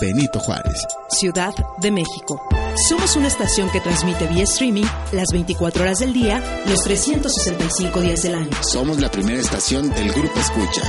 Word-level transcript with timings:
Benito 0.00 0.38
Juárez. 0.40 0.86
Ciudad 1.08 1.54
de 1.78 1.90
México. 1.90 2.40
Somos 2.88 3.16
una 3.16 3.28
estación 3.28 3.70
que 3.70 3.80
transmite 3.80 4.26
vía 4.28 4.44
streaming 4.44 4.84
las 5.12 5.28
24 5.32 5.82
horas 5.82 5.98
del 5.98 6.12
día, 6.12 6.42
los 6.66 6.82
365 6.82 8.00
días 8.00 8.22
del 8.22 8.34
año. 8.34 8.50
Somos 8.62 9.00
la 9.00 9.10
primera 9.10 9.40
estación 9.40 9.88
del 9.90 10.12
Grupo 10.12 10.38
Escucha. 10.38 10.82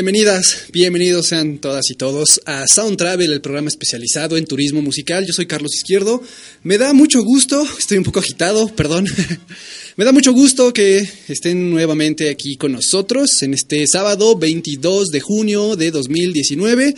Bienvenidas, 0.00 0.64
bienvenidos 0.72 1.26
sean 1.26 1.58
todas 1.58 1.90
y 1.90 1.94
todos 1.94 2.40
a 2.46 2.64
Sound 2.66 2.96
Travel, 2.96 3.32
el 3.32 3.42
programa 3.42 3.68
especializado 3.68 4.38
en 4.38 4.46
turismo 4.46 4.80
musical. 4.80 5.26
Yo 5.26 5.34
soy 5.34 5.44
Carlos 5.44 5.74
Izquierdo. 5.74 6.22
Me 6.62 6.78
da 6.78 6.94
mucho 6.94 7.22
gusto, 7.22 7.62
estoy 7.78 7.98
un 7.98 8.04
poco 8.04 8.20
agitado, 8.20 8.74
perdón. 8.74 9.06
Me 9.96 10.06
da 10.06 10.12
mucho 10.12 10.32
gusto 10.32 10.72
que 10.72 11.06
estén 11.28 11.68
nuevamente 11.70 12.30
aquí 12.30 12.56
con 12.56 12.72
nosotros 12.72 13.42
en 13.42 13.52
este 13.52 13.86
sábado 13.86 14.38
22 14.38 15.08
de 15.08 15.20
junio 15.20 15.76
de 15.76 15.90
2019. 15.90 16.94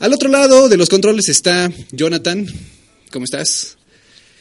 Al 0.00 0.12
otro 0.12 0.28
lado 0.28 0.68
de 0.68 0.76
los 0.76 0.88
controles 0.88 1.28
está 1.28 1.72
Jonathan. 1.92 2.48
¿Cómo 3.12 3.26
estás? 3.26 3.76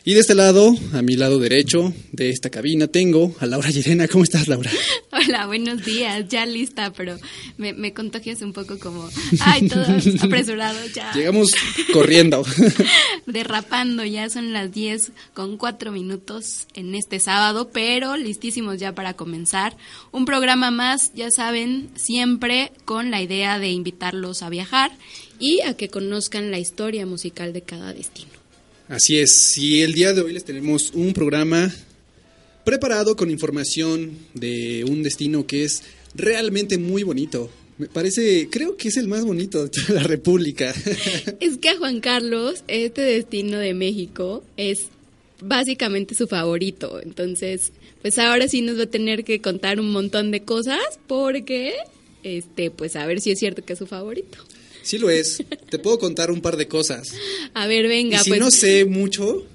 Y 0.03 0.15
de 0.15 0.21
este 0.21 0.33
lado, 0.33 0.73
a 0.93 1.03
mi 1.03 1.15
lado 1.15 1.37
derecho 1.37 1.93
de 2.11 2.31
esta 2.31 2.49
cabina, 2.49 2.87
tengo 2.87 3.35
a 3.39 3.45
Laura 3.45 3.69
Llerena. 3.69 4.07
¿Cómo 4.07 4.23
estás, 4.23 4.47
Laura? 4.47 4.71
Hola, 5.11 5.45
buenos 5.45 5.85
días. 5.85 6.27
Ya 6.27 6.43
lista, 6.47 6.91
pero 6.91 7.19
me, 7.57 7.73
me 7.73 7.93
contagias 7.93 8.41
un 8.41 8.51
poco 8.51 8.79
como, 8.79 9.07
ay, 9.41 9.67
todos 9.67 9.87
apresurados 10.23 10.91
ya. 10.93 11.13
Llegamos 11.13 11.51
corriendo. 11.93 12.43
Derrapando, 13.27 14.03
ya 14.03 14.27
son 14.31 14.53
las 14.53 14.71
10 14.71 15.11
con 15.35 15.57
4 15.57 15.91
minutos 15.91 16.65
en 16.73 16.95
este 16.95 17.19
sábado, 17.19 17.69
pero 17.71 18.17
listísimos 18.17 18.79
ya 18.79 18.95
para 18.95 19.13
comenzar. 19.13 19.77
Un 20.11 20.25
programa 20.25 20.71
más, 20.71 21.13
ya 21.13 21.29
saben, 21.29 21.91
siempre 21.95 22.71
con 22.85 23.11
la 23.11 23.21
idea 23.21 23.59
de 23.59 23.69
invitarlos 23.69 24.41
a 24.41 24.49
viajar 24.49 24.91
y 25.37 25.61
a 25.61 25.75
que 25.75 25.89
conozcan 25.89 26.49
la 26.49 26.57
historia 26.57 27.05
musical 27.05 27.53
de 27.53 27.61
cada 27.61 27.93
destino. 27.93 28.40
Así 28.91 29.17
es, 29.19 29.57
y 29.57 29.83
el 29.83 29.93
día 29.93 30.13
de 30.13 30.19
hoy 30.19 30.33
les 30.33 30.43
tenemos 30.43 30.91
un 30.93 31.13
programa 31.13 31.73
preparado 32.65 33.15
con 33.15 33.31
información 33.31 34.17
de 34.33 34.83
un 34.83 35.01
destino 35.01 35.47
que 35.47 35.63
es 35.63 35.83
realmente 36.13 36.77
muy 36.77 37.03
bonito. 37.03 37.49
Me 37.77 37.87
parece, 37.87 38.49
creo 38.51 38.75
que 38.75 38.89
es 38.89 38.97
el 38.97 39.07
más 39.07 39.23
bonito 39.23 39.63
de 39.63 39.69
toda 39.69 40.01
la 40.01 40.03
República. 40.03 40.75
Es 41.39 41.57
que 41.57 41.69
a 41.69 41.77
Juan 41.77 42.01
Carlos, 42.01 42.65
este 42.67 43.01
destino 43.01 43.59
de 43.59 43.73
México 43.73 44.43
es 44.57 44.87
básicamente 45.39 46.13
su 46.13 46.27
favorito. 46.27 46.99
Entonces, 47.01 47.71
pues 48.01 48.19
ahora 48.19 48.49
sí 48.49 48.59
nos 48.59 48.77
va 48.77 48.83
a 48.83 48.87
tener 48.87 49.23
que 49.23 49.39
contar 49.39 49.79
un 49.79 49.89
montón 49.93 50.31
de 50.31 50.43
cosas 50.43 50.81
porque, 51.07 51.75
este, 52.23 52.71
pues 52.71 52.97
a 52.97 53.05
ver 53.05 53.21
si 53.21 53.31
es 53.31 53.39
cierto 53.39 53.63
que 53.63 53.71
es 53.71 53.79
su 53.79 53.87
favorito. 53.87 54.37
Sí 54.83 54.97
lo 54.97 55.09
es. 55.09 55.43
Te 55.69 55.79
puedo 55.79 55.99
contar 55.99 56.31
un 56.31 56.41
par 56.41 56.57
de 56.57 56.67
cosas. 56.67 57.13
A 57.53 57.67
ver, 57.67 57.87
venga, 57.87 58.17
y 58.17 58.23
si 58.23 58.29
pues. 58.31 58.39
no 58.39 58.51
sé 58.51 58.85
mucho, 58.85 59.45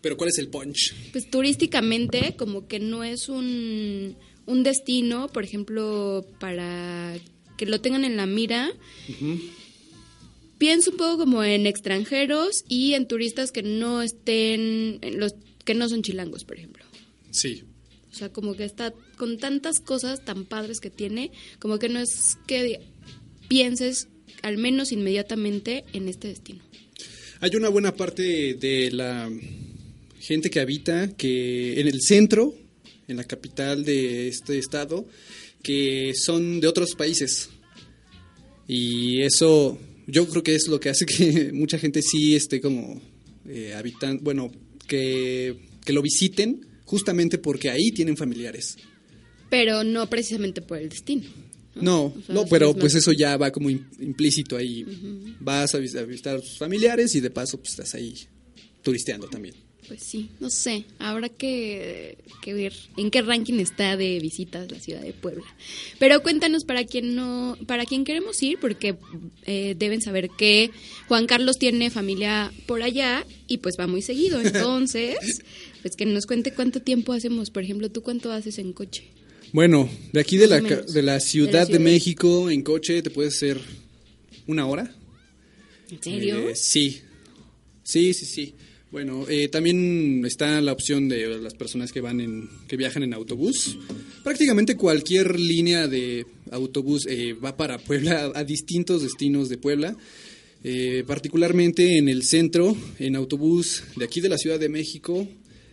Pero 0.01 0.17
¿cuál 0.17 0.31
es 0.31 0.39
el 0.39 0.49
punch? 0.49 0.95
Pues 1.13 1.31
turísticamente 1.31 2.35
como 2.37 2.67
que 2.67 2.79
no 2.81 3.03
es 3.03 3.29
un, 3.29 4.17
un 4.47 4.63
destino, 4.63 5.29
por 5.29 5.45
ejemplo, 5.45 6.27
para 6.39 7.17
que 7.57 7.67
lo 7.67 7.81
tengan 7.81 8.05
en 8.05 8.17
la 8.17 8.27
mira. 8.27 8.73
Pienso 10.59 10.91
un 10.91 10.97
poco 10.97 11.19
como 11.19 11.45
en 11.45 11.67
extranjeros 11.67 12.65
y 12.69 12.95
en 12.95 13.07
turistas 13.07 13.53
que 13.53 13.63
no 13.63 14.03
estén, 14.03 15.01
los 15.03 15.35
que 15.65 15.75
no 15.75 15.89
son 15.89 16.03
chilangos, 16.03 16.45
por 16.45 16.57
ejemplo. 16.57 16.85
Sí. 17.31 17.65
O 18.11 18.15
sea, 18.15 18.33
como 18.33 18.55
que 18.57 18.65
está 18.65 18.95
con 19.19 19.37
tantas 19.37 19.81
cosas 19.81 20.25
tan 20.25 20.47
padres 20.47 20.81
que 20.81 20.89
tiene, 20.89 21.31
como 21.59 21.79
que 21.79 21.91
no 21.91 22.01
es 22.01 22.39
que 22.47 22.81
pienses 23.49 24.09
al 24.43 24.57
menos 24.57 24.93
inmediatamente 24.93 25.85
en 25.93 26.09
este 26.09 26.29
destino. 26.29 26.61
Hay 27.41 27.55
una 27.55 27.69
buena 27.69 27.95
parte 27.95 28.55
de 28.55 28.91
la 28.93 29.31
gente 30.19 30.49
que 30.49 30.61
habita 30.61 31.15
que 31.17 31.79
en 31.81 31.87
el 31.87 32.01
centro, 32.01 32.55
en 33.09 33.19
la 33.19 33.25
capital 33.25 33.85
de 33.85 34.29
este 34.29 34.59
estado, 34.59 35.07
que 35.67 36.13
son 36.15 36.61
de 36.61 36.69
otros 36.69 36.95
países. 36.95 37.49
Y 38.69 39.23
eso 39.23 39.79
yo 40.07 40.29
creo 40.29 40.43
que 40.43 40.55
es 40.55 40.69
lo 40.69 40.79
que 40.81 40.89
hace 40.91 41.07
que 41.07 41.51
mucha 41.55 41.79
gente 41.79 42.03
sí 42.03 42.35
esté 42.37 42.61
como 42.61 43.01
eh, 43.49 43.75
habitan, 43.75 44.19
bueno, 44.23 44.51
que, 44.87 45.57
que 45.85 45.93
lo 45.93 46.03
visiten 46.03 46.67
justamente 46.85 47.39
porque 47.39 47.71
ahí 47.71 47.91
tienen 47.91 48.17
familiares. 48.17 48.77
Pero 49.51 49.83
no 49.85 50.09
precisamente 50.09 50.63
por 50.63 50.79
el 50.79 50.89
destino. 50.89 51.25
No, 51.75 52.07
O 52.07 52.23
sea, 52.25 52.35
no, 52.35 52.47
pero 52.47 52.71
es 52.71 52.77
pues 52.77 52.95
eso 52.95 53.13
ya 53.13 53.37
va 53.37 53.51
como 53.51 53.69
im- 53.71 53.85
implícito 54.01 54.57
ahí. 54.57 54.85
Vas 55.41 55.75
a 55.75 55.79
vis- 55.79 55.95
a 55.97 56.05
visitar 56.05 56.37
a 56.37 56.41
tus 56.41 56.57
familiares 56.59 57.15
y 57.15 57.21
de 57.21 57.31
paso 57.31 57.59
pues 57.59 57.71
estás 57.71 57.95
ahí 57.95 58.15
turisteando 58.83 59.29
también. 59.29 59.55
Pues 59.89 60.03
sí, 60.03 60.31
no 60.41 60.51
sé, 60.51 60.85
habrá 60.99 61.29
que, 61.29 62.19
que 62.43 62.55
ver 62.55 62.73
en 62.97 63.11
qué 63.11 63.23
ranking 63.23 63.61
está 63.61 63.97
de 63.97 64.19
visitas 64.19 64.71
la 64.71 64.81
ciudad 64.81 65.01
de 65.01 65.13
Puebla. 65.13 65.45
Pero 65.99 66.23
cuéntanos 66.23 66.65
para 66.65 66.85
quien 66.85 67.15
no, 67.15 67.57
para 67.67 67.85
quien 67.85 68.05
queremos 68.05 68.43
ir, 68.43 68.59
porque 68.59 68.97
eh, 69.45 69.77
deben 69.79 70.03
saber 70.03 70.29
que 70.37 70.71
Juan 71.07 71.27
Carlos 71.27 71.59
tiene 71.59 71.91
familia 71.91 72.53
por 72.67 72.83
allá 72.83 73.25
y 73.47 73.59
pues 73.59 73.77
va 73.79 73.87
muy 73.87 74.03
seguido. 74.03 74.41
Entonces, 74.45 75.43
pues 75.83 75.95
que 75.95 76.07
nos 76.07 76.27
cuente 76.27 76.53
cuánto 76.53 76.83
tiempo 76.83 77.13
hacemos. 77.13 77.51
Por 77.51 77.63
ejemplo, 77.63 77.91
¿tú 77.91 78.03
cuánto 78.03 78.33
haces 78.33 78.59
en 78.59 78.73
coche? 78.73 79.05
Bueno, 79.53 79.89
de 80.13 80.21
aquí 80.21 80.37
de 80.37 80.49
la, 80.49 80.61
de 80.61 81.03
la 81.03 81.21
Ciudad 81.21 81.69
de. 81.69 81.79
México 81.79 82.51
en 82.51 82.63
coche 82.63 83.03
te 83.03 83.11
puede 83.11 83.31
ser 83.31 83.61
una 84.47 84.67
hora. 84.67 84.93
¿En 85.91 86.03
serio? 86.03 86.49
Eh, 86.49 86.57
sí, 86.57 87.01
sí, 87.85 88.13
sí, 88.13 88.27
sí. 88.27 88.55
Bueno, 88.93 89.27
eh, 89.29 89.49
también 89.49 90.25
está 90.25 90.61
la 90.61 90.73
opción 90.73 91.09
de 91.09 91.41
las 91.41 91.55
personas 91.55 91.93
que 91.93 92.01
van 92.01 92.21
en, 92.21 92.49
que 92.69 92.77
viajan 92.77 93.03
en 93.03 93.15
autobús. 93.15 93.79
Prácticamente 94.23 94.77
cualquier 94.77 95.41
línea 95.41 95.89
de 95.89 96.25
autobús 96.53 97.07
eh, 97.09 97.33
va 97.33 97.57
para 97.57 97.79
Puebla, 97.79 98.31
a 98.35 98.45
distintos 98.45 99.03
destinos 99.03 99.49
de 99.49 99.59
Puebla. 99.59 99.97
Eh, 100.63 101.05
particularmente 101.07 101.99
en 101.99 102.09
el 102.09 102.23
centro, 102.23 102.77
en 102.99 103.17
autobús 103.17 103.85
de 103.97 104.05
aquí 104.05 104.21
de 104.21 104.29
la 104.29 104.39
Ciudad 104.39 104.59
de 104.59 104.69
México, 104.69 105.29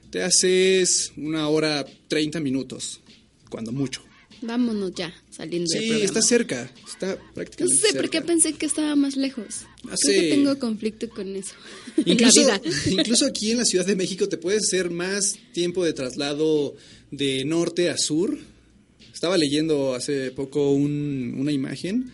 te 0.10 0.22
haces 0.22 1.14
una 1.18 1.48
hora 1.48 1.86
30 2.08 2.40
minutos, 2.40 3.00
cuando 3.50 3.72
mucho. 3.72 4.04
Vámonos 4.46 4.92
ya, 4.94 5.14
saliendo 5.32 5.70
del 5.70 5.80
Sí, 5.82 5.88
programa. 5.88 6.06
está 6.06 6.22
cerca, 6.22 6.72
está 6.88 7.16
No 7.16 7.34
prácticamente 7.34 7.76
sé 7.88 7.94
por 7.94 8.10
qué 8.10 8.18
cerca. 8.18 8.28
pensé 8.28 8.54
que 8.54 8.66
estaba 8.66 8.96
más 8.96 9.16
lejos. 9.16 9.46
Creo 9.82 9.94
Hace- 9.94 10.14
que 10.22 10.30
tengo 10.32 10.60
conflicto 10.60 11.10
con 11.10 11.36
eso. 11.36 11.54
en 11.98 12.14
Incluso, 12.14 12.42
la 12.48 12.60
vida. 12.60 12.72
incluso 12.92 13.26
aquí 13.26 13.52
en 13.52 13.58
la 13.58 13.66
Ciudad 13.66 13.86
de 13.86 13.96
México 13.96 14.28
te 14.28 14.38
puedes 14.38 14.64
hacer 14.68 14.90
más 14.90 15.36
tiempo 15.54 15.84
de 15.86 15.94
traslado 15.94 16.76
de 17.12 17.46
norte 17.46 17.90
a 17.90 17.98
sur. 17.98 18.38
Estaba 19.14 19.38
leyendo 19.38 19.94
hace 19.96 20.32
poco 20.32 20.72
un- 20.72 21.36
una 21.38 21.52
imagen 21.52 22.12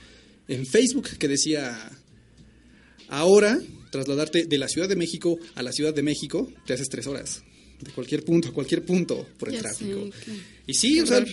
en 0.47 0.65
Facebook 0.67 1.09
que 1.17 1.27
decía, 1.27 1.91
ahora 3.07 3.59
trasladarte 3.91 4.45
de 4.45 4.57
la 4.57 4.67
Ciudad 4.67 4.87
de 4.87 4.95
México 4.95 5.37
a 5.55 5.63
la 5.63 5.71
Ciudad 5.71 5.93
de 5.93 6.03
México 6.03 6.51
te 6.65 6.73
haces 6.73 6.89
tres 6.89 7.07
horas. 7.07 7.43
De 7.81 7.91
cualquier 7.91 8.23
punto 8.25 8.49
a 8.49 8.51
cualquier 8.53 8.83
punto 8.83 9.25
por 9.37 9.47
el 9.49 9.55
Ya 9.55 9.61
tráfico. 9.61 10.09
sé, 10.25 10.31
y 10.67 10.73
sí, 10.73 10.95
qué 10.95 11.01
o 11.03 11.07
sea. 11.07 11.25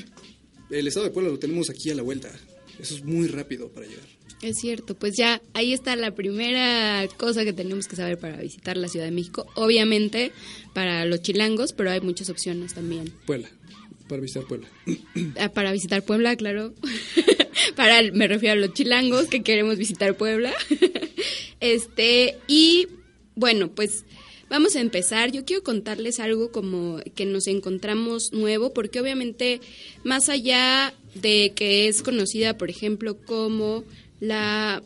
El 0.70 0.86
estado 0.86 1.06
de 1.06 1.12
Puebla 1.12 1.30
lo 1.30 1.38
tenemos 1.38 1.70
aquí 1.70 1.90
a 1.90 1.94
la 1.94 2.02
vuelta. 2.02 2.30
Eso 2.78 2.94
es 2.94 3.04
muy 3.04 3.26
rápido 3.28 3.68
para 3.70 3.86
llegar. 3.86 4.04
Es 4.42 4.58
cierto, 4.58 4.94
pues 4.94 5.14
ya 5.16 5.40
ahí 5.54 5.72
está 5.72 5.96
la 5.96 6.14
primera 6.14 7.08
cosa 7.16 7.44
que 7.44 7.54
tenemos 7.54 7.88
que 7.88 7.96
saber 7.96 8.18
para 8.18 8.36
visitar 8.36 8.76
la 8.76 8.88
Ciudad 8.88 9.06
de 9.06 9.12
México. 9.12 9.46
Obviamente 9.54 10.32
para 10.74 11.06
los 11.06 11.22
chilangos, 11.22 11.72
pero 11.72 11.90
hay 11.90 12.00
muchas 12.02 12.28
opciones 12.28 12.74
también. 12.74 13.12
Puebla, 13.24 13.48
para 14.08 14.20
visitar 14.20 14.44
Puebla. 14.44 14.68
Ah, 15.38 15.48
Para 15.48 15.72
visitar 15.72 16.04
Puebla, 16.04 16.36
claro. 16.36 16.74
para 17.76 18.02
me 18.12 18.28
refiero 18.28 18.52
a 18.52 18.66
los 18.66 18.74
chilangos 18.74 19.26
que 19.26 19.42
queremos 19.42 19.78
visitar 19.78 20.16
Puebla. 20.16 20.52
este, 21.60 22.36
y 22.46 22.88
bueno, 23.34 23.70
pues 23.70 24.04
vamos 24.50 24.76
a 24.76 24.80
empezar. 24.80 25.32
Yo 25.32 25.44
quiero 25.44 25.62
contarles 25.62 26.20
algo 26.20 26.50
como 26.52 26.98
que 27.14 27.24
nos 27.26 27.46
encontramos 27.46 28.32
nuevo, 28.32 28.72
porque 28.72 29.00
obviamente 29.00 29.60
más 30.04 30.28
allá 30.28 30.94
de 31.14 31.52
que 31.54 31.88
es 31.88 32.02
conocida, 32.02 32.56
por 32.58 32.70
ejemplo, 32.70 33.16
como 33.24 33.84
la 34.20 34.82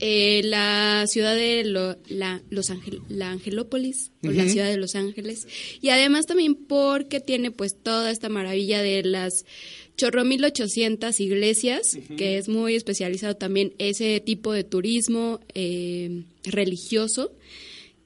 eh, 0.00 0.42
la 0.44 1.04
ciudad 1.06 1.34
de 1.36 1.64
lo- 1.64 1.96
la, 2.08 2.42
Los 2.50 2.70
Ángel, 2.70 3.00
la 3.08 3.30
Angelópolis 3.30 4.10
o 4.24 4.30
la 4.32 4.48
ciudad 4.48 4.68
de 4.68 4.76
Los 4.76 4.96
Ángeles. 4.96 5.46
Y 5.80 5.90
además 5.90 6.26
también 6.26 6.56
porque 6.56 7.20
tiene 7.20 7.50
pues 7.52 7.76
toda 7.80 8.10
esta 8.10 8.28
maravilla 8.28 8.82
de 8.82 9.04
las 9.04 9.44
chorro 9.96 10.24
1800 10.24 11.20
iglesias 11.20 11.96
que 12.16 12.36
es 12.36 12.48
muy 12.48 12.74
especializado 12.74 13.36
también 13.36 13.72
ese 13.78 14.18
tipo 14.20 14.52
de 14.52 14.64
turismo 14.64 15.40
eh, 15.54 16.24
religioso 16.42 17.32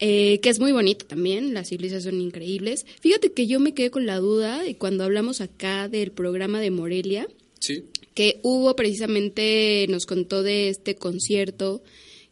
eh, 0.00 0.38
que 0.40 0.48
es 0.48 0.60
muy 0.60 0.72
bonito 0.72 1.06
también, 1.06 1.54
las 1.54 1.72
iglesias 1.72 2.04
son 2.04 2.20
increíbles. 2.20 2.86
Fíjate 3.00 3.32
que 3.32 3.46
yo 3.46 3.58
me 3.60 3.74
quedé 3.74 3.90
con 3.90 4.06
la 4.06 4.18
duda 4.18 4.66
y 4.68 4.74
cuando 4.74 5.04
hablamos 5.04 5.40
acá 5.40 5.88
del 5.88 6.12
programa 6.12 6.60
de 6.60 6.70
Morelia, 6.70 7.26
Sí. 7.60 7.82
que 8.14 8.38
hubo 8.42 8.74
precisamente, 8.76 9.86
nos 9.88 10.06
contó 10.06 10.42
de 10.42 10.68
este 10.68 10.94
concierto 10.94 11.82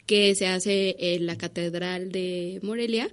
que 0.07 0.35
se 0.37 0.47
hace 0.47 0.95
en 0.99 1.27
la 1.27 1.37
Catedral 1.37 2.13
de 2.13 2.61
Morelia 2.63 3.11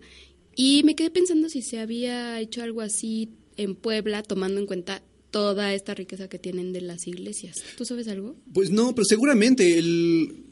y 0.55 0.83
me 0.83 0.95
quedé 0.95 1.09
pensando 1.09 1.49
si 1.49 1.63
se 1.63 1.79
había 1.79 2.39
hecho 2.39 2.61
algo 2.61 2.81
así 2.81 3.29
en 3.57 3.73
Puebla 3.75 4.21
tomando 4.21 4.59
en 4.59 4.67
cuenta 4.67 5.01
toda 5.31 5.73
esta 5.73 5.95
riqueza 5.95 6.27
que 6.29 6.37
tienen 6.37 6.73
de 6.73 6.81
las 6.81 7.07
iglesias. 7.07 7.63
¿Tú 7.75 7.85
sabes 7.85 8.07
algo? 8.07 8.35
Pues 8.53 8.69
no, 8.69 8.93
pero 8.93 9.05
seguramente 9.05 9.79
el, 9.79 10.43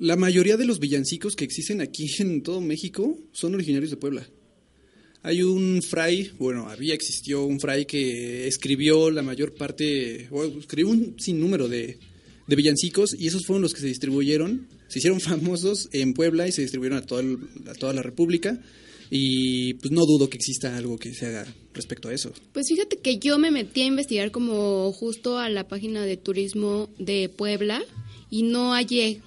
la 0.00 0.16
mayoría 0.16 0.56
de 0.56 0.64
los 0.66 0.80
villancicos 0.80 1.36
que 1.36 1.44
existen 1.44 1.80
aquí 1.80 2.06
en 2.18 2.42
todo 2.42 2.60
México 2.60 3.16
son 3.32 3.54
originarios 3.54 3.90
de 3.90 3.96
Puebla. 3.96 4.26
Hay 5.22 5.42
un 5.42 5.82
fray, 5.82 6.30
bueno, 6.38 6.68
había, 6.68 6.94
existió 6.94 7.44
un 7.44 7.60
fray 7.60 7.84
que 7.84 8.48
escribió 8.48 9.10
la 9.10 9.22
mayor 9.22 9.54
parte, 9.54 10.26
o 10.30 10.44
escribió 10.44 10.90
un 10.90 11.16
sinnúmero 11.20 11.68
de, 11.68 11.98
de 12.46 12.56
villancicos 12.56 13.14
y 13.18 13.26
esos 13.26 13.44
fueron 13.44 13.60
los 13.62 13.74
que 13.74 13.80
se 13.82 13.86
distribuyeron, 13.86 14.66
se 14.88 14.98
hicieron 14.98 15.20
famosos 15.30 15.90
en 15.92 16.14
Puebla 16.14 16.48
y 16.48 16.52
se 16.52 16.62
distribuyeron 16.62 16.98
a, 16.98 17.02
todo 17.06 17.20
el- 17.20 17.38
a 17.68 17.74
toda 17.74 17.92
la 17.92 18.02
República. 18.02 18.58
Y 19.12 19.74
pues 19.74 19.90
no 19.90 20.06
dudo 20.06 20.30
que 20.30 20.36
exista 20.36 20.76
algo 20.76 20.96
que 20.96 21.12
se 21.12 21.26
haga 21.26 21.44
respecto 21.74 22.08
a 22.08 22.14
eso. 22.14 22.32
Pues 22.52 22.68
fíjate 22.68 22.96
que 22.98 23.18
yo 23.18 23.38
me 23.38 23.50
metí 23.50 23.80
a 23.82 23.86
investigar 23.86 24.30
como 24.30 24.92
justo 24.92 25.36
a 25.38 25.48
la 25.50 25.66
página 25.66 26.04
de 26.06 26.16
turismo 26.16 26.88
de 26.98 27.28
Puebla 27.28 27.82
y 28.30 28.44
no 28.44 28.70
hallé 28.72 29.20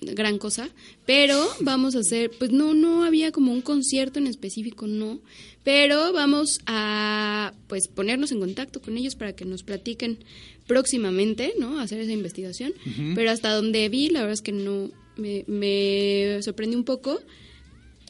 gran 0.00 0.38
cosa, 0.38 0.68
pero 1.06 1.42
vamos 1.60 1.96
a 1.96 2.00
hacer, 2.00 2.30
pues 2.38 2.50
no, 2.52 2.74
no 2.74 3.04
había 3.04 3.32
como 3.32 3.52
un 3.52 3.62
concierto 3.62 4.18
en 4.18 4.26
específico, 4.26 4.86
no, 4.86 5.20
pero 5.64 6.12
vamos 6.12 6.60
a 6.66 7.52
pues 7.68 7.88
ponernos 7.88 8.32
en 8.32 8.40
contacto 8.40 8.80
con 8.80 8.96
ellos 8.96 9.14
para 9.14 9.34
que 9.34 9.44
nos 9.44 9.62
platiquen 9.62 10.18
próximamente, 10.66 11.54
¿no? 11.58 11.78
Hacer 11.78 12.00
esa 12.00 12.12
investigación, 12.12 12.72
pero 13.14 13.30
hasta 13.30 13.52
donde 13.52 13.88
vi, 13.88 14.08
la 14.08 14.20
verdad 14.20 14.34
es 14.34 14.42
que 14.42 14.52
no, 14.52 14.90
me, 15.16 15.44
me 15.46 16.42
sorprendió 16.42 16.78
un 16.78 16.84
poco, 16.84 17.20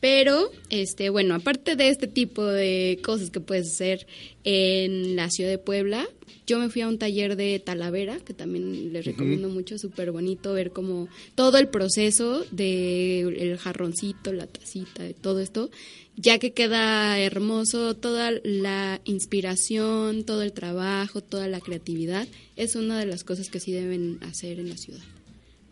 pero, 0.08 0.52
este, 0.70 1.10
bueno, 1.10 1.34
aparte 1.34 1.74
de 1.74 1.88
este 1.88 2.06
tipo 2.06 2.44
de 2.44 3.00
cosas 3.02 3.30
que 3.30 3.40
puedes 3.40 3.72
hacer 3.72 4.06
en 4.44 5.16
la 5.16 5.30
ciudad 5.30 5.50
de 5.50 5.58
Puebla, 5.58 6.08
yo 6.46 6.60
me 6.60 6.68
fui 6.68 6.82
a 6.82 6.86
un 6.86 6.96
taller 6.96 7.34
de 7.34 7.58
Talavera, 7.58 8.20
que 8.20 8.32
también 8.32 8.92
les 8.92 9.04
recomiendo 9.04 9.48
mucho, 9.48 9.78
súper 9.78 10.12
bonito 10.12 10.52
ver 10.52 10.70
como 10.70 11.08
todo 11.34 11.58
el 11.58 11.66
proceso 11.66 12.46
del 12.52 13.36
el 13.36 13.58
jarroncito, 13.58 14.32
la 14.32 14.46
tacita, 14.46 15.02
de 15.02 15.12
todo 15.12 15.40
esto, 15.40 15.70
ya 16.14 16.38
que 16.38 16.52
queda 16.52 17.18
hermoso, 17.18 17.94
toda 17.94 18.30
la 18.44 19.00
inspiración, 19.06 20.22
todo 20.22 20.42
el 20.42 20.52
trabajo, 20.52 21.20
toda 21.20 21.48
la 21.48 21.58
creatividad, 21.58 22.28
es 22.54 22.76
una 22.76 22.96
de 23.00 23.06
las 23.06 23.24
cosas 23.24 23.48
que 23.50 23.58
sí 23.58 23.72
deben 23.72 24.20
hacer 24.22 24.60
en 24.60 24.68
la 24.68 24.76
ciudad, 24.76 25.02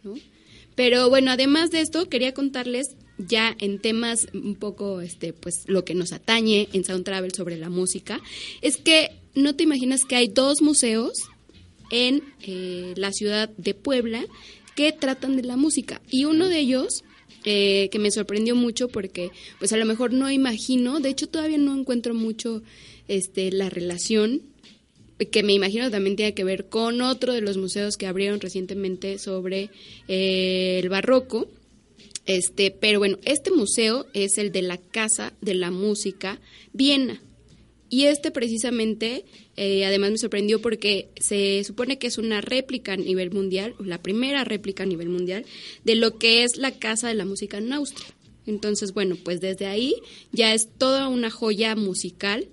¿no? 0.03 0.17
Pero 0.75 1.09
bueno, 1.09 1.31
además 1.31 1.71
de 1.71 1.83
esto, 1.83 2.09
quería 2.09 2.35
contarles 2.35 2.97
ya 3.19 3.55
en 3.59 3.79
temas 3.79 4.27
un 4.33 4.55
poco, 4.57 5.01
este, 5.01 5.33
pues 5.33 5.65
lo 5.67 5.85
que 5.85 5.95
nos 5.95 6.13
atañe 6.13 6.69
en 6.73 6.85
Sound 6.85 7.05
Travel 7.05 7.33
sobre 7.33 7.57
la 7.57 7.71
música, 7.71 8.21
es 8.63 8.77
que 8.77 9.11
no 9.35 9.55
te 9.55 9.65
imaginas 9.65 10.05
que 10.05 10.17
hay 10.17 10.29
dos 10.29 10.63
museos 10.63 11.13
en 11.91 12.23
eh, 12.43 12.95
la 12.97 13.13
ciudad 13.13 13.51
de 13.57 13.75
Puebla 13.75 14.25
que 14.75 14.93
tratan 14.93 15.37
de 15.37 15.43
la 15.43 15.57
música. 15.57 16.01
Y 16.11 16.25
uno 16.25 16.49
de 16.49 16.59
ellos, 16.59 17.05
eh, 17.45 17.89
que 17.93 17.99
me 17.99 18.11
sorprendió 18.11 18.57
mucho 18.57 18.89
porque, 18.89 19.31
pues 19.59 19.73
a 19.73 19.77
lo 19.77 19.85
mejor 19.85 20.13
no 20.13 20.31
imagino, 20.31 21.01
de 21.01 21.11
hecho 21.11 21.29
todavía 21.29 21.59
no 21.59 21.77
encuentro 21.77 22.15
mucho 22.15 22.63
este, 23.07 23.53
la 23.53 23.71
relación 23.71 24.43
que 25.31 25.43
me 25.43 25.53
imagino 25.53 25.91
también 25.91 26.17
tiene 26.17 26.35
que 26.35 26.45
ver 26.45 26.69
con 26.69 27.01
otro 27.01 27.33
de 27.33 27.41
los 27.41 27.57
museos 27.57 27.97
que 27.97 28.07
abrieron 28.07 28.41
recientemente 28.41 29.19
sobre 29.19 29.71
eh, 30.09 30.81
el 30.83 30.89
barroco. 30.89 31.49
Este, 32.27 32.71
pero 32.71 32.99
bueno, 32.99 33.19
este 33.25 33.51
museo 33.51 34.07
es 34.15 34.39
el 34.39 34.51
de 34.51 34.63
la 34.63 34.79
Casa 34.79 35.35
de 35.41 35.55
la 35.55 35.71
Música 35.71 36.41
Viena. 36.73 37.21
Y 37.91 38.07
este 38.07 38.31
precisamente, 38.31 39.25
eh, 39.57 39.85
además 39.85 40.11
me 40.11 40.19
sorprendió 40.19 40.61
porque 40.61 41.11
se 41.17 41.63
supone 41.65 41.99
que 41.99 42.07
es 42.07 42.19
una 42.19 42.41
réplica 42.41 42.95
a 42.95 42.97
nivel 42.97 43.31
mundial, 43.31 43.75
la 43.79 44.03
primera 44.03 44.43
réplica 44.43 44.83
a 44.83 44.87
nivel 44.87 45.11
mundial, 45.11 45.45
de 45.85 45.95
lo 45.95 46.19
que 46.19 46.43
es 46.43 46.57
la 46.57 46.73
Casa 46.73 47.09
de 47.09 47.15
la 47.15 47.25
Música 47.25 47.59
en 47.59 47.73
Austria. 47.73 48.09
Entonces, 48.47 48.93
bueno, 48.93 49.17
pues 49.23 49.41
desde 49.41 49.67
ahí 49.67 49.95
ya 50.33 50.55
es 50.55 50.69
toda 50.77 51.09
una 51.09 51.31
joya 51.31 51.77
musical 51.77 52.49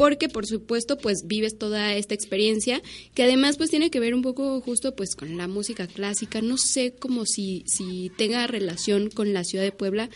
porque 0.00 0.30
por 0.30 0.46
supuesto 0.46 0.96
pues 0.96 1.26
vives 1.26 1.58
toda 1.58 1.94
esta 1.94 2.14
experiencia 2.14 2.80
que 3.12 3.22
además 3.22 3.58
pues 3.58 3.68
tiene 3.68 3.90
que 3.90 4.00
ver 4.00 4.14
un 4.14 4.22
poco 4.22 4.62
justo 4.62 4.96
pues 4.96 5.14
con 5.14 5.36
la 5.36 5.46
música 5.46 5.86
clásica, 5.86 6.40
no 6.40 6.56
sé 6.56 6.94
como 6.98 7.26
si, 7.26 7.64
si 7.66 8.10
tenga 8.16 8.46
relación 8.46 9.10
con 9.10 9.34
la 9.34 9.44
ciudad 9.44 9.62
de 9.62 9.72
Puebla, 9.72 10.08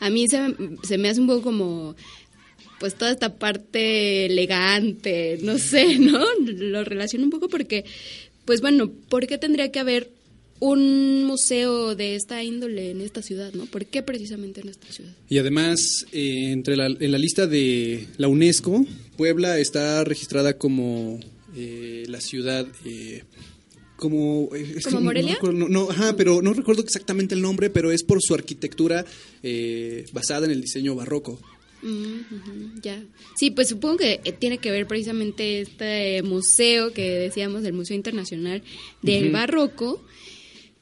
a 0.00 0.08
mí 0.08 0.26
se, 0.26 0.56
se 0.84 0.96
me 0.96 1.10
hace 1.10 1.20
un 1.20 1.26
poco 1.26 1.42
como 1.42 1.96
pues 2.80 2.94
toda 2.94 3.10
esta 3.10 3.36
parte 3.36 4.24
elegante, 4.24 5.38
no 5.42 5.58
sé, 5.58 5.98
¿no? 5.98 6.24
Lo 6.40 6.82
relaciono 6.84 7.26
un 7.26 7.30
poco 7.30 7.50
porque, 7.50 7.84
pues 8.46 8.62
bueno, 8.62 8.90
¿por 9.10 9.26
qué 9.26 9.36
tendría 9.36 9.70
que 9.70 9.80
haber 9.80 10.15
un 10.60 11.24
museo 11.24 11.94
de 11.94 12.14
esta 12.14 12.42
índole 12.42 12.90
en 12.90 13.00
esta 13.00 13.22
ciudad, 13.22 13.52
¿no? 13.52 13.66
¿Por 13.66 13.86
qué 13.86 14.02
precisamente 14.02 14.60
en 14.60 14.68
esta 14.68 14.90
ciudad? 14.90 15.12
Y 15.28 15.38
además, 15.38 16.06
eh, 16.12 16.50
entre 16.50 16.76
la, 16.76 16.86
en 16.86 17.12
la 17.12 17.18
lista 17.18 17.46
de 17.46 18.06
la 18.16 18.28
UNESCO, 18.28 18.86
Puebla 19.16 19.58
está 19.58 20.02
registrada 20.04 20.56
como 20.58 21.20
eh, 21.54 22.04
la 22.08 22.20
ciudad... 22.20 22.66
Eh, 22.84 23.24
como, 23.96 24.50
es 24.54 24.84
¿Como 24.84 25.00
Morelia? 25.00 25.38
No, 25.42 25.70
no, 25.70 25.90
ajá, 25.90 26.16
pero 26.18 26.42
no 26.42 26.52
recuerdo 26.52 26.82
exactamente 26.82 27.34
el 27.34 27.40
nombre, 27.40 27.70
pero 27.70 27.90
es 27.90 28.02
por 28.02 28.20
su 28.20 28.34
arquitectura 28.34 29.06
basada 30.12 30.44
en 30.44 30.52
el 30.52 30.60
diseño 30.60 30.94
barroco. 30.94 31.40
Mm, 31.82 32.80
ya. 32.82 33.02
Sí, 33.36 33.50
pues 33.50 33.68
supongo 33.68 33.98
que 33.98 34.20
tiene 34.38 34.58
que 34.58 34.70
ver 34.70 34.86
precisamente 34.86 35.60
este 35.60 36.22
museo 36.22 36.92
que 36.92 37.10
decíamos, 37.12 37.64
el 37.64 37.72
Museo 37.72 37.96
Internacional 37.96 38.62
del 39.02 39.30
Barroco, 39.30 40.04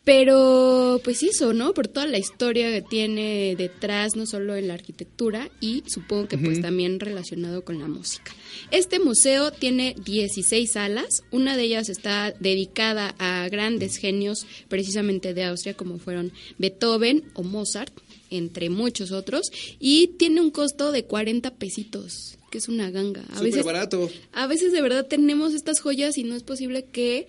pero 0.05 1.01
pues 1.03 1.23
hizo, 1.23 1.55
¿no? 1.55 1.73
Por 1.73 1.89
toda 1.89 2.07
la 2.07 2.19
historia 2.19 2.71
que 2.71 2.83
tiene 2.83 3.57
detrás, 3.57 4.17
no 4.17 4.27
solo 4.27 4.55
en 4.55 4.69
la 4.69 4.75
arquitectura 4.75 5.51
y 5.61 5.83
supongo 5.87 6.29
que 6.29 6.37
pues 6.37 6.61
también 6.61 7.01
relacionado 7.01 7.65
con 7.65 7.79
la 7.81 7.89
música. 7.89 8.33
Este 8.71 8.99
museo 8.99 9.51
tiene 9.51 9.97
16 10.05 10.71
salas, 10.71 11.23
una 11.31 11.57
de 11.57 11.63
ellas 11.63 11.89
está 11.89 12.33
dedicada 12.39 13.15
a 13.19 13.49
grandes 13.49 13.97
genios 13.97 14.47
precisamente 14.69 15.33
de 15.33 15.45
Austria 15.45 15.75
como 15.75 15.99
fueron 15.99 16.33
Beethoven 16.59 17.25
o 17.33 17.43
Mozart, 17.43 17.93
entre 18.31 18.69
muchos 18.69 19.11
otros, 19.11 19.51
y 19.79 20.09
tiene 20.19 20.41
un 20.41 20.51
costo 20.51 20.93
de 20.93 21.05
40 21.05 21.55
pesitos, 21.55 22.39
que 22.51 22.59
es 22.59 22.69
una 22.69 22.91
ganga. 22.91 23.25
A 23.33 23.41
veces, 23.41 23.65
barato. 23.65 24.11
A 24.33 24.47
veces 24.47 24.73
de 24.73 24.83
verdad 24.83 25.07
tenemos 25.07 25.55
estas 25.55 25.81
joyas 25.81 26.19
y 26.19 26.25
no 26.25 26.35
es 26.35 26.43
posible 26.43 26.85
que 26.85 27.27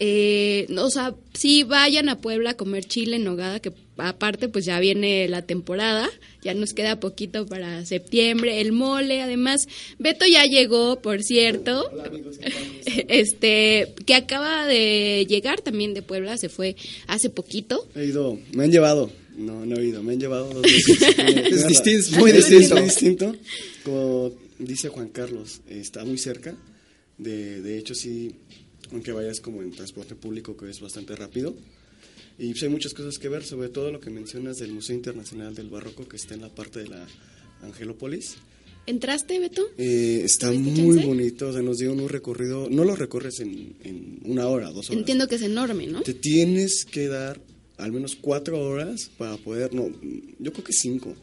eh, 0.00 0.66
o 0.78 0.90
sea, 0.90 1.14
sí 1.34 1.64
vayan 1.64 2.08
a 2.08 2.20
Puebla 2.20 2.50
a 2.50 2.56
comer 2.56 2.84
chile 2.84 3.16
en 3.16 3.24
nogada, 3.24 3.58
que 3.58 3.72
aparte 3.96 4.48
pues 4.48 4.64
ya 4.64 4.78
viene 4.78 5.26
la 5.28 5.42
temporada, 5.42 6.08
ya 6.40 6.54
nos 6.54 6.72
queda 6.72 7.00
poquito 7.00 7.46
para 7.46 7.84
septiembre, 7.84 8.60
el 8.60 8.70
mole, 8.70 9.22
además, 9.22 9.66
Beto 9.98 10.24
ya 10.24 10.44
llegó, 10.44 11.00
por 11.02 11.24
cierto, 11.24 11.90
este, 13.08 13.94
que 14.06 14.14
acaba 14.14 14.66
de 14.66 15.26
llegar 15.28 15.62
también 15.62 15.94
de 15.94 16.02
Puebla, 16.02 16.36
se 16.36 16.48
fue 16.48 16.76
hace 17.08 17.28
poquito. 17.28 17.88
He 17.96 18.04
ido, 18.04 18.38
me 18.52 18.64
han 18.64 18.70
llevado, 18.70 19.10
no, 19.36 19.66
no 19.66 19.76
he 19.78 19.86
ido, 19.86 20.04
me 20.04 20.12
han 20.12 20.20
llevado 20.20 20.48
dos 20.48 20.62
veces. 20.62 21.18
es 21.18 21.66
distinto, 21.66 22.20
muy 22.20 22.30
distinto. 22.30 22.74
Muy 22.76 22.84
distinto, 22.84 23.34
como 23.84 24.32
dice 24.60 24.90
Juan 24.90 25.08
Carlos, 25.08 25.60
está 25.68 26.04
muy 26.04 26.18
cerca, 26.18 26.56
de, 27.16 27.62
de 27.62 27.78
hecho 27.78 27.96
sí 27.96 28.30
aunque 28.92 29.12
vayas 29.12 29.40
como 29.40 29.62
en 29.62 29.70
transporte 29.70 30.14
público 30.14 30.56
que 30.56 30.68
es 30.68 30.80
bastante 30.80 31.14
rápido. 31.16 31.54
Y 32.38 32.50
pues 32.50 32.62
hay 32.62 32.68
muchas 32.68 32.94
cosas 32.94 33.18
que 33.18 33.28
ver, 33.28 33.44
sobre 33.44 33.68
todo 33.68 33.90
lo 33.90 34.00
que 34.00 34.10
mencionas 34.10 34.58
del 34.58 34.72
Museo 34.72 34.94
Internacional 34.94 35.54
del 35.54 35.68
Barroco 35.68 36.06
que 36.06 36.16
está 36.16 36.34
en 36.34 36.42
la 36.42 36.54
parte 36.54 36.80
de 36.80 36.88
la 36.88 37.06
Angelópolis. 37.62 38.36
¿Entraste, 38.86 39.38
Beto? 39.38 39.68
Eh, 39.76 40.22
está 40.24 40.50
muy 40.50 41.02
bonito, 41.04 41.48
o 41.48 41.52
sea, 41.52 41.60
nos 41.60 41.76
dio 41.76 41.92
un 41.92 42.08
recorrido, 42.08 42.68
no 42.70 42.84
lo 42.84 42.96
recorres 42.96 43.40
en, 43.40 43.76
en, 43.84 44.20
una 44.24 44.46
hora, 44.46 44.70
dos 44.70 44.88
horas. 44.88 45.00
Entiendo 45.00 45.28
que 45.28 45.34
es 45.34 45.42
enorme, 45.42 45.86
¿no? 45.86 46.02
Te 46.02 46.14
tienes 46.14 46.86
que 46.86 47.08
dar 47.08 47.38
al 47.76 47.92
menos 47.92 48.16
cuatro 48.16 48.58
horas 48.60 49.10
para 49.18 49.36
poder, 49.36 49.74
no, 49.74 49.90
yo 50.38 50.52
creo 50.52 50.64
que 50.64 50.72
cinco, 50.72 51.14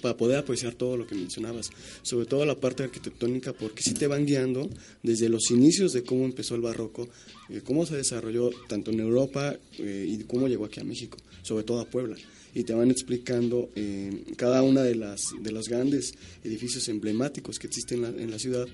para 0.00 0.16
poder 0.16 0.38
apreciar 0.38 0.74
todo 0.74 0.96
lo 0.96 1.06
que 1.06 1.14
mencionabas, 1.14 1.70
sobre 2.02 2.26
todo 2.26 2.44
la 2.44 2.56
parte 2.56 2.82
arquitectónica, 2.82 3.52
porque 3.52 3.82
sí 3.82 3.94
te 3.94 4.06
van 4.06 4.26
guiando 4.26 4.68
desde 5.02 5.28
los 5.28 5.50
inicios 5.50 5.92
de 5.92 6.02
cómo 6.02 6.24
empezó 6.24 6.54
el 6.54 6.60
barroco, 6.60 7.08
eh, 7.48 7.60
cómo 7.64 7.86
se 7.86 7.96
desarrolló 7.96 8.50
tanto 8.68 8.90
en 8.90 9.00
Europa 9.00 9.56
eh, 9.78 10.06
y 10.08 10.24
cómo 10.24 10.48
llegó 10.48 10.64
aquí 10.64 10.80
a 10.80 10.84
México, 10.84 11.18
sobre 11.42 11.64
todo 11.64 11.80
a 11.80 11.86
Puebla. 11.86 12.16
Y 12.54 12.62
te 12.62 12.72
van 12.72 12.90
explicando 12.90 13.70
eh, 13.74 14.24
cada 14.36 14.62
una 14.62 14.82
de, 14.82 14.94
las, 14.94 15.20
de 15.40 15.50
los 15.50 15.68
grandes 15.68 16.14
edificios 16.44 16.88
emblemáticos 16.88 17.58
que 17.58 17.66
existen 17.66 18.04
en 18.04 18.30
la, 18.30 18.38
ciudad. 18.38 18.68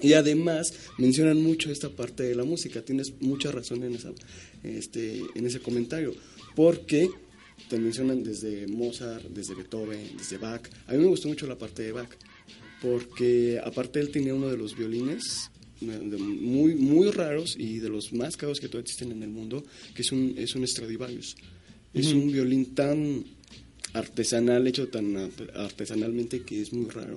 Y 0.00 0.12
además 0.12 0.72
mencionan 0.96 1.42
mucho 1.42 1.72
esta 1.72 1.88
parte 1.88 2.22
de 2.22 2.36
la 2.36 2.44
música. 2.44 2.82
Tienes 2.82 3.14
mucha 3.20 3.50
razón 3.50 3.82
en, 3.82 3.96
esa, 3.96 4.12
este, 4.62 5.22
en 5.34 5.44
ese 5.44 5.58
comentario. 5.58 6.14
Porque 6.54 7.10
te 7.68 7.78
mencionan 7.78 8.22
desde 8.22 8.66
Mozart, 8.66 9.24
desde 9.24 9.54
Beethoven, 9.54 10.16
desde 10.16 10.38
Bach. 10.38 10.62
A 10.86 10.92
mí 10.92 10.98
me 10.98 11.06
gustó 11.06 11.28
mucho 11.28 11.46
la 11.46 11.58
parte 11.58 11.82
de 11.82 11.92
Bach, 11.92 12.10
porque 12.80 13.60
aparte 13.64 14.00
él 14.00 14.10
tenía 14.10 14.34
uno 14.34 14.48
de 14.48 14.56
los 14.56 14.76
violines 14.76 15.50
muy, 15.80 16.74
muy 16.74 17.10
raros 17.10 17.56
y 17.58 17.78
de 17.78 17.88
los 17.88 18.12
más 18.12 18.36
caros 18.36 18.60
que 18.60 18.68
todavía 18.68 18.84
existen 18.84 19.12
en 19.12 19.22
el 19.22 19.28
mundo, 19.28 19.64
que 19.94 20.02
es 20.02 20.12
un, 20.12 20.34
es 20.36 20.54
un 20.54 20.66
Stradivarius. 20.66 21.36
Es 21.92 22.12
un 22.12 22.30
violín 22.30 22.74
tan 22.74 23.24
artesanal, 23.94 24.66
hecho 24.66 24.88
tan 24.88 25.16
artesanalmente 25.54 26.42
que 26.42 26.60
es 26.60 26.72
muy 26.72 26.90
raro. 26.90 27.16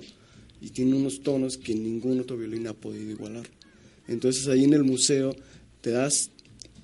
Y 0.60 0.70
tiene 0.70 0.94
unos 0.94 1.20
tonos 1.20 1.58
que 1.58 1.74
ningún 1.74 2.20
otro 2.20 2.36
violín 2.36 2.66
ha 2.66 2.72
podido 2.72 3.10
igualar. 3.10 3.46
Entonces 4.08 4.46
ahí 4.48 4.64
en 4.64 4.74
el 4.74 4.84
museo 4.84 5.36
te 5.80 5.90
das 5.90 6.30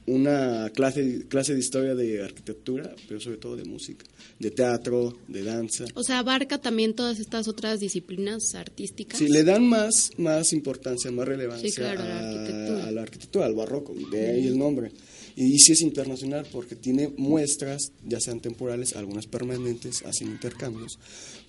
una 0.07 0.71
clase, 0.71 1.27
clase 1.29 1.55
de 1.55 1.61
historia 1.61 1.95
de 1.95 2.23
arquitectura, 2.23 2.95
pero 3.09 3.21
sobre 3.21 3.39
todo 3.39 3.57
de 3.57 3.65
música, 3.65 4.05
de 4.39 4.51
teatro, 4.51 5.19
de 5.27 5.43
danza. 5.43 5.85
O 5.95 6.03
sea, 6.03 6.21
abarca 6.21 6.59
también 6.59 6.95
todas 6.95 7.19
estas 7.19 7.49
otras 7.49 7.81
disciplinas 7.81 8.55
artísticas. 8.55 9.19
Sí, 9.19 9.29
le 9.29 9.43
dan 9.43 9.67
más, 9.67 10.11
más 10.17 10.53
importancia, 10.53 11.11
más 11.11 11.27
relevancia 11.27 11.91
a, 11.91 11.95
la 11.95 13.03
arquitectura. 13.03 13.47
al 13.47 13.55
barroco, 13.55 13.95
de 14.11 14.31
ahí 14.31 14.47
el 14.47 14.59
nombre. 14.59 14.93
Y, 15.35 15.59
sí 15.59 15.73
es 15.73 15.83
internacional 15.83 16.47
porque 16.51 16.77
tiene 16.77 17.13
muestras, 17.17 17.93
ya 18.05 18.21
sean 18.21 18.41
temporales, 18.41 18.97
algunas 18.97 19.27
permanentes, 19.27 20.03
hacen 20.05 20.29
intercambios, 20.29 20.99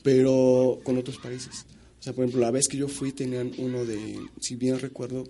pero 0.04 0.80
con 0.84 0.98
otros 0.98 1.18
países. 1.20 1.66
O 2.00 2.04
sea, 2.04 2.14
por 2.14 2.26
ejemplo, 2.26 2.42
la 2.42 2.52
vez 2.52 2.68
que 2.68 2.78
yo 2.78 2.88
fui 2.88 3.12
tenían 3.12 3.52
uno 3.58 3.86
de, 3.86 4.20
si 4.42 4.56
bien 4.56 4.80
recuerdo, 4.80 5.24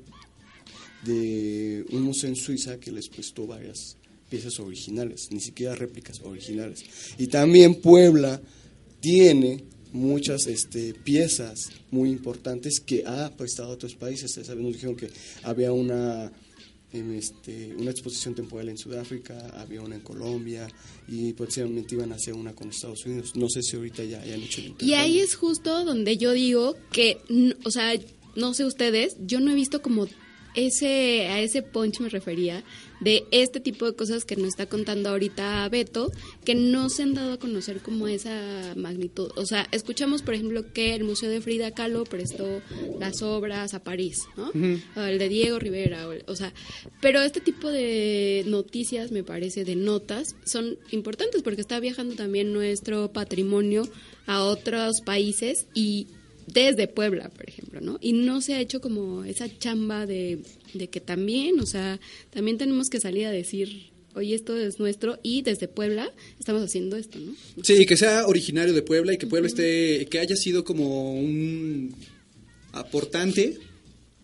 de 1.03 1.85
un 1.91 2.03
museo 2.03 2.29
en 2.29 2.35
Suiza 2.35 2.79
que 2.79 2.91
les 2.91 3.07
prestó 3.09 3.47
varias 3.47 3.97
piezas 4.29 4.59
originales, 4.59 5.29
ni 5.31 5.39
siquiera 5.39 5.75
réplicas 5.75 6.21
originales. 6.21 6.83
Y 7.17 7.27
también 7.27 7.75
Puebla 7.75 8.41
tiene 8.99 9.63
muchas 9.93 10.47
este, 10.47 10.93
piezas 10.93 11.69
muy 11.91 12.09
importantes 12.09 12.79
que 12.79 13.03
ha 13.05 13.31
prestado 13.35 13.69
a 13.69 13.73
otros 13.73 13.95
países. 13.95 14.31
¿Saben? 14.31 14.63
Nos 14.63 14.73
dijeron 14.73 14.95
que 14.95 15.09
había 15.43 15.71
una, 15.71 16.31
este, 16.91 17.73
una 17.77 17.91
exposición 17.91 18.35
temporal 18.35 18.69
en 18.69 18.77
Sudáfrica, 18.77 19.37
había 19.57 19.81
una 19.81 19.95
en 19.95 20.01
Colombia 20.01 20.67
y 21.07 21.33
próximamente 21.33 21.95
iban 21.95 22.11
a 22.11 22.15
hacer 22.15 22.33
una 22.33 22.53
con 22.53 22.69
Estados 22.69 23.05
Unidos. 23.05 23.35
No 23.35 23.49
sé 23.49 23.61
si 23.61 23.75
ahorita 23.77 24.03
ya, 24.03 24.21
han 24.21 24.41
hecho 24.41 24.61
el 24.61 24.75
Y 24.81 24.93
ahí 24.93 25.19
es 25.19 25.35
justo 25.35 25.85
donde 25.85 26.17
yo 26.17 26.33
digo 26.33 26.75
que, 26.91 27.17
o 27.63 27.71
sea, 27.71 27.93
no 28.35 28.53
sé 28.53 28.65
ustedes, 28.65 29.15
yo 29.25 29.39
no 29.39 29.51
he 29.51 29.55
visto 29.55 29.81
como 29.81 30.07
ese, 30.57 31.27
a 31.27 31.39
ese 31.39 31.61
punch 31.61 31.99
me 31.99 32.09
refería, 32.09 32.63
de 32.99 33.25
este 33.29 33.59
tipo 33.59 33.85
de 33.85 33.93
cosas 33.93 34.25
que 34.25 34.35
nos 34.35 34.47
está 34.47 34.65
contando 34.65 35.09
ahorita 35.09 35.69
Beto, 35.69 36.11
que 36.43 36.55
no 36.55 36.89
se 36.89 37.03
han 37.03 37.13
dado 37.13 37.33
a 37.33 37.37
conocer 37.37 37.79
como 37.79 38.07
esa 38.07 38.73
magnitud. 38.75 39.29
O 39.35 39.45
sea, 39.45 39.67
escuchamos, 39.71 40.23
por 40.23 40.33
ejemplo, 40.33 40.73
que 40.73 40.95
el 40.95 41.03
Museo 41.03 41.29
de 41.29 41.41
Frida 41.41 41.71
Kahlo 41.71 42.05
prestó 42.05 42.61
las 42.99 43.21
obras 43.21 43.75
a 43.75 43.83
París, 43.83 44.17
¿no? 44.35 44.51
El 44.95 45.19
de 45.19 45.29
Diego 45.29 45.59
Rivera, 45.59 46.07
o, 46.25 46.35
sea, 46.35 46.51
pero 47.01 47.21
este 47.21 47.39
tipo 47.39 47.69
de 47.69 48.43
noticias, 48.47 49.11
me 49.11 49.23
parece, 49.23 49.63
de 49.63 49.75
notas, 49.75 50.35
son 50.43 50.77
importantes 50.89 51.43
porque 51.43 51.61
está 51.61 51.79
viajando 51.79 52.15
también 52.15 52.51
nuestro 52.51 53.11
patrimonio 53.11 53.87
a 54.25 54.43
otros 54.43 55.01
países 55.05 55.67
y 55.75 56.07
desde 56.47 56.87
Puebla, 56.87 57.29
por 57.29 57.47
ejemplo, 57.47 57.81
¿no? 57.81 57.97
Y 58.01 58.13
no 58.13 58.41
se 58.41 58.53
ha 58.55 58.59
hecho 58.61 58.81
como 58.81 59.23
esa 59.25 59.47
chamba 59.59 60.05
de, 60.05 60.39
de 60.73 60.87
que 60.89 60.99
también, 61.01 61.59
o 61.59 61.65
sea, 61.65 61.99
también 62.31 62.57
tenemos 62.57 62.89
que 62.89 62.99
salir 62.99 63.25
a 63.25 63.31
decir, 63.31 63.91
oye, 64.15 64.33
esto 64.33 64.57
es 64.57 64.79
nuestro 64.79 65.19
y 65.23 65.41
desde 65.43 65.67
Puebla 65.67 66.11
estamos 66.39 66.63
haciendo 66.63 66.95
esto, 66.95 67.19
¿no? 67.19 67.33
Sí, 67.63 67.85
que 67.85 67.97
sea 67.97 68.25
originario 68.25 68.73
de 68.73 68.81
Puebla 68.81 69.13
y 69.13 69.17
que 69.17 69.27
Puebla 69.27 69.47
esté, 69.47 70.07
que 70.09 70.19
haya 70.19 70.35
sido 70.35 70.63
como 70.63 71.13
un 71.19 71.93
aportante 72.71 73.57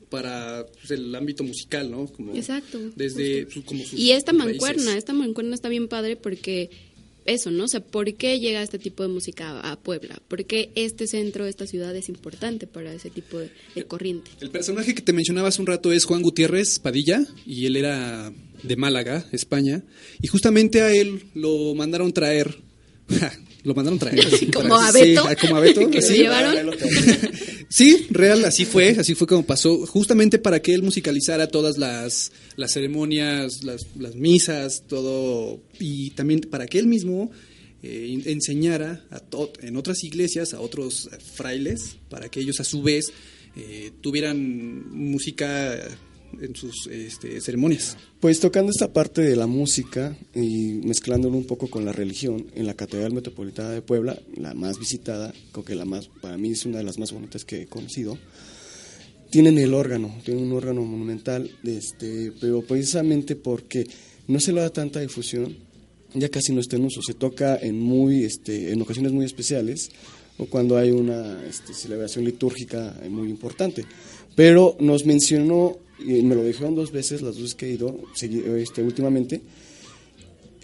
para 0.09 0.65
pues, 0.79 0.91
el 0.91 1.13
ámbito 1.15 1.43
musical, 1.43 1.89
¿no? 1.89 2.05
Como 2.07 2.35
Exacto, 2.35 2.79
Desde 2.95 3.49
su- 3.49 3.63
como 3.63 3.83
sus 3.83 3.99
Y 3.99 4.11
esta 4.11 4.31
raíces. 4.31 4.47
mancuerna, 4.61 4.97
esta 4.97 5.13
mancuerna 5.13 5.55
está 5.55 5.69
bien 5.69 5.87
padre 5.87 6.15
porque 6.15 6.69
eso, 7.25 7.51
¿no? 7.51 7.65
O 7.65 7.67
sea, 7.67 7.79
¿por 7.79 8.13
qué 8.15 8.39
llega 8.39 8.61
este 8.61 8.79
tipo 8.79 9.03
de 9.03 9.09
música 9.09 9.59
a, 9.59 9.79
Puebla? 9.79 10.21
¿Por 10.27 10.45
qué 10.45 10.71
este 10.75 11.07
centro, 11.07 11.45
esta 11.45 11.67
ciudad 11.67 11.95
es 11.95 12.09
importante 12.09 12.67
para 12.67 12.93
ese 12.93 13.09
tipo 13.09 13.39
de, 13.39 13.49
de 13.75 13.85
corriente? 13.85 14.31
El 14.41 14.49
personaje 14.49 14.93
que 14.93 15.01
te 15.01 15.13
mencionaba 15.13 15.49
hace 15.49 15.61
un 15.61 15.67
rato 15.67 15.91
es 15.91 16.05
Juan 16.05 16.21
Gutiérrez 16.21 16.79
Padilla 16.79 17.25
y 17.45 17.65
él 17.65 17.75
era 17.75 18.33
de 18.63 18.75
Málaga, 18.75 19.25
España, 19.31 19.83
y 20.21 20.27
justamente 20.27 20.81
a 20.81 20.91
él 20.91 21.25
lo 21.33 21.75
mandaron 21.75 22.13
traer. 22.13 22.59
lo 23.63 23.74
mandaron 23.74 24.00
traer. 24.00 24.25
así, 24.34 24.48
Como 24.48 24.70
para- 24.70 24.88
a 24.88 24.91
Beto, 24.91 25.27
Sí, 25.29 25.36
como 25.41 25.55
a 25.55 25.60
Beto. 25.60 25.89
que 25.91 26.01
lo 26.01 26.08
sí. 26.08 26.13
llevaron. 26.17 26.72
Sí, 27.70 28.05
real, 28.12 28.46
así 28.46 28.65
fue, 28.65 28.89
así 29.00 29.15
fue 29.15 29.25
como 29.25 29.43
pasó, 29.48 29.88
justamente 29.88 30.38
para 30.38 30.62
que 30.62 30.75
él 30.75 30.84
musicalizara 30.84 31.48
todas 31.48 31.79
las, 31.79 32.32
las 32.55 32.72
ceremonias, 32.72 33.63
las, 33.63 33.88
las 33.98 34.13
misas, 34.13 34.84
todo, 34.88 35.60
y 35.79 36.12
también 36.12 36.41
para 36.41 36.67
que 36.67 36.77
él 36.77 36.86
mismo 36.86 37.32
eh, 37.82 38.22
enseñara 38.25 39.03
a 39.10 39.24
en 39.63 39.75
otras 39.75 40.03
iglesias, 40.03 40.53
a 40.53 40.60
otros 40.62 41.10
frailes, 41.34 41.96
para 42.10 42.29
que 42.29 42.41
ellos 42.41 42.60
a 42.60 42.63
su 42.63 42.84
vez 42.84 43.12
eh, 43.55 43.89
tuvieran 44.01 44.88
música 44.91 45.75
en 46.41 46.55
sus 46.55 46.87
este, 46.87 47.39
ceremonias. 47.41 47.97
Pues 48.19 48.39
tocando 48.39 48.71
esta 48.71 48.93
parte 48.93 49.21
de 49.21 49.35
la 49.35 49.47
música 49.47 50.17
y 50.33 50.81
mezclándolo 50.83 51.37
un 51.37 51.45
poco 51.45 51.69
con 51.69 51.85
la 51.85 51.91
religión, 51.91 52.47
en 52.55 52.67
la 52.67 52.73
Catedral 52.73 53.13
Metropolitana 53.13 53.71
de 53.71 53.81
Puebla, 53.81 54.19
la 54.35 54.53
más 54.53 54.79
visitada, 54.79 55.33
creo 55.51 55.65
que 55.65 55.75
la 55.75 55.85
más, 55.85 56.09
para 56.21 56.37
mí 56.37 56.51
es 56.51 56.65
una 56.65 56.77
de 56.77 56.83
las 56.83 56.97
más 56.97 57.11
bonitas 57.11 57.45
que 57.45 57.63
he 57.63 57.65
conocido, 57.67 58.17
tienen 59.29 59.57
el 59.57 59.73
órgano, 59.73 60.15
tienen 60.23 60.43
un 60.45 60.53
órgano 60.53 60.83
monumental, 60.83 61.49
este, 61.63 62.31
pero 62.39 62.61
precisamente 62.61 63.35
porque 63.35 63.87
no 64.27 64.39
se 64.39 64.53
le 64.53 64.61
da 64.61 64.69
tanta 64.69 64.99
difusión, 64.99 65.57
ya 66.13 66.29
casi 66.29 66.53
no 66.53 66.61
está 66.61 66.75
en 66.75 66.85
uso, 66.85 67.01
se 67.01 67.13
toca 67.15 67.57
en 67.57 67.79
muy, 67.79 68.23
este, 68.23 68.71
en 68.71 68.81
ocasiones 68.81 69.11
muy 69.11 69.25
especiales 69.25 69.89
o 70.37 70.45
cuando 70.45 70.77
hay 70.77 70.91
una 70.91 71.43
este, 71.47 71.73
celebración 71.73 72.25
litúrgica 72.25 72.95
muy 73.09 73.29
importante. 73.29 73.85
Pero 74.35 74.75
nos 74.79 75.05
mencionó, 75.05 75.77
y 76.00 76.21
me 76.21 76.35
lo 76.35 76.43
dijeron 76.43 76.75
dos 76.75 76.91
veces, 76.91 77.21
las 77.21 77.38
dos 77.38 77.55
que 77.55 77.67
he 77.67 77.73
ido 77.73 78.00
este, 78.57 78.81
últimamente, 78.83 79.41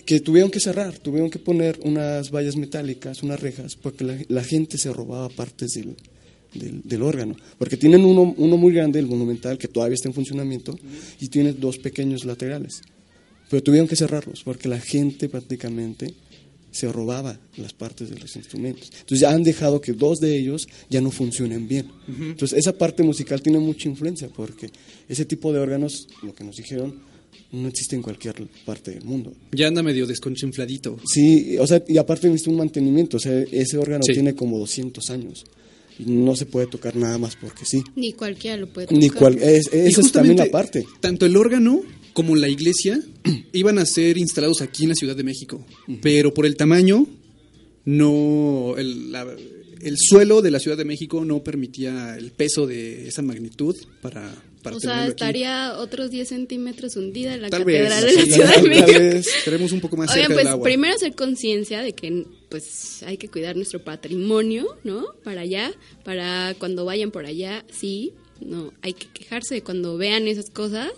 que 0.06 0.20
tuvieron 0.20 0.50
que 0.50 0.60
cerrar, 0.60 0.98
tuvieron 0.98 1.30
que 1.30 1.40
poner 1.40 1.80
unas 1.84 2.32
vallas 2.32 2.56
metálicas, 2.56 3.22
unas 3.22 3.40
rejas, 3.40 3.76
porque 3.76 4.26
la, 4.28 4.44
gente 4.44 4.78
se 4.78 4.92
robaba 4.92 5.30
partes 5.30 5.74
del, 5.74 5.96
del, 6.54 6.82
del 6.84 7.02
órgano. 7.04 7.36
Porque 7.58 7.78
tienen 7.78 8.04
uno, 8.06 8.34
uno 8.36 8.58
muy 8.58 8.74
grande, 8.74 9.00
el 9.00 9.06
monumental, 9.06 9.58
que 9.58 9.68
todavía 9.68 9.94
está 9.94 10.08
en 10.08 10.16
funcionamiento, 10.16 10.78
y 11.20 11.28
tiene 11.28 11.54
dos 11.54 11.78
pequeños 11.78 12.26
laterales. 12.26 12.82
Pero 13.50 13.62
tuvieron 13.62 13.88
que 13.88 13.96
cerrarlos, 13.96 14.44
porque 14.44 14.68
la 14.68 14.80
gente 14.80 15.30
prácticamente 15.30 16.14
se 16.72 16.92
robaba 16.92 17.40
las 17.58 17.74
partes 17.74 18.10
de 18.10 18.20
los 18.20 18.36
instrumentos. 18.36 18.90
Entonces 18.92 19.20
ya 19.22 19.32
han 19.32 19.44
dejado 19.44 19.82
que 19.82 19.94
dos 19.94 20.20
de 20.20 20.38
ellos 20.38 20.68
ya 20.90 21.02
no 21.02 21.12
funcionen 21.12 21.68
bien. 21.68 21.88
Entonces 22.08 22.58
esa 22.58 22.74
parte 22.78 23.04
musical 23.04 23.42
tiene 23.42 23.60
mucha 23.60 23.88
influencia, 23.90 24.30
porque 24.30 24.70
ese 25.08 25.26
tipo 25.26 25.52
de 25.54 25.60
órganos, 25.60 26.08
lo 26.24 26.34
que 26.34 26.44
nos 26.44 26.56
dijeron, 26.56 27.02
no 27.52 27.68
existe 27.68 27.96
en 27.96 28.02
cualquier 28.04 28.36
parte 28.66 28.92
del 28.92 29.04
mundo. 29.04 29.34
Ya 29.52 29.68
anda 29.68 29.82
medio 29.82 30.06
desconchinfladito. 30.06 30.98
Sí, 31.06 31.58
o 31.58 31.66
sea, 31.66 31.84
y 31.88 31.98
aparte 31.98 32.28
necesita 32.28 32.52
un 32.52 32.58
mantenimiento, 32.58 33.18
o 33.18 33.20
sea, 33.20 33.40
ese 33.52 33.78
órgano 33.78 34.04
Sí. 34.06 34.14
tiene 34.14 34.36
como 34.36 34.60
200 34.60 35.10
años 35.10 35.46
y 35.98 36.04
no 36.12 36.36
se 36.36 36.46
puede 36.46 36.68
tocar 36.68 36.96
nada 36.96 37.18
más 37.18 37.36
porque 37.36 37.66
sí. 37.66 37.82
Ni 37.96 38.14
cualquiera 38.14 38.56
lo 38.58 38.72
puede 38.72 38.88
tocar. 38.88 39.00
Ni 39.02 39.10
cual, 39.10 39.38
es, 39.42 39.70
Y 39.74 39.78
esa 39.78 40.02
es 40.02 40.12
también 40.12 40.38
la 40.38 40.46
parte. 40.46 40.86
Tanto 41.00 41.26
el 41.26 41.36
órgano 41.36 41.82
como 42.20 42.36
la 42.36 42.50
iglesia 42.50 43.00
iban 43.54 43.80
a 43.80 43.86
ser 43.86 44.18
instalados 44.18 44.62
aquí 44.62 44.84
en 44.84 44.90
la 44.90 44.96
Ciudad 44.96 45.16
de 45.16 45.24
México, 45.24 45.66
pero 46.02 46.34
por 46.34 46.46
el 46.46 46.56
tamaño, 46.58 47.08
no 47.86 48.76
el, 48.78 49.12
la- 49.12 49.36
el 49.82 49.96
suelo 49.98 50.42
de 50.42 50.52
la 50.52 50.60
Ciudad 50.60 50.76
de 50.76 50.84
México 50.84 51.24
no 51.24 51.42
permitía 51.42 52.18
el 52.18 52.32
peso 52.32 52.68
de 52.68 53.08
esa 53.08 53.22
magnitud 53.22 53.78
para, 54.02 54.30
para 54.62 54.76
O 54.76 54.80
sea, 54.82 55.04
aquí. 55.04 55.12
estaría 55.12 55.78
otros 55.78 56.12
10 56.12 56.28
centímetros 56.28 56.98
hundida 56.98 57.34
en 57.36 57.44
la 57.44 57.50
Tal 57.50 57.64
vez, 57.64 57.88
catedral 57.88 58.06
de 58.06 58.14
la 58.14 58.22
sí, 58.26 58.32
Ciudad 58.34 58.48
de 58.50 58.54
tal 58.56 58.70
México. 58.70 59.00
vez. 59.00 59.28
Estaremos 59.38 59.72
un 59.72 59.80
poco 59.80 59.96
más 59.96 60.10
Oigan, 60.10 60.24
cerca 60.24 60.34
pues 60.34 60.44
del 60.44 60.52
agua. 60.54 60.64
primero 60.66 60.96
hacer 60.96 61.16
conciencia 61.16 61.82
de 61.82 61.94
que 61.94 62.26
pues 62.50 63.04
hay 63.04 63.16
que 63.16 63.30
cuidar 63.30 63.56
nuestro 63.56 63.82
patrimonio, 63.82 64.68
¿no? 64.84 65.06
Para 65.24 65.42
allá, 65.42 65.72
para 66.04 66.56
cuando 66.60 66.84
vayan 66.84 67.12
por 67.12 67.26
allá, 67.26 67.64
sí, 67.72 68.12
no, 68.42 68.74
hay 68.82 68.92
que 68.94 69.08
quejarse 69.14 69.56
de 69.56 69.64
cuando 69.64 69.96
vean 69.98 70.28
esas 70.28 70.50
cosas, 70.50 70.92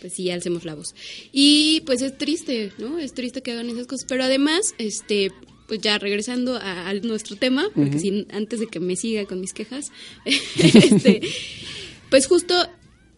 pues 0.00 0.14
sí, 0.14 0.30
alcemos 0.30 0.64
la 0.64 0.74
voz. 0.74 0.94
Y 1.32 1.82
pues 1.86 2.02
es 2.02 2.16
triste, 2.16 2.72
¿no? 2.78 2.98
Es 2.98 3.14
triste 3.14 3.42
que 3.42 3.52
hagan 3.52 3.68
esas 3.70 3.86
cosas, 3.86 4.06
pero 4.08 4.24
además, 4.24 4.74
este, 4.78 5.30
pues 5.66 5.80
ya 5.80 5.98
regresando 5.98 6.56
a, 6.56 6.88
a 6.88 6.94
nuestro 6.94 7.36
tema, 7.36 7.66
porque 7.74 7.98
si, 7.98 8.26
antes 8.30 8.60
de 8.60 8.66
que 8.66 8.80
me 8.80 8.96
siga 8.96 9.24
con 9.26 9.40
mis 9.40 9.52
quejas, 9.52 9.90
este, 10.56 11.20
pues 12.10 12.26
justo 12.26 12.54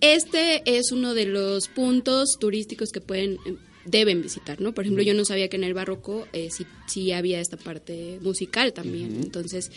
este 0.01 0.63
es 0.67 0.93
uno 0.93 1.15
de 1.15 1.27
los 1.27 1.69
puntos 1.69 2.37
turísticos 2.39 2.91
que 2.91 3.01
pueden 3.01 3.39
deben 3.87 4.23
visitar, 4.23 4.61
¿no? 4.61 4.75
Por 4.75 4.85
ejemplo, 4.85 5.03
yo 5.03 5.15
no 5.15 5.25
sabía 5.25 5.49
que 5.49 5.57
en 5.57 5.65
el 5.65 5.75
barroco 5.75 6.27
eh, 6.33 6.49
sí, 6.51 6.67
sí 6.87 7.13
había 7.13 7.41
esta 7.41 7.57
parte 7.57 8.19
musical 8.21 8.73
también. 8.73 9.21
Entonces, 9.23 9.71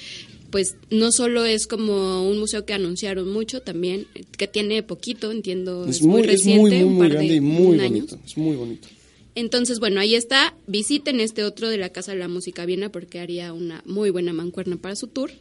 pues 0.50 0.76
no 0.90 1.12
solo 1.12 1.46
es 1.46 1.68
como 1.68 2.28
un 2.28 2.40
museo 2.40 2.66
que 2.66 2.74
anunciaron 2.74 3.32
mucho, 3.32 3.62
también 3.62 4.08
que 4.38 4.48
tiene 4.48 4.84
poquito, 4.84 5.32
entiendo, 5.32 5.86
es, 5.86 5.98
Es 5.98 6.02
muy, 6.02 6.22
es 6.22 6.28
reciente, 6.28 6.62
muy, 6.62 6.70
muy, 6.72 6.84
un 6.84 6.94
muy 6.94 7.08
par 7.08 7.12
grande 7.12 7.30
de 7.30 7.36
y 7.38 7.42
muy 7.42 7.80
año. 7.80 7.84
bonito. 7.84 8.20
Es 8.26 8.38
muy 8.38 8.56
bonito. 8.56 8.88
Entonces, 9.36 9.80
bueno, 9.80 10.02
ahí 10.02 10.16
está. 10.16 10.56
Visiten 10.68 11.20
este 11.20 11.44
otro 11.44 11.70
de 11.70 11.78
la 11.78 11.90
Casa 11.90 12.12
de 12.12 12.18
la 12.20 12.28
Música 12.28 12.66
Viena 12.66 12.92
porque 12.92 13.20
haría 13.20 13.54
una 13.54 13.84
muy 13.86 14.10
buena 14.10 14.34
mancuerna 14.34 14.78
para 14.78 14.96
su 14.96 15.08
tour. 15.08 15.32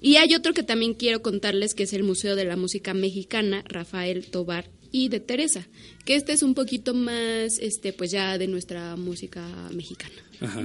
Y 0.00 0.16
hay 0.16 0.34
otro 0.34 0.52
que 0.52 0.62
también 0.62 0.94
quiero 0.94 1.22
contarles 1.22 1.74
que 1.74 1.84
es 1.84 1.92
el 1.92 2.02
Museo 2.02 2.36
de 2.36 2.44
la 2.44 2.56
Música 2.56 2.92
Mexicana, 2.92 3.64
Rafael 3.68 4.26
Tobar 4.26 4.68
y 4.92 5.08
de 5.08 5.18
Teresa, 5.18 5.66
que 6.04 6.14
este 6.14 6.32
es 6.32 6.42
un 6.42 6.54
poquito 6.54 6.94
más, 6.94 7.58
este, 7.58 7.92
pues 7.92 8.10
ya 8.10 8.38
de 8.38 8.46
nuestra 8.46 8.94
música 8.96 9.44
mexicana. 9.72 10.14
Ajá. 10.40 10.64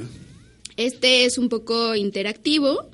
Este 0.76 1.26
es 1.26 1.40
un 1.40 1.50
poco 1.50 1.96
interactivo, 1.96 2.92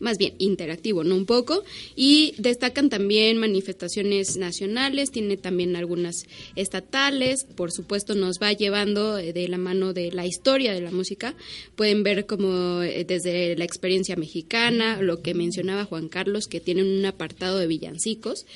más 0.00 0.16
bien 0.16 0.34
interactivo, 0.38 1.04
no 1.04 1.16
un 1.16 1.26
poco, 1.26 1.64
y 1.96 2.34
destacan 2.38 2.88
también 2.88 3.36
manifestaciones 3.36 4.36
nacionales, 4.36 5.10
tiene 5.10 5.36
también 5.36 5.76
algunas 5.76 6.24
estatales, 6.56 7.44
por 7.44 7.72
supuesto 7.72 8.14
nos 8.14 8.38
va 8.40 8.52
llevando 8.52 9.18
eh, 9.18 9.32
de 9.32 9.48
la 9.48 9.58
mano 9.58 9.92
de 9.92 10.12
la 10.12 10.26
historia 10.26 10.72
de 10.72 10.80
la 10.80 10.90
música, 10.90 11.34
pueden 11.76 12.02
ver 12.02 12.26
como 12.26 12.82
eh, 12.82 13.04
desde 13.04 13.56
la 13.56 13.64
experiencia 13.64 14.16
mexicana, 14.16 15.02
lo 15.02 15.20
que 15.20 15.34
mencionaba 15.34 15.84
Juan 15.84 16.08
Carlos, 16.08 16.46
que 16.46 16.60
tienen 16.60 16.86
un 16.86 17.04
apartado 17.04 17.58
de 17.58 17.66
villancicos, 17.66 18.46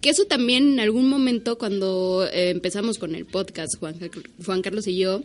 que 0.00 0.10
eso 0.10 0.24
también 0.24 0.72
en 0.72 0.80
algún 0.80 1.08
momento 1.08 1.58
cuando 1.58 2.26
eh, 2.32 2.50
empezamos 2.50 2.98
con 2.98 3.14
el 3.14 3.26
podcast, 3.26 3.78
Juan, 3.78 3.96
Juan 4.44 4.62
Carlos 4.62 4.86
y 4.86 4.96
yo, 4.96 5.22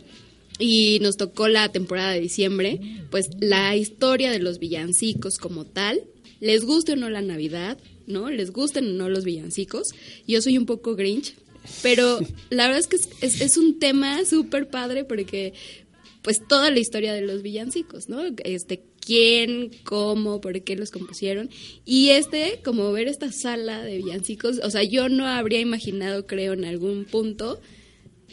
y 0.58 0.98
nos 1.00 1.16
tocó 1.16 1.48
la 1.48 1.70
temporada 1.70 2.12
de 2.12 2.20
diciembre, 2.20 2.80
pues 3.10 3.28
la 3.40 3.76
historia 3.76 4.30
de 4.30 4.38
los 4.38 4.58
villancicos 4.58 5.38
como 5.38 5.64
tal, 5.64 6.02
les 6.40 6.64
guste 6.64 6.92
o 6.92 6.96
no 6.96 7.10
la 7.10 7.22
Navidad, 7.22 7.78
¿no? 8.06 8.30
Les 8.30 8.52
gusten 8.52 8.86
o 8.86 8.92
no 8.92 9.08
los 9.08 9.24
villancicos. 9.24 9.88
Yo 10.26 10.40
soy 10.42 10.58
un 10.58 10.66
poco 10.66 10.94
Grinch, 10.94 11.34
pero 11.82 12.20
la 12.50 12.68
verdad 12.68 12.80
es 12.80 12.86
que 12.86 12.96
es, 13.26 13.56
un 13.56 13.78
tema 13.78 14.24
súper 14.24 14.68
padre 14.68 15.04
porque 15.04 15.54
pues 16.22 16.40
toda 16.46 16.70
la 16.70 16.78
historia 16.78 17.12
de 17.12 17.22
los 17.22 17.42
villancicos, 17.42 18.08
¿no? 18.08 18.20
Este, 18.44 18.82
quién, 19.06 19.70
cómo, 19.84 20.40
por 20.40 20.60
qué 20.62 20.76
los 20.76 20.90
compusieron. 20.90 21.48
Y 21.84 22.10
este, 22.10 22.60
como 22.64 22.90
ver 22.92 23.06
esta 23.06 23.30
sala 23.30 23.82
de 23.82 23.98
villancicos, 23.98 24.60
o 24.62 24.70
sea, 24.70 24.82
yo 24.82 25.08
no 25.08 25.26
habría 25.26 25.60
imaginado, 25.60 26.26
creo, 26.26 26.52
en 26.52 26.64
algún 26.64 27.04
punto, 27.04 27.60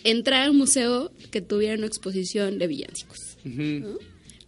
entrar 0.03 0.47
a 0.47 0.51
un 0.51 0.57
museo 0.57 1.11
que 1.31 1.41
tuviera 1.41 1.75
una 1.75 1.85
exposición 1.85 2.57
de 2.57 2.67
villancicos. 2.67 3.37
¿no? 3.45 3.99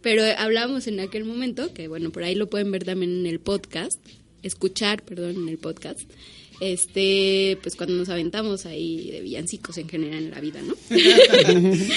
Pero 0.02 0.22
hablamos 0.36 0.88
en 0.88 0.98
aquel 1.00 1.24
momento, 1.24 1.72
que 1.72 1.86
bueno, 1.86 2.10
por 2.10 2.24
ahí 2.24 2.34
lo 2.34 2.50
pueden 2.50 2.72
ver 2.72 2.84
también 2.84 3.20
en 3.20 3.26
el 3.26 3.38
podcast, 3.38 4.04
escuchar, 4.42 5.04
perdón, 5.04 5.36
en 5.36 5.48
el 5.48 5.58
podcast, 5.58 6.10
este, 6.60 7.58
pues 7.62 7.76
cuando 7.76 7.94
nos 7.96 8.08
aventamos 8.08 8.66
ahí 8.66 9.10
de 9.10 9.20
villancicos 9.20 9.76
en 9.78 9.88
general 9.88 10.24
en 10.24 10.30
la 10.30 10.40
vida, 10.40 10.60
¿no? 10.62 10.74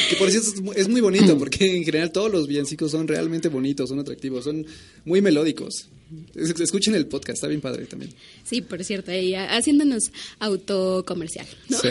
Que 0.10 0.16
por 0.18 0.30
cierto 0.32 0.50
es 0.56 0.62
mu- 0.62 0.74
es 0.74 0.88
muy 0.90 1.02
bonito 1.02 1.38
porque 1.38 1.76
en 1.78 1.84
general 1.84 2.12
todos 2.12 2.32
los 2.32 2.48
villancicos 2.48 2.92
son 2.92 3.08
realmente 3.08 3.48
bonitos, 3.50 3.90
son 3.90 4.00
atractivos, 4.00 4.44
son 4.44 4.66
muy 5.06 5.22
melódicos. 5.22 5.88
Es- 6.36 6.60
Escuchen 6.60 6.96
el 6.96 7.06
podcast, 7.06 7.38
está 7.38 7.48
bien 7.48 7.62
padre 7.62 7.86
también. 7.86 8.12
Sí, 8.44 8.62
por 8.62 8.84
cierto, 8.84 9.12
ahí 9.12 9.34
haciéndonos 9.36 10.12
autocomercial, 10.40 11.48
¿no? 11.70 11.78
Sí. 11.78 11.90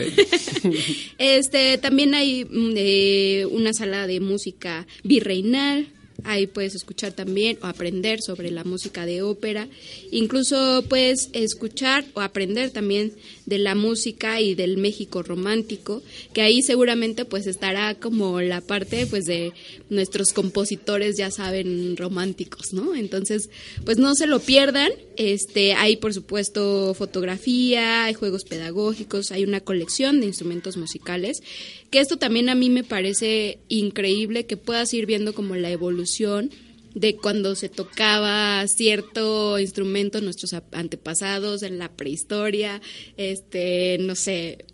este, 1.19 1.79
también 1.79 2.15
hay 2.15 2.45
mm, 2.45 2.73
eh, 2.77 3.47
una 3.51 3.73
sala 3.73 4.07
de 4.07 4.21
música 4.21 4.87
virreinal, 5.05 5.89
Ahí 6.25 6.47
puedes 6.47 6.75
escuchar 6.75 7.13
también 7.13 7.59
o 7.63 7.67
aprender 7.67 8.21
sobre 8.21 8.51
la 8.51 8.65
música 8.65 9.07
de 9.07 9.23
ópera. 9.23 9.69
Incluso 10.11 10.85
puedes 10.89 11.31
escuchar 11.33 12.05
o 12.15 12.21
aprender 12.21 12.71
también 12.71 13.13
de 13.49 13.59
la 13.59 13.75
música 13.75 14.41
y 14.43 14.55
del 14.55 14.77
México 14.77 15.23
romántico, 15.23 16.03
que 16.35 16.43
ahí 16.43 16.61
seguramente 16.61 17.25
pues 17.25 17.47
estará 17.47 17.95
como 17.95 18.43
la 18.43 18.61
parte 18.61 19.07
pues 19.07 19.25
de 19.25 19.53
nuestros 19.89 20.35
compositores 20.35 21.17
ya 21.17 21.31
saben 21.31 21.97
románticos, 21.97 22.75
¿no? 22.75 22.95
Entonces, 22.95 23.49
pues 23.87 23.97
no 23.97 24.15
se 24.15 24.27
lo 24.27 24.41
pierdan. 24.41 24.93
Este, 25.17 25.73
hay 25.73 25.97
por 25.97 26.13
supuesto 26.13 26.93
fotografía, 26.93 28.05
hay 28.05 28.15
juegos 28.15 28.45
pedagógicos, 28.45 29.33
hay 29.33 29.45
una 29.45 29.61
colección 29.61 30.21
de 30.21 30.27
instrumentos 30.27 30.77
musicales, 30.77 31.43
que 31.91 32.01
esto 32.01 32.19
también 32.19 32.51
a 32.51 32.55
mí 32.55 32.69
me 32.69 32.85
parece 32.85 33.61
increíble 33.69 34.45
que 34.45 34.59
puedas 34.59 34.93
ir 34.93 35.07
viendo 35.07 35.33
como 35.33 35.57
la 35.57 35.71
evolución 35.71 36.51
de 36.99 37.17
cuando 37.17 37.55
se 37.55 37.69
tocaba 37.69 38.67
cierto 38.67 39.59
instrumento 39.59 40.21
nuestros 40.21 40.55
antepasados 40.73 41.63
en 41.63 41.79
la 41.79 41.91
prehistoria, 41.93 42.81
este, 43.17 43.99
no 44.01 44.15
sé, 44.15 44.65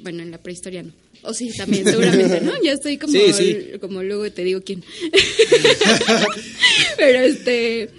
bueno, 0.00 0.22
en 0.22 0.30
la 0.30 0.38
prehistoria 0.38 0.82
no. 0.82 0.92
O 1.24 1.34
sí, 1.34 1.50
también, 1.56 1.84
seguramente, 1.84 2.40
¿no? 2.40 2.52
Ya 2.62 2.72
estoy 2.72 2.98
como, 2.98 3.14
como 3.80 4.02
luego 4.02 4.30
te 4.32 4.42
digo 4.42 4.60
quién. 4.62 4.82
Pero 6.96 7.20
este, 7.20 7.90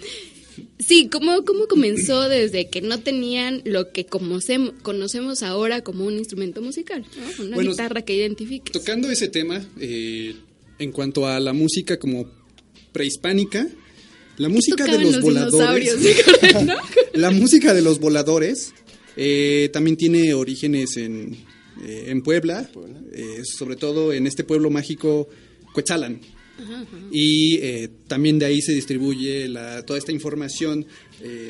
sí, 0.78 1.08
¿cómo, 1.08 1.42
¿cómo 1.44 1.66
comenzó 1.66 2.28
desde 2.28 2.68
que 2.68 2.82
no 2.82 3.00
tenían 3.00 3.62
lo 3.64 3.92
que 3.92 4.04
conocemos 4.04 5.42
ahora 5.42 5.82
como 5.82 6.04
un 6.04 6.18
instrumento 6.18 6.60
musical? 6.60 7.06
Una 7.38 7.56
guitarra 7.56 8.02
que 8.02 8.14
identifique. 8.14 8.72
Tocando 8.72 9.10
ese 9.10 9.28
tema, 9.28 9.64
eh, 9.80 10.34
en 10.78 10.92
cuanto 10.92 11.26
a 11.26 11.40
la 11.40 11.54
música 11.54 11.98
como 11.98 12.43
prehispánica, 12.94 13.66
la 14.38 14.48
música 14.48 14.84
de 14.84 14.98
los, 14.98 15.20
voladores. 15.20 15.94
la 17.12 17.30
música 17.32 17.74
de 17.74 17.82
los 17.82 17.98
voladores 17.98 18.72
eh, 19.16 19.68
también 19.72 19.96
tiene 19.96 20.32
orígenes 20.32 20.96
en, 20.96 21.36
eh, 21.84 22.04
en 22.06 22.22
Puebla, 22.22 22.70
eh, 23.12 23.42
sobre 23.44 23.76
todo 23.76 24.12
en 24.12 24.26
este 24.26 24.44
pueblo 24.44 24.70
mágico 24.70 25.28
Cuetzalan. 25.74 26.20
Y 27.10 27.58
también 28.06 28.38
de 28.38 28.46
ahí 28.46 28.62
se 28.62 28.72
distribuye 28.72 29.48
la, 29.48 29.84
toda 29.84 29.98
esta 29.98 30.12
información 30.12 30.86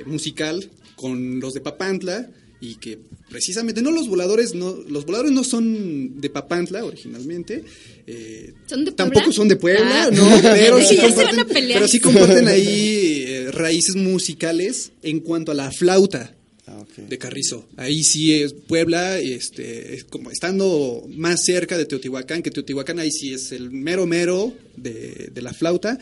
musical 0.06 0.70
con 0.96 1.40
los 1.40 1.52
de 1.52 1.60
Papantla 1.60 2.30
y 2.64 2.76
que 2.76 2.98
precisamente 3.28 3.82
no 3.82 3.90
los 3.90 4.08
voladores 4.08 4.54
no 4.54 4.74
los 4.88 5.04
voladores 5.04 5.32
no 5.32 5.44
son 5.44 6.18
de 6.20 6.30
Papantla 6.30 6.82
originalmente 6.84 7.62
eh, 8.06 8.54
¿Son 8.66 8.84
de 8.84 8.92
tampoco 8.92 9.32
son 9.32 9.48
de 9.48 9.56
Puebla 9.56 10.04
ah. 10.04 10.10
no 10.10 10.24
pero 10.42 10.80
sí, 10.80 10.96
comparten, 10.96 11.46
pero 11.46 11.86
sí 11.86 12.00
comparten 12.00 12.48
ahí 12.48 13.24
eh, 13.26 13.50
raíces 13.52 13.96
musicales 13.96 14.92
en 15.02 15.20
cuanto 15.20 15.52
a 15.52 15.54
la 15.54 15.70
flauta 15.70 16.34
ah, 16.66 16.84
de 16.96 17.18
Carrizo. 17.18 17.68
Ahí 17.76 18.02
sí 18.02 18.32
es 18.34 18.54
Puebla 18.54 19.18
este 19.18 19.94
es 19.94 20.04
como 20.04 20.30
estando 20.30 21.04
más 21.10 21.44
cerca 21.44 21.76
de 21.76 21.84
Teotihuacán 21.84 22.42
que 22.42 22.50
Teotihuacán 22.50 22.98
ahí 22.98 23.10
sí 23.10 23.34
es 23.34 23.52
el 23.52 23.70
mero 23.70 24.06
mero 24.06 24.54
de, 24.76 25.30
de 25.32 25.42
la 25.42 25.52
flauta. 25.52 25.98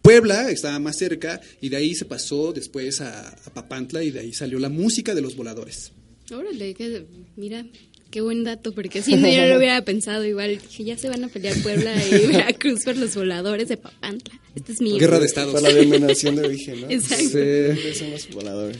Puebla 0.00 0.50
estaba 0.50 0.78
más 0.78 0.96
cerca 0.96 1.40
y 1.60 1.68
de 1.68 1.78
ahí 1.78 1.94
se 1.94 2.04
pasó 2.04 2.52
después 2.52 3.00
a, 3.00 3.28
a 3.28 3.52
Papantla 3.52 4.04
y 4.04 4.12
de 4.12 4.20
ahí 4.20 4.32
salió 4.32 4.58
la 4.60 4.68
música 4.68 5.14
de 5.14 5.20
los 5.20 5.34
voladores. 5.34 5.92
Órale, 6.32 6.74
que, 6.74 7.06
mira, 7.36 7.64
qué 8.10 8.20
buen 8.20 8.44
dato, 8.44 8.72
porque 8.72 9.02
si 9.02 9.14
no, 9.14 9.28
yo 9.28 9.46
lo 9.46 9.58
hubiera 9.58 9.82
pensado 9.82 10.24
igual. 10.24 10.58
Dije, 10.58 10.84
ya 10.84 10.98
se 10.98 11.08
van 11.08 11.24
a 11.24 11.28
pelear 11.28 11.54
Puebla 11.62 11.94
y 12.06 12.26
Veracruz 12.26 12.84
por 12.84 12.96
los 12.96 13.14
voladores 13.14 13.68
de 13.68 13.76
Papantla. 13.76 14.40
Este 14.54 14.72
es 14.72 14.80
mi... 14.80 14.98
Guerra 14.98 15.20
de 15.20 15.26
Estados. 15.26 15.54
Para 15.54 15.68
la 15.68 15.74
denominación 15.74 16.36
de 16.36 16.46
origen, 16.46 16.80
¿no? 16.80 16.90
Exacto. 16.90 17.24
Sí. 17.28 17.94
Son 17.94 18.10
los 18.10 18.28
voladores. 18.30 18.78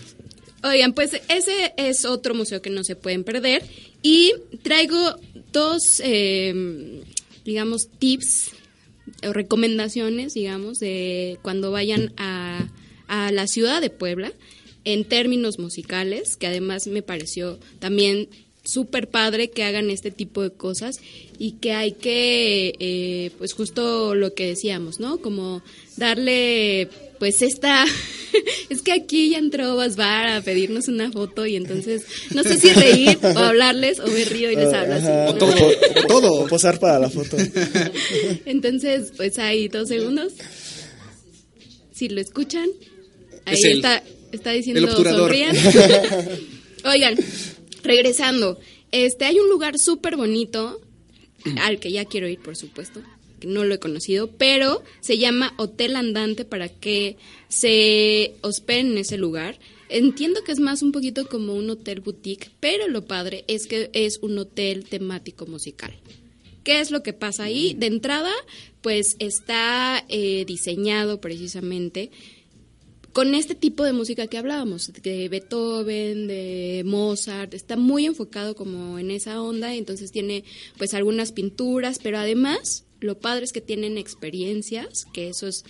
Oigan, 0.64 0.94
pues 0.94 1.12
ese 1.28 1.74
es 1.76 2.04
otro 2.04 2.35
museo 2.35 2.62
que 2.62 2.70
no 2.70 2.82
se 2.82 2.96
pueden 2.96 3.24
perder. 3.24 3.62
Y 4.02 4.32
traigo 4.62 5.16
dos, 5.52 6.00
eh, 6.02 7.02
digamos, 7.44 7.88
tips 7.98 8.50
o 9.26 9.32
recomendaciones, 9.32 10.35
digamos, 10.35 10.78
de 10.78 11.38
cuando 11.42 11.70
vayan 11.70 12.12
a, 12.16 12.68
a 13.06 13.30
la 13.30 13.46
ciudad 13.46 13.80
de 13.80 13.90
Puebla 13.90 14.32
en 14.87 15.05
términos 15.05 15.59
musicales, 15.59 16.37
que 16.37 16.46
además 16.46 16.87
me 16.87 17.03
pareció 17.03 17.59
también 17.81 18.29
súper 18.64 19.09
padre 19.09 19.51
que 19.51 19.64
hagan 19.64 19.90
este 19.90 20.12
tipo 20.12 20.42
de 20.42 20.51
cosas 20.51 21.01
y 21.38 21.53
que 21.53 21.72
hay 21.72 21.92
que, 21.92 22.72
eh, 22.79 23.31
pues 23.37 23.53
justo 23.53 24.14
lo 24.14 24.33
que 24.35 24.46
decíamos, 24.46 25.01
¿no? 25.01 25.18
Como 25.18 25.61
darle, 25.96 26.88
pues 27.18 27.42
esta, 27.42 27.85
es 28.70 28.83
que 28.83 28.92
aquí 28.92 29.31
ya 29.31 29.38
entró 29.38 29.75
Basbar 29.75 30.29
a 30.29 30.40
pedirnos 30.40 30.87
una 30.87 31.11
foto 31.11 31.46
y 31.46 31.57
entonces 31.57 32.05
no 32.33 32.44
sé 32.44 32.57
si 32.57 32.70
reír 32.70 33.18
o 33.22 33.38
hablarles 33.38 33.99
o 33.99 34.07
me 34.07 34.25
río 34.25 34.53
y 34.53 34.57
les 34.57 34.72
hablo 34.72 34.94
así. 34.94 35.38
todo, 35.38 35.55
todo, 36.07 36.46
posar 36.46 36.79
para 36.79 37.01
la 37.01 37.11
foto. 37.11 37.37
Entonces, 38.46 39.12
pues 39.16 39.38
hay 39.38 39.66
dos 39.66 39.88
segundos. 39.88 40.33
Si 41.92 42.09
lo 42.09 42.20
escuchan, 42.20 42.68
ahí 43.46 43.59
está 43.62 44.03
está 44.37 44.53
diciendo 44.53 44.90
sonrían. 44.90 45.57
Oigan, 46.85 47.16
regresando, 47.83 48.59
este 48.92 49.25
hay 49.25 49.38
un 49.38 49.49
lugar 49.49 49.79
súper 49.79 50.16
bonito 50.16 50.81
al 51.61 51.79
que 51.79 51.92
ya 51.92 52.05
quiero 52.05 52.29
ir, 52.29 52.40
por 52.40 52.57
supuesto, 52.57 53.03
que 53.40 53.46
no 53.46 53.64
lo 53.64 53.75
he 53.75 53.79
conocido, 53.79 54.31
pero 54.31 54.83
se 55.01 55.18
llama 55.18 55.55
Hotel 55.59 55.96
Andante 55.96 56.44
para 56.44 56.68
que 56.68 57.16
se 57.49 58.35
hospeden 58.42 58.92
en 58.92 58.99
ese 58.99 59.18
lugar. 59.18 59.59
Entiendo 59.88 60.42
que 60.42 60.53
es 60.53 60.59
más 60.59 60.83
un 60.83 60.92
poquito 60.92 61.29
como 61.29 61.55
un 61.55 61.70
hotel 61.70 62.01
boutique, 62.01 62.51
pero 62.59 62.88
lo 62.88 63.05
padre 63.05 63.44
es 63.46 63.66
que 63.66 63.90
es 63.92 64.18
un 64.20 64.38
hotel 64.38 64.85
temático 64.85 65.46
musical. 65.46 65.94
¿Qué 66.64 66.81
es 66.81 66.90
lo 66.90 67.05
que 67.05 67.12
pasa 67.12 67.44
ahí? 67.44 67.75
De 67.75 67.87
entrada, 67.87 68.33
pues 68.81 69.14
está 69.20 70.05
eh, 70.09 70.44
diseñado 70.46 71.20
precisamente 71.20 72.11
con 73.16 73.35
este 73.35 73.55
tipo 73.55 73.83
de 73.83 73.94
música 73.94 74.26
que 74.26 74.37
hablábamos, 74.37 74.92
de 74.92 75.31
Beethoven, 75.31 76.26
de 76.26 76.83
Mozart, 76.85 77.55
está 77.55 77.74
muy 77.74 78.05
enfocado 78.05 78.55
como 78.55 78.98
en 78.98 79.11
esa 79.11 79.40
onda, 79.40 79.74
entonces 79.74 80.12
tiene 80.12 80.44
pues 80.76 80.92
algunas 80.92 81.33
pinturas, 81.33 81.98
pero 81.98 82.18
además 82.18 82.85
lo 83.00 83.18
padre 83.18 83.46
es 83.46 83.55
que 83.55 83.62
tienen 83.62 83.96
experiencias, 83.96 85.07
que 85.14 85.29
eso 85.29 85.46
es 85.46 85.64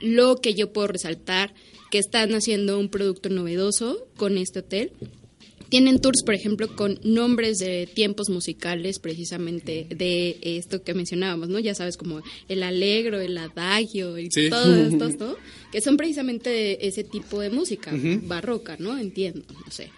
lo 0.00 0.36
que 0.36 0.54
yo 0.54 0.72
puedo 0.72 0.86
resaltar, 0.86 1.52
que 1.90 1.98
están 1.98 2.32
haciendo 2.32 2.78
un 2.78 2.90
producto 2.90 3.28
novedoso 3.28 4.06
con 4.16 4.38
este 4.38 4.60
hotel 4.60 4.92
tienen 5.68 6.00
tours, 6.00 6.22
por 6.24 6.34
ejemplo, 6.34 6.74
con 6.74 6.98
nombres 7.02 7.58
de 7.58 7.88
tiempos 7.92 8.30
musicales, 8.30 8.98
precisamente 8.98 9.86
de 9.88 10.38
esto 10.42 10.82
que 10.82 10.94
mencionábamos, 10.94 11.48
¿no? 11.48 11.58
Ya 11.58 11.74
sabes, 11.74 11.96
como 11.96 12.22
el 12.48 12.62
alegro, 12.62 13.20
el 13.20 13.36
adagio 13.36 14.18
y 14.18 14.28
todo 14.28 14.74
esto, 14.86 15.08
¿no? 15.18 15.36
Que 15.70 15.80
son 15.80 15.96
precisamente 15.96 16.86
ese 16.86 17.04
tipo 17.04 17.40
de 17.40 17.50
música, 17.50 17.92
barroca, 18.22 18.76
¿no? 18.78 18.98
Entiendo, 18.98 19.44
no 19.48 19.70
sé. 19.70 19.90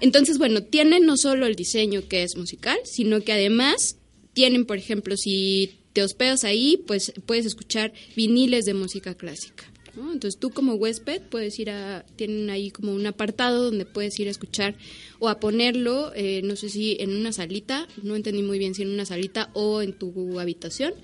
Entonces, 0.00 0.38
bueno, 0.38 0.62
tienen 0.62 1.04
no 1.04 1.16
solo 1.16 1.46
el 1.46 1.56
diseño 1.56 2.08
que 2.08 2.22
es 2.22 2.36
musical, 2.36 2.78
sino 2.84 3.20
que 3.20 3.32
además 3.32 3.96
tienen, 4.32 4.64
por 4.64 4.78
ejemplo, 4.78 5.16
si 5.16 5.80
te 5.92 6.02
hospedas 6.02 6.44
ahí, 6.44 6.82
pues 6.86 7.12
puedes 7.26 7.46
escuchar 7.46 7.92
viniles 8.16 8.64
de 8.64 8.74
música 8.74 9.14
clásica. 9.14 9.69
Entonces 9.96 10.38
tú 10.38 10.50
como 10.50 10.74
huésped 10.74 11.22
puedes 11.22 11.58
ir 11.58 11.70
a, 11.70 12.04
tienen 12.16 12.50
ahí 12.50 12.70
como 12.70 12.94
un 12.94 13.06
apartado 13.06 13.64
donde 13.64 13.86
puedes 13.86 14.18
ir 14.18 14.28
a 14.28 14.30
escuchar 14.30 14.76
o 15.18 15.28
a 15.28 15.40
ponerlo, 15.40 16.12
eh, 16.14 16.42
no 16.42 16.56
sé 16.56 16.68
si 16.68 16.96
en 17.00 17.16
una 17.16 17.32
salita, 17.32 17.88
no 18.02 18.16
entendí 18.16 18.42
muy 18.42 18.58
bien 18.58 18.74
si 18.74 18.82
en 18.82 18.90
una 18.90 19.04
salita 19.04 19.50
o 19.52 19.82
en 19.82 19.92
tu 19.92 20.38
habitación. 20.38 20.94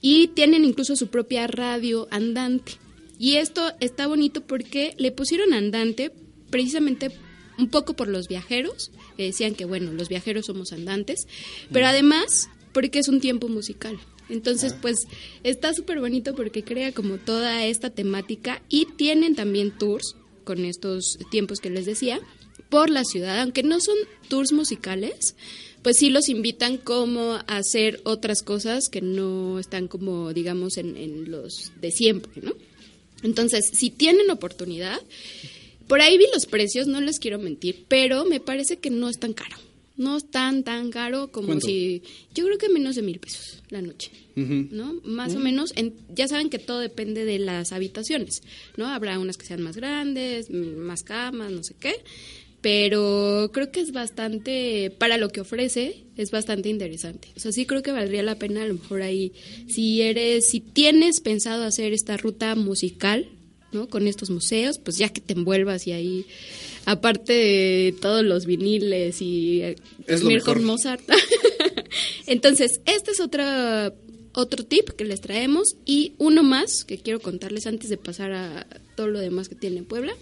Y 0.00 0.28
tienen 0.28 0.64
incluso 0.64 0.96
su 0.96 1.08
propia 1.08 1.46
radio 1.46 2.06
andante. 2.10 2.72
Y 3.18 3.36
esto 3.36 3.72
está 3.80 4.06
bonito 4.06 4.42
porque 4.42 4.94
le 4.96 5.10
pusieron 5.10 5.52
andante 5.52 6.12
precisamente 6.50 7.10
un 7.58 7.68
poco 7.68 7.94
por 7.94 8.08
los 8.08 8.28
viajeros, 8.28 8.92
que 9.16 9.24
decían 9.24 9.54
que 9.54 9.64
bueno, 9.64 9.92
los 9.92 10.08
viajeros 10.08 10.46
somos 10.46 10.72
andantes, 10.72 11.26
pero 11.72 11.86
además 11.86 12.48
porque 12.72 13.00
es 13.00 13.08
un 13.08 13.20
tiempo 13.20 13.48
musical. 13.48 13.98
Entonces, 14.28 14.74
pues 14.80 14.96
está 15.42 15.72
súper 15.72 16.00
bonito 16.00 16.34
porque 16.34 16.62
crea 16.62 16.92
como 16.92 17.16
toda 17.16 17.64
esta 17.66 17.90
temática 17.90 18.62
y 18.68 18.86
tienen 18.96 19.34
también 19.34 19.76
tours 19.76 20.16
con 20.44 20.64
estos 20.64 21.18
tiempos 21.30 21.60
que 21.60 21.70
les 21.70 21.86
decía 21.86 22.20
por 22.68 22.90
la 22.90 23.04
ciudad, 23.04 23.40
aunque 23.40 23.62
no 23.62 23.80
son 23.80 23.96
tours 24.28 24.52
musicales, 24.52 25.34
pues 25.82 25.96
sí 25.96 26.10
los 26.10 26.28
invitan 26.28 26.76
como 26.76 27.34
a 27.34 27.44
hacer 27.46 28.00
otras 28.04 28.42
cosas 28.42 28.88
que 28.88 29.00
no 29.00 29.58
están 29.58 29.88
como, 29.88 30.32
digamos, 30.32 30.76
en, 30.76 30.96
en 30.96 31.30
los 31.30 31.72
de 31.80 31.90
siempre, 31.90 32.42
¿no? 32.42 32.52
Entonces, 33.22 33.70
si 33.72 33.90
tienen 33.90 34.30
oportunidad, 34.30 35.00
por 35.86 36.00
ahí 36.00 36.18
vi 36.18 36.26
los 36.32 36.46
precios, 36.46 36.86
no 36.86 37.00
les 37.00 37.18
quiero 37.18 37.38
mentir, 37.38 37.86
pero 37.88 38.24
me 38.24 38.40
parece 38.40 38.76
que 38.76 38.90
no 38.90 39.08
es 39.08 39.18
tan 39.18 39.32
caro. 39.32 39.56
No 39.98 40.16
es 40.16 40.30
tan, 40.30 40.64
tan 40.64 40.90
caro 40.90 41.30
como 41.30 41.48
¿Cuánto? 41.48 41.66
si... 41.66 42.02
Yo 42.34 42.44
creo 42.46 42.56
que 42.56 42.68
menos 42.70 42.94
de 42.96 43.02
mil 43.02 43.18
pesos 43.18 43.62
la 43.68 43.82
noche. 43.82 44.10
¿no? 44.36 45.00
Más 45.04 45.34
o 45.34 45.40
menos. 45.40 45.72
en- 45.76 45.94
ya 46.14 46.28
saben 46.28 46.48
que 46.48 46.58
todo 46.60 46.78
depende 46.78 47.24
de 47.24 47.40
las 47.40 47.72
habitaciones, 47.72 48.42
¿no? 48.76 48.86
Habrá 48.86 49.18
unas 49.18 49.36
que 49.36 49.44
sean 49.44 49.60
más 49.62 49.76
grandes, 49.76 50.48
mm, 50.48 50.76
más 50.76 51.02
camas, 51.02 51.50
no 51.50 51.62
sé 51.64 51.74
qué. 51.78 51.94
Pero 52.60 53.50
creo 53.52 53.70
que 53.70 53.80
es 53.80 53.92
bastante, 53.92 54.90
para 54.98 55.16
lo 55.16 55.28
que 55.28 55.40
ofrece, 55.40 56.04
es 56.16 56.30
bastante 56.32 56.68
interesante. 56.68 57.28
O 57.36 57.40
sea, 57.40 57.52
sí 57.52 57.66
creo 57.66 57.82
que 57.82 57.92
valdría 57.92 58.22
la 58.24 58.36
pena 58.36 58.62
a 58.62 58.66
lo 58.66 58.74
mejor 58.74 59.02
ahí, 59.02 59.32
si 59.68 60.02
eres, 60.02 60.48
si 60.48 60.58
tienes 60.60 61.20
pensado 61.20 61.62
hacer 61.64 61.92
esta 61.92 62.16
ruta 62.16 62.54
musical, 62.56 63.28
¿no? 63.70 63.88
Con 63.88 64.08
estos 64.08 64.30
museos, 64.30 64.78
pues 64.78 64.98
ya 64.98 65.08
que 65.08 65.20
te 65.20 65.34
envuelvas 65.34 65.86
y 65.86 65.92
ahí, 65.92 66.26
aparte 66.88 67.34
de 67.34 67.94
todos 68.00 68.24
los 68.24 68.46
viniles 68.46 69.20
y 69.20 69.60
eh, 69.60 69.76
Es 70.06 70.22
lo 70.22 70.30
mejor. 70.30 70.62
Mozart. 70.62 71.02
Entonces, 72.26 72.80
este 72.86 73.10
es 73.10 73.20
otro, 73.20 73.44
otro 74.32 74.64
tip 74.64 74.88
que 74.96 75.04
les 75.04 75.20
traemos 75.20 75.76
y 75.84 76.14
uno 76.16 76.42
más 76.42 76.84
que 76.84 76.96
quiero 76.96 77.20
contarles 77.20 77.66
antes 77.66 77.90
de 77.90 77.98
pasar 77.98 78.32
a 78.32 78.66
todo 78.96 79.06
lo 79.06 79.18
demás 79.18 79.50
que 79.50 79.54
tiene 79.54 79.82
Puebla. 79.82 80.14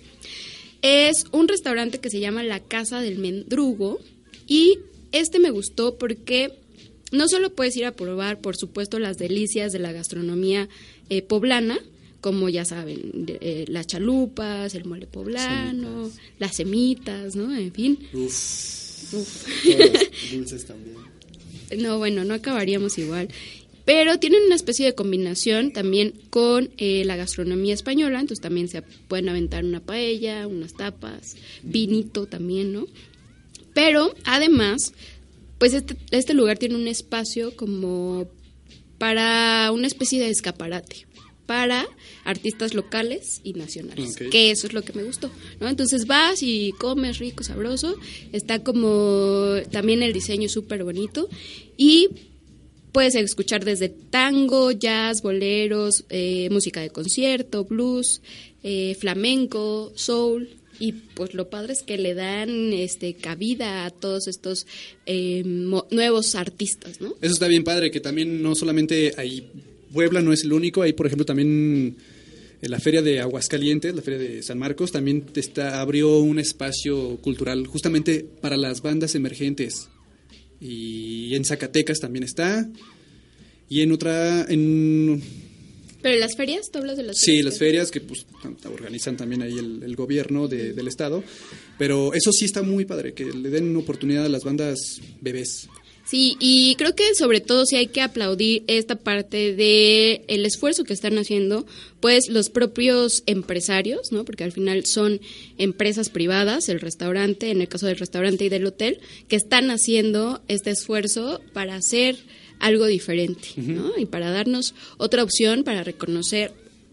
Es 0.83 1.27
un 1.31 1.47
restaurante 1.47 1.99
que 1.99 2.11
se 2.11 2.19
llama 2.19 2.43
La 2.43 2.59
Casa 2.59 3.01
del 3.01 3.19
Mendrugo 3.19 4.01
y 4.49 4.81
este 5.13 5.39
me 5.39 5.51
gustó 5.51 5.97
porque 5.99 6.53
no 7.13 7.29
solo 7.29 7.55
puedes 7.55 7.77
ir 7.77 7.85
a 7.85 7.93
probar, 7.93 8.41
por 8.41 8.57
supuesto, 8.57 8.99
las 8.99 9.19
delicias 9.19 9.71
de 9.71 9.79
la 9.79 9.93
gastronomía 9.93 10.69
eh, 11.11 11.23
poblana, 11.23 11.79
como 12.27 12.49
ya 12.49 12.65
saben, 12.65 13.13
eh, 13.41 13.67
las 13.69 13.87
chalupas, 13.87 14.75
el 14.75 14.85
mole 14.85 15.07
poblano, 15.07 16.11
las 16.41 16.57
semitas, 16.57 17.37
¿no? 17.37 17.55
En 17.55 17.73
fin. 17.73 18.01
Uf, 18.13 19.15
Uf. 19.15 19.47
los 19.65 20.31
dulces 20.33 20.67
también. 20.67 20.97
No, 21.79 21.99
bueno, 21.99 22.25
no 22.25 22.35
acabaríamos 22.35 22.99
igual. 22.99 23.29
Pero 23.85 24.19
tienen 24.19 24.43
una 24.43 24.57
especie 24.57 24.87
de 24.87 24.97
combinación 24.97 25.73
también 25.73 26.15
con 26.29 26.71
eh, 26.79 27.05
la 27.05 27.15
gastronomía 27.15 27.75
española, 27.75 28.19
entonces 28.19 28.43
también 28.43 28.67
se 28.67 28.83
pueden 28.83 29.29
aventar 29.29 29.65
una 29.65 29.79
paella, 29.79 30.49
unas 30.49 30.75
tapas, 30.75 31.37
vinito 31.63 32.27
también, 32.27 32.73
¿no? 32.73 32.89
Pero 33.73 34.13
además, 34.25 34.95
pues 35.59 35.75
este, 35.75 35.97
este 36.11 36.35
lugar 36.35 36.59
tiene 36.59 36.75
un 36.75 36.89
espacio 36.89 37.55
como 37.55 38.27
para 38.99 39.71
una 39.71 39.87
especie 39.87 40.19
de 40.19 40.31
escaparate 40.31 41.07
para 41.47 41.87
artistas 42.25 42.75
locales 42.75 43.41
y 43.45 43.53
nacionales, 43.55 44.17
que 44.31 44.51
eso 44.51 44.67
es 44.67 44.73
lo 44.73 44.83
que 44.83 44.93
me 44.93 45.05
gustó, 45.05 45.31
¿no? 45.61 45.69
Entonces 45.69 46.07
vas 46.07 46.43
y 46.43 46.73
comes 46.79 47.19
rico, 47.19 47.45
sabroso, 47.45 47.97
está 48.33 48.63
como 48.65 49.55
también 49.71 50.03
el 50.03 50.13
diseño 50.13 50.49
súper 50.49 50.83
bonito 50.85 51.29
y 51.77 52.09
puedes 52.93 53.15
escuchar 53.15 53.65
desde 53.65 53.89
tango, 53.89 54.71
jazz, 54.73 55.23
boleros, 55.23 56.05
eh, 56.11 56.49
música 56.51 56.81
de 56.81 56.91
concierto, 56.91 57.65
blues, 57.65 58.23
eh, 58.63 58.97
flamenco, 58.99 59.93
soul 59.95 60.49
y 60.81 60.93
pues 60.93 61.33
lo 61.35 61.49
padre 61.49 61.73
es 61.73 61.83
que 61.83 61.97
le 61.97 62.15
dan 62.15 62.73
este 62.73 63.15
cabida 63.15 63.87
a 63.87 63.91
todos 63.91 64.27
estos 64.29 64.67
eh, 65.07 65.43
mo- 65.45 65.87
nuevos 65.91 66.35
artistas, 66.35 67.01
¿no? 67.01 67.15
Eso 67.23 67.33
está 67.35 67.49
bien 67.49 67.65
padre, 67.65 67.91
que 67.91 68.01
también 68.01 68.43
no 68.43 68.55
solamente 68.55 69.15
hay 69.17 69.49
Puebla 69.97 70.21
no 70.23 70.33
es 70.33 70.45
el 70.45 70.53
único, 70.53 70.83
hay 70.83 70.93
por 70.93 71.07
ejemplo 71.07 71.25
también 71.27 71.97
en 72.63 72.71
la 72.71 72.79
feria 72.81 73.03
de 73.03 73.21
Aguascalientes, 73.21 73.95
la 73.95 74.03
feria 74.03 74.21
de 74.21 74.43
San 74.43 74.59
Marcos, 74.59 74.93
también 74.93 75.25
está, 75.35 75.81
abrió 75.81 76.19
un 76.19 76.39
espacio 76.39 77.17
cultural 77.19 77.67
justamente 77.67 78.25
para 78.41 78.57
las 78.57 78.81
bandas 78.83 79.15
emergentes. 79.15 79.89
Y 80.61 81.35
en 81.35 81.45
Zacatecas 81.45 81.99
también 82.01 82.23
está. 82.25 82.67
Y 83.69 83.81
en 83.83 83.93
otra, 83.93 84.47
en 84.49 85.21
Pero 86.01 86.19
las 86.19 86.35
ferias, 86.37 86.71
¿tú 86.73 86.79
hablas 86.79 86.97
de 86.97 87.03
las 87.03 87.19
Sí, 87.19 87.27
ferias? 87.33 87.45
las 87.45 87.59
ferias 87.59 87.91
que 87.91 88.01
pues 88.01 88.25
organizan 88.73 89.17
también 89.17 89.43
ahí 89.43 89.59
el, 89.59 89.83
el 89.83 89.95
gobierno 89.97 90.47
de- 90.49 90.73
del 90.73 90.89
estado, 90.89 91.23
pero 91.79 92.15
eso 92.15 92.31
sí 92.33 92.45
está 92.47 92.63
muy 92.63 92.85
padre, 92.85 93.13
que 93.13 93.25
le 93.25 93.51
den 93.51 93.65
una 93.71 93.81
oportunidad 93.81 94.25
a 94.25 94.29
las 94.29 94.45
bandas 94.45 94.79
bebés. 95.21 95.69
Sí, 96.07 96.37
y 96.39 96.77
creo 96.77 96.95
que 96.95 97.17
sobre 97.17 97.41
todo 97.41 97.67
sí 97.67 97.75
hay 97.75 97.89
que 97.89 98.01
aplaudir 98.01 98.63
esta 98.69 98.95
parte 98.95 99.57
de 99.57 100.25
el 100.29 100.47
esfuerzo 100.47 100.85
que 100.85 100.93
están 100.93 101.19
haciendo, 101.19 101.67
pues 101.99 102.29
los 102.29 102.49
propios 102.49 103.25
empresarios, 103.27 104.13
¿no? 104.13 104.25
Porque 104.25 104.45
al 104.45 104.53
final 104.53 104.87
son 104.87 105.21
empresas 105.59 106.09
privadas, 106.09 106.69
el 106.69 106.79
restaurante, 106.79 107.51
en 107.51 107.61
el 107.61 107.69
caso 107.69 107.87
del 107.87 107.99
restaurante 107.99 108.45
y 108.45 108.49
del 108.49 108.67
hotel, 108.67 109.01
que 109.27 109.35
están 109.35 109.69
haciendo 109.73 110.41
este 110.47 110.71
esfuerzo 110.71 111.41
para 111.53 111.75
hacer 111.75 112.17
algo 112.61 112.87
diferente, 112.87 113.49
¿no? 113.57 113.99
Y 113.99 114.07
para 114.07 114.31
darnos 114.31 114.75
otra 114.99 115.25
opción 115.25 115.65
para 115.65 115.83
reconocer, 115.83 116.53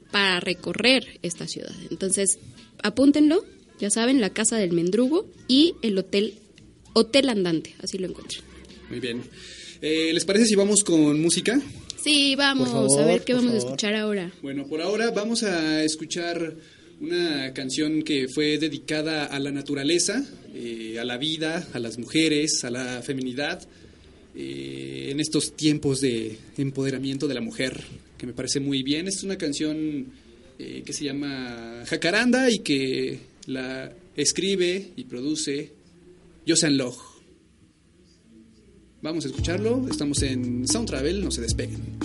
para 0.10 0.40
recorrer 0.40 1.20
esta 1.22 1.48
ciudad. 1.48 1.76
Entonces, 1.92 2.40
apúntenlo, 2.82 3.46
ya 3.80 3.92
saben, 3.92 4.22
la 4.22 4.32
Casa 4.32 4.58
del 4.58 4.72
Mendrugo 4.72 5.28
y 5.48 5.76
el 5.84 6.00
hotel 6.00 6.40
Hotel 6.96 7.30
Andante, 7.30 7.76
así 7.82 7.98
lo 7.98 8.08
encuentran. 8.08 8.53
Muy 8.94 9.00
bien. 9.00 9.24
Eh, 9.82 10.12
¿Les 10.14 10.24
parece 10.24 10.46
si 10.46 10.54
vamos 10.54 10.84
con 10.84 11.20
música? 11.20 11.60
Sí, 12.04 12.36
vamos 12.36 12.70
favor, 12.70 13.02
a 13.02 13.06
ver 13.08 13.24
qué 13.24 13.34
vamos 13.34 13.54
a 13.54 13.58
escuchar 13.58 13.96
ahora. 13.96 14.32
Bueno, 14.44 14.68
por 14.68 14.84
ahora 14.84 15.10
vamos 15.10 15.42
a 15.42 15.84
escuchar 15.84 16.56
una 17.02 17.52
canción 17.54 18.04
que 18.04 18.28
fue 18.28 18.60
dedicada 18.60 19.26
a 19.26 19.40
la 19.40 19.50
naturaleza, 19.50 20.24
eh, 20.54 21.00
a 21.00 21.06
la 21.06 21.18
vida, 21.18 21.68
a 21.74 21.80
las 21.80 21.98
mujeres, 21.98 22.64
a 22.64 22.70
la 22.70 23.02
feminidad, 23.02 23.68
eh, 24.36 25.08
en 25.10 25.20
estos 25.20 25.54
tiempos 25.54 26.02
de 26.02 26.38
empoderamiento 26.58 27.28
de 27.28 27.34
la 27.34 27.42
mujer, 27.42 27.82
que 28.20 28.28
me 28.28 28.34
parece 28.34 28.60
muy 28.60 28.84
bien. 28.84 29.08
Es 29.08 29.24
una 29.24 29.40
canción 29.40 30.06
eh, 30.60 30.84
que 30.86 30.94
se 30.94 31.06
llama 31.06 31.82
Jacaranda 31.88 32.52
y 32.52 32.60
que 32.60 33.22
la 33.48 33.92
escribe 34.16 34.92
y 34.96 35.06
produce 35.06 35.72
Josan 36.48 36.78
Log. 36.78 37.13
Vamos 39.04 39.26
a 39.26 39.28
escucharlo, 39.28 39.86
estamos 39.92 40.24
en 40.24 40.66
Sound 40.66 40.88
Travel, 40.88 41.26
no 41.26 41.30
se 41.30 41.42
despeguen. 41.42 42.00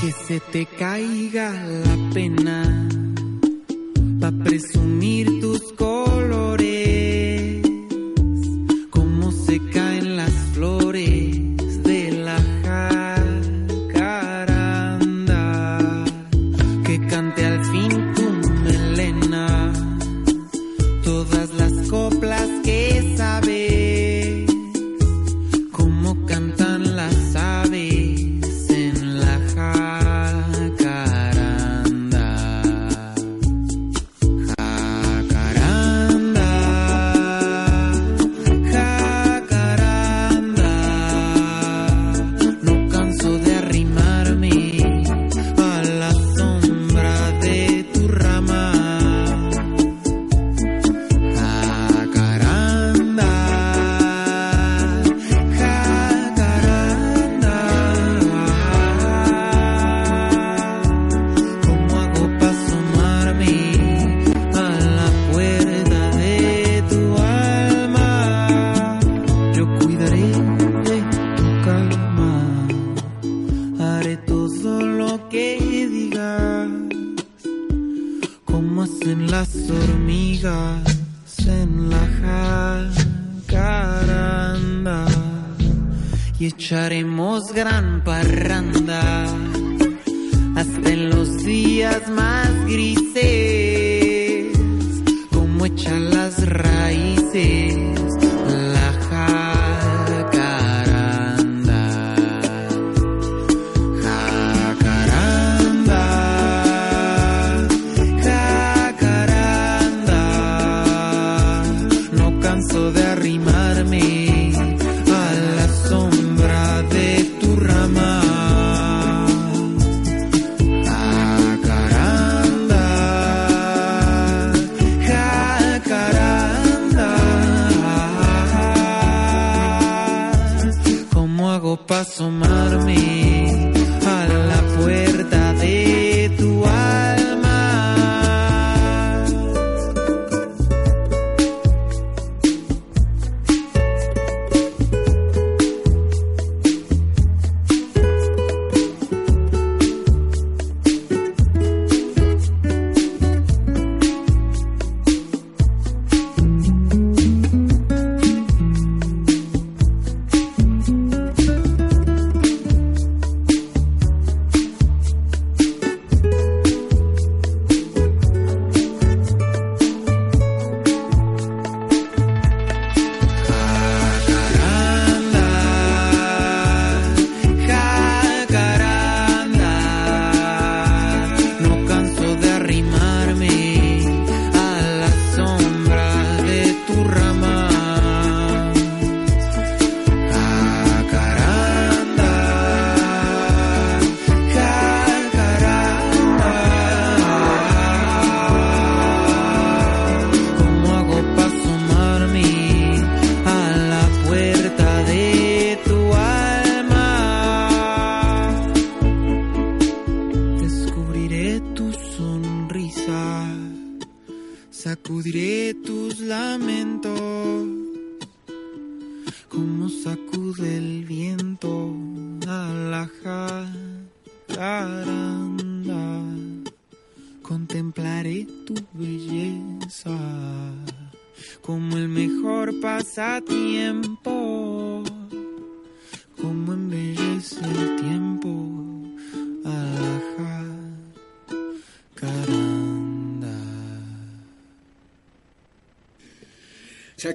que 0.00 0.12
se 0.12 0.38
te 0.52 0.66
caiga 0.78 1.50
la 1.50 2.10
pena 2.14 2.88
pa 4.20 4.30
presumir 4.30 4.85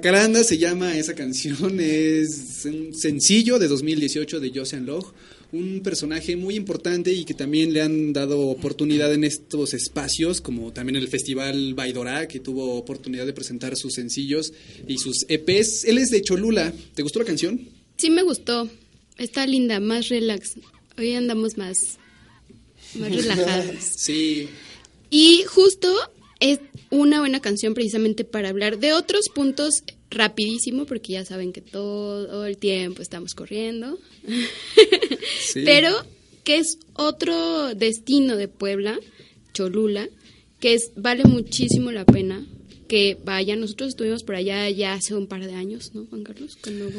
Jacaranda 0.01 0.43
se 0.43 0.57
llama 0.57 0.97
esa 0.97 1.13
canción, 1.13 1.79
es 1.79 2.65
un 2.65 2.91
sencillo 2.95 3.59
de 3.59 3.67
2018 3.67 4.39
de 4.39 4.49
Josean 4.49 4.87
Log, 4.87 5.13
un 5.51 5.81
personaje 5.83 6.35
muy 6.35 6.55
importante 6.55 7.13
y 7.13 7.23
que 7.23 7.35
también 7.35 7.71
le 7.71 7.83
han 7.83 8.11
dado 8.11 8.47
oportunidad 8.47 9.13
en 9.13 9.23
estos 9.23 9.75
espacios, 9.75 10.41
como 10.41 10.73
también 10.73 10.95
el 10.95 11.07
Festival 11.07 11.75
Baidorá, 11.75 12.27
que 12.27 12.39
tuvo 12.39 12.77
oportunidad 12.77 13.27
de 13.27 13.33
presentar 13.33 13.77
sus 13.77 13.93
sencillos 13.93 14.53
y 14.87 14.97
sus 14.97 15.23
EPs. 15.29 15.85
Él 15.85 15.99
es 15.99 16.09
de 16.09 16.23
Cholula, 16.23 16.73
¿te 16.95 17.03
gustó 17.03 17.19
la 17.19 17.25
canción? 17.25 17.69
Sí 17.97 18.09
me 18.09 18.23
gustó. 18.23 18.67
Está 19.19 19.45
linda, 19.45 19.79
más 19.79 20.09
relax. 20.09 20.55
Hoy 20.97 21.13
andamos 21.13 21.59
más, 21.59 21.77
más 22.95 23.11
relajadas. 23.15 23.93
Sí, 23.97 24.49
Y 25.11 25.43
justo 25.43 25.95
es 26.39 26.59
una 26.91 27.19
buena 27.19 27.39
canción 27.39 27.73
precisamente 27.73 28.23
para 28.23 28.49
hablar 28.49 28.77
de 28.77 28.93
otros 28.93 29.29
puntos 29.29 29.83
rapidísimo, 30.11 30.85
porque 30.85 31.13
ya 31.13 31.25
saben 31.25 31.53
que 31.53 31.61
todo 31.61 32.45
el 32.45 32.57
tiempo 32.57 33.01
estamos 33.01 33.33
corriendo. 33.33 33.97
sí. 35.41 35.61
Pero 35.65 35.89
que 36.43 36.57
es 36.57 36.77
otro 36.93 37.73
destino 37.75 38.35
de 38.35 38.47
Puebla, 38.47 38.99
Cholula, 39.53 40.09
que 40.59 40.73
es 40.73 40.91
vale 40.95 41.23
muchísimo 41.23 41.91
la 41.91 42.05
pena 42.05 42.45
que 42.87 43.17
vayan. 43.23 43.61
Nosotros 43.61 43.89
estuvimos 43.89 44.23
por 44.23 44.35
allá 44.35 44.69
ya 44.69 44.93
hace 44.93 45.15
un 45.15 45.27
par 45.27 45.45
de 45.45 45.53
años, 45.53 45.95
¿no, 45.95 46.05
Juan 46.07 46.23
Carlos? 46.23 46.57
Cuando 46.61 46.89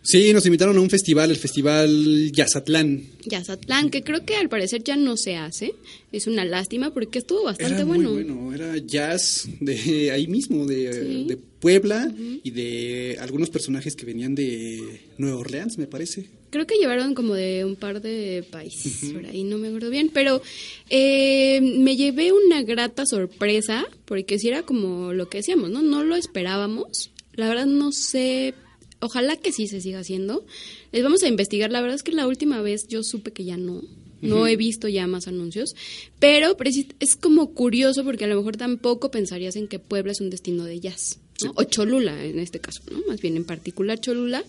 Sí, 0.00 0.32
nos 0.32 0.46
invitaron 0.46 0.76
a 0.78 0.80
un 0.80 0.88
festival, 0.88 1.30
el 1.30 1.36
Festival 1.36 2.32
Yazatlán. 2.32 3.02
Yazatlán, 3.26 3.90
que 3.90 4.02
creo 4.02 4.24
que 4.24 4.36
al 4.36 4.48
parecer 4.48 4.82
ya 4.82 4.96
no 4.96 5.16
se 5.18 5.36
hace. 5.36 5.74
Es 6.12 6.26
una 6.26 6.44
lástima 6.46 6.94
porque 6.94 7.18
estuvo 7.18 7.44
bastante 7.44 7.74
Era 7.74 7.84
bueno. 7.84 8.12
muy 8.12 8.22
bueno, 8.24 8.54
era 8.54 8.76
jazz 8.78 9.46
de 9.60 10.10
ahí 10.12 10.26
mismo, 10.26 10.64
de, 10.66 10.92
Sí. 10.92 11.24
de 11.28 11.36
Puebla 11.36 12.10
y 12.44 12.50
de 12.52 13.16
algunos 13.20 13.50
personajes 13.50 13.96
que 13.96 14.06
venían 14.06 14.34
de 14.36 15.00
Nueva 15.18 15.38
Orleans, 15.38 15.76
me 15.76 15.86
parece. 15.88 16.26
Creo 16.50 16.66
que 16.66 16.76
llevaron 16.76 17.14
como 17.14 17.34
de 17.34 17.64
un 17.66 17.74
par 17.76 18.00
de 18.00 18.44
países, 18.50 19.10
por 19.12 19.26
ahí 19.26 19.42
no 19.44 19.58
me 19.58 19.66
acuerdo 19.68 19.90
bien, 19.90 20.10
pero 20.14 20.40
eh, 20.88 21.60
me 21.60 21.96
llevé 21.96 22.32
una 22.32 22.62
grata 22.62 23.04
sorpresa, 23.04 23.84
porque 24.06 24.38
si 24.38 24.48
era 24.48 24.62
como 24.62 25.12
lo 25.12 25.28
que 25.28 25.38
decíamos, 25.38 25.68
¿no? 25.70 25.82
No 25.82 26.04
lo 26.04 26.14
esperábamos. 26.16 27.10
La 27.34 27.48
verdad 27.48 27.66
no 27.66 27.92
sé, 27.92 28.54
ojalá 29.00 29.36
que 29.36 29.52
sí 29.52 29.66
se 29.66 29.80
siga 29.80 30.00
haciendo. 30.00 30.44
Les 30.92 31.02
vamos 31.02 31.22
a 31.22 31.28
investigar, 31.28 31.70
la 31.70 31.80
verdad 31.80 31.96
es 31.96 32.02
que 32.02 32.12
la 32.12 32.26
última 32.26 32.60
vez 32.60 32.88
yo 32.88 33.02
supe 33.02 33.32
que 33.32 33.44
ya 33.44 33.56
no. 33.56 33.82
No 34.20 34.48
he 34.48 34.56
visto 34.56 34.88
ya 34.88 35.06
más 35.06 35.28
anuncios, 35.28 35.76
pero 36.18 36.56
es 36.98 37.14
como 37.14 37.54
curioso 37.54 38.02
porque 38.02 38.24
a 38.24 38.26
lo 38.26 38.34
mejor 38.34 38.56
tampoco 38.56 39.12
pensarías 39.12 39.54
en 39.54 39.68
que 39.68 39.78
Puebla 39.78 40.10
es 40.10 40.20
un 40.20 40.28
destino 40.28 40.64
de 40.64 40.80
jazz. 40.80 41.20
¿No? 41.44 41.52
O 41.56 41.64
Cholula 41.64 42.24
en 42.24 42.38
este 42.38 42.60
caso, 42.60 42.82
¿no? 42.90 43.00
Más 43.08 43.20
bien 43.20 43.36
en 43.36 43.44
particular 43.44 44.00
Cholula, 44.00 44.44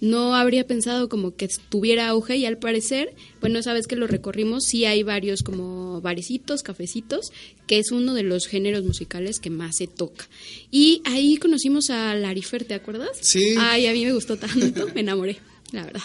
no 0.00 0.34
habría 0.34 0.66
pensado 0.66 1.08
como 1.08 1.34
que 1.34 1.48
tuviera 1.68 2.08
auge 2.08 2.36
y 2.36 2.46
al 2.46 2.58
parecer, 2.58 3.14
bueno, 3.40 3.62
sabes 3.62 3.86
que 3.86 3.96
lo 3.96 4.06
recorrimos, 4.06 4.64
sí 4.64 4.84
hay 4.84 5.02
varios 5.02 5.42
como 5.42 6.00
barecitos, 6.00 6.62
cafecitos, 6.62 7.32
que 7.66 7.78
es 7.78 7.90
uno 7.90 8.14
de 8.14 8.22
los 8.22 8.46
géneros 8.46 8.84
musicales 8.84 9.40
que 9.40 9.50
más 9.50 9.76
se 9.76 9.86
toca. 9.86 10.28
Y 10.70 11.02
ahí 11.04 11.36
conocimos 11.36 11.90
a 11.90 12.14
Larifer, 12.14 12.64
¿te 12.64 12.74
acuerdas? 12.74 13.18
Sí. 13.20 13.54
Ay, 13.58 13.86
a 13.86 13.92
mí 13.92 14.04
me 14.04 14.12
gustó 14.12 14.36
tanto, 14.36 14.88
me 14.94 15.00
enamoré, 15.00 15.38
la 15.72 15.84
verdad. 15.84 16.02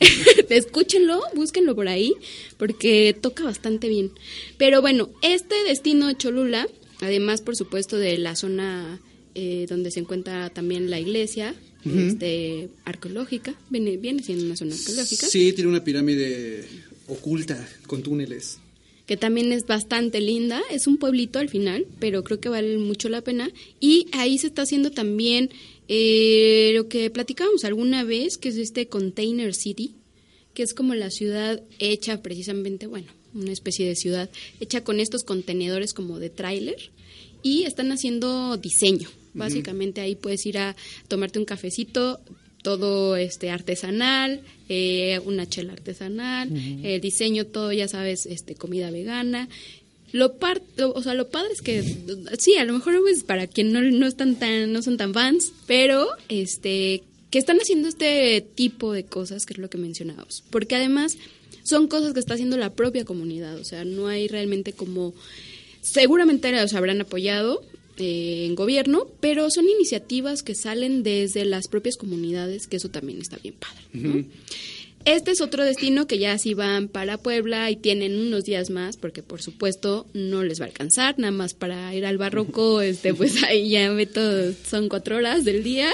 Escúchenlo, 0.48 1.20
búsquenlo 1.34 1.74
por 1.74 1.88
ahí, 1.88 2.14
porque 2.56 3.14
toca 3.20 3.44
bastante 3.44 3.88
bien. 3.88 4.12
Pero 4.56 4.80
bueno, 4.80 5.10
este 5.22 5.62
destino 5.64 6.10
Cholula, 6.12 6.66
además, 7.00 7.42
por 7.42 7.56
supuesto, 7.56 7.98
de 7.98 8.16
la 8.16 8.36
zona 8.36 9.00
eh, 9.34 9.66
donde 9.68 9.90
se 9.90 10.00
encuentra 10.00 10.50
también 10.50 10.90
la 10.90 11.00
iglesia 11.00 11.54
este, 11.84 12.68
arqueológica, 12.84 13.54
viene, 13.70 13.96
viene 13.96 14.22
siendo 14.22 14.44
una 14.44 14.56
zona 14.56 14.74
arqueológica. 14.74 15.26
Sí, 15.26 15.52
tiene 15.52 15.70
una 15.70 15.84
pirámide 15.84 16.64
oculta 17.06 17.68
con 17.86 18.02
túneles. 18.02 18.58
que 19.06 19.16
también 19.16 19.52
es 19.52 19.66
bastante 19.66 20.20
linda. 20.20 20.60
Es 20.70 20.86
un 20.86 20.98
pueblito 20.98 21.38
al 21.38 21.48
final, 21.48 21.86
pero 21.98 22.24
creo 22.24 22.40
que 22.40 22.50
vale 22.50 22.76
mucho 22.76 23.08
la 23.08 23.22
pena. 23.22 23.50
Y 23.80 24.06
ahí 24.12 24.36
se 24.36 24.48
está 24.48 24.62
haciendo 24.62 24.90
también 24.90 25.50
eh, 25.88 26.72
lo 26.74 26.88
que 26.88 27.08
platicábamos 27.08 27.64
alguna 27.64 28.04
vez, 28.04 28.36
que 28.36 28.50
es 28.50 28.56
este 28.56 28.88
Container 28.88 29.54
City, 29.54 29.94
que 30.52 30.62
es 30.62 30.74
como 30.74 30.94
la 30.94 31.10
ciudad 31.10 31.62
hecha 31.78 32.20
precisamente, 32.20 32.86
bueno, 32.86 33.06
una 33.34 33.52
especie 33.52 33.86
de 33.86 33.96
ciudad 33.96 34.28
hecha 34.60 34.84
con 34.84 35.00
estos 35.00 35.24
contenedores 35.24 35.94
como 35.94 36.18
de 36.18 36.30
tráiler 36.30 36.90
y 37.42 37.64
están 37.64 37.92
haciendo 37.92 38.56
diseño. 38.56 39.08
Básicamente 39.38 40.00
ahí 40.00 40.14
puedes 40.16 40.44
ir 40.46 40.58
a 40.58 40.76
tomarte 41.08 41.38
un 41.38 41.44
cafecito, 41.44 42.20
todo 42.62 43.16
este 43.16 43.50
artesanal, 43.50 44.40
eh, 44.68 45.20
una 45.24 45.48
chela 45.48 45.72
artesanal, 45.72 46.50
el 46.84 47.00
diseño 47.00 47.46
todo 47.46 47.72
ya 47.72 47.86
sabes, 47.88 48.26
este 48.26 48.54
comida 48.56 48.90
vegana. 48.90 49.48
Lo 50.12 50.36
par, 50.38 50.60
lo- 50.76 50.92
o 50.92 51.02
sea, 51.02 51.14
lo 51.14 51.28
padre 51.28 51.52
es 51.52 51.60
que 51.60 51.82
sí, 52.38 52.56
a 52.56 52.64
lo 52.64 52.72
mejor 52.72 52.98
pues, 53.00 53.22
para 53.24 53.46
quien 53.46 53.72
no, 53.72 53.80
no 53.82 54.06
están 54.06 54.36
tan 54.36 54.72
no 54.72 54.82
son 54.82 54.96
tan 54.96 55.12
fans, 55.14 55.52
pero 55.66 56.08
este 56.28 57.02
que 57.30 57.38
están 57.38 57.58
haciendo 57.60 57.88
este 57.88 58.40
tipo 58.40 58.92
de 58.94 59.04
cosas, 59.04 59.44
que 59.44 59.52
es 59.52 59.58
lo 59.58 59.68
que 59.68 59.76
mencionábamos, 59.78 60.42
porque 60.50 60.76
además 60.76 61.16
son 61.62 61.86
cosas 61.86 62.14
que 62.14 62.20
está 62.20 62.34
haciendo 62.34 62.56
la 62.56 62.70
propia 62.72 63.04
comunidad, 63.04 63.56
o 63.58 63.64
sea, 63.64 63.84
no 63.84 64.08
hay 64.08 64.28
realmente 64.28 64.72
como 64.72 65.12
seguramente 65.82 66.50
los 66.52 66.74
habrán 66.74 67.00
apoyado 67.00 67.62
eh, 67.98 68.46
en 68.46 68.54
gobierno, 68.54 69.06
pero 69.20 69.50
son 69.50 69.68
iniciativas 69.68 70.42
que 70.42 70.54
salen 70.54 71.02
desde 71.02 71.44
las 71.44 71.68
propias 71.68 71.96
comunidades, 71.96 72.66
que 72.66 72.76
eso 72.76 72.88
también 72.90 73.20
está 73.20 73.36
bien 73.38 73.54
padre. 73.54 73.82
¿no? 73.92 74.24
Este 75.04 75.30
es 75.30 75.40
otro 75.40 75.64
destino 75.64 76.06
que 76.06 76.18
ya 76.18 76.36
si 76.38 76.54
van 76.54 76.88
para 76.88 77.18
Puebla 77.18 77.70
y 77.70 77.76
tienen 77.76 78.18
unos 78.18 78.44
días 78.44 78.68
más, 78.68 78.96
porque 78.96 79.22
por 79.22 79.40
supuesto 79.40 80.06
no 80.12 80.42
les 80.42 80.60
va 80.60 80.64
a 80.64 80.68
alcanzar, 80.68 81.18
nada 81.18 81.30
más 81.30 81.54
para 81.54 81.94
ir 81.94 82.04
al 82.04 82.18
barroco, 82.18 82.80
este, 82.82 83.14
pues 83.14 83.42
ahí 83.42 83.70
ya 83.70 83.90
meto, 83.90 84.20
son 84.68 84.88
cuatro 84.88 85.16
horas 85.16 85.44
del 85.44 85.62
día. 85.62 85.90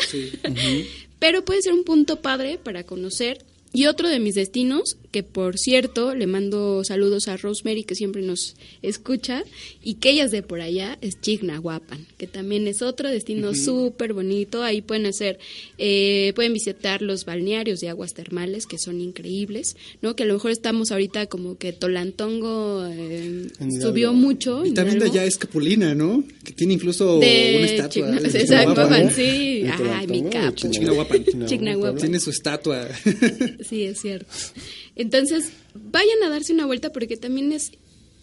Pero 1.20 1.44
puede 1.44 1.62
ser 1.62 1.74
un 1.74 1.84
punto 1.84 2.20
padre 2.20 2.58
para 2.62 2.84
conocer. 2.84 3.44
Y 3.72 3.86
otro 3.86 4.08
de 4.08 4.20
mis 4.20 4.34
destinos, 4.34 4.98
que 5.14 5.22
por 5.22 5.58
cierto, 5.58 6.12
le 6.16 6.26
mando 6.26 6.82
saludos 6.82 7.28
a 7.28 7.36
Rosemary, 7.36 7.84
que 7.84 7.94
siempre 7.94 8.20
nos 8.20 8.56
escucha, 8.82 9.44
y 9.80 9.94
que 9.94 10.10
ella 10.10 10.24
es 10.24 10.32
de 10.32 10.42
por 10.42 10.60
allá, 10.60 10.98
es 11.02 11.20
Chignahuapan, 11.20 12.04
que 12.18 12.26
también 12.26 12.66
es 12.66 12.82
otro 12.82 13.08
destino 13.08 13.54
súper 13.54 14.12
bonito. 14.12 14.64
Ahí 14.64 14.82
pueden 14.82 15.06
hacer, 15.06 15.38
eh, 15.78 16.32
pueden 16.34 16.52
visitar 16.52 17.00
los 17.00 17.26
balnearios 17.26 17.78
de 17.78 17.90
aguas 17.90 18.12
termales, 18.12 18.66
que 18.66 18.76
son 18.76 19.00
increíbles, 19.00 19.76
¿no? 20.02 20.16
Que 20.16 20.24
a 20.24 20.26
lo 20.26 20.34
mejor 20.34 20.50
estamos 20.50 20.90
ahorita 20.90 21.26
como 21.26 21.58
que 21.58 21.72
Tolantongo 21.72 22.84
eh, 22.90 23.46
subió 23.80 24.14
mucho. 24.14 24.66
Y 24.66 24.74
también 24.74 24.98
de 24.98 25.04
allá 25.04 25.24
es 25.24 25.36
Capulina, 25.38 25.94
¿no? 25.94 26.24
Que 26.42 26.50
tiene 26.54 26.74
incluso 26.74 27.20
De 27.20 27.54
una 27.58 27.66
estatua. 27.66 27.88
Chigna- 27.88 28.20
de 28.20 29.10
sí. 29.14 29.62
¿De 29.62 29.70
Ay, 29.92 30.08
mi 30.08 30.24
capo. 30.28 30.56
Chignahuapan. 30.56 31.24
Chignahuapan. 31.46 32.00
Tiene 32.00 32.18
su 32.18 32.30
estatua. 32.30 32.88
Sí, 33.68 33.84
es 33.84 34.00
cierto. 34.00 34.26
Entonces, 35.04 35.50
vayan 35.74 36.22
a 36.24 36.30
darse 36.30 36.54
una 36.54 36.64
vuelta 36.64 36.92
porque 36.92 37.18
también 37.18 37.52
es 37.52 37.72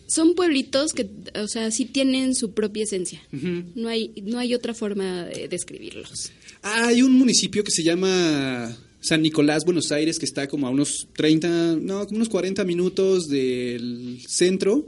son 0.07 0.33
pueblitos 0.33 0.93
que, 0.93 1.07
o 1.35 1.47
sea, 1.47 1.71
sí 1.71 1.85
tienen 1.85 2.33
su 2.35 2.53
propia 2.53 2.83
esencia. 2.83 3.21
No 3.31 3.87
hay 3.87 4.11
no 4.23 4.39
hay 4.39 4.55
otra 4.55 4.73
forma 4.73 5.25
de 5.25 5.47
describirlos. 5.47 6.31
Ah, 6.63 6.87
Hay 6.87 7.01
un 7.01 7.13
municipio 7.13 7.63
que 7.63 7.71
se 7.71 7.83
llama 7.83 8.75
San 8.99 9.21
Nicolás, 9.21 9.63
Buenos 9.63 9.91
Aires, 9.91 10.17
que 10.19 10.25
está 10.25 10.47
como 10.47 10.67
a 10.67 10.69
unos 10.71 11.07
30, 11.15 11.77
no, 11.77 12.05
como 12.07 12.17
unos 12.17 12.29
40 12.29 12.63
minutos 12.65 13.27
del 13.27 14.19
centro. 14.27 14.85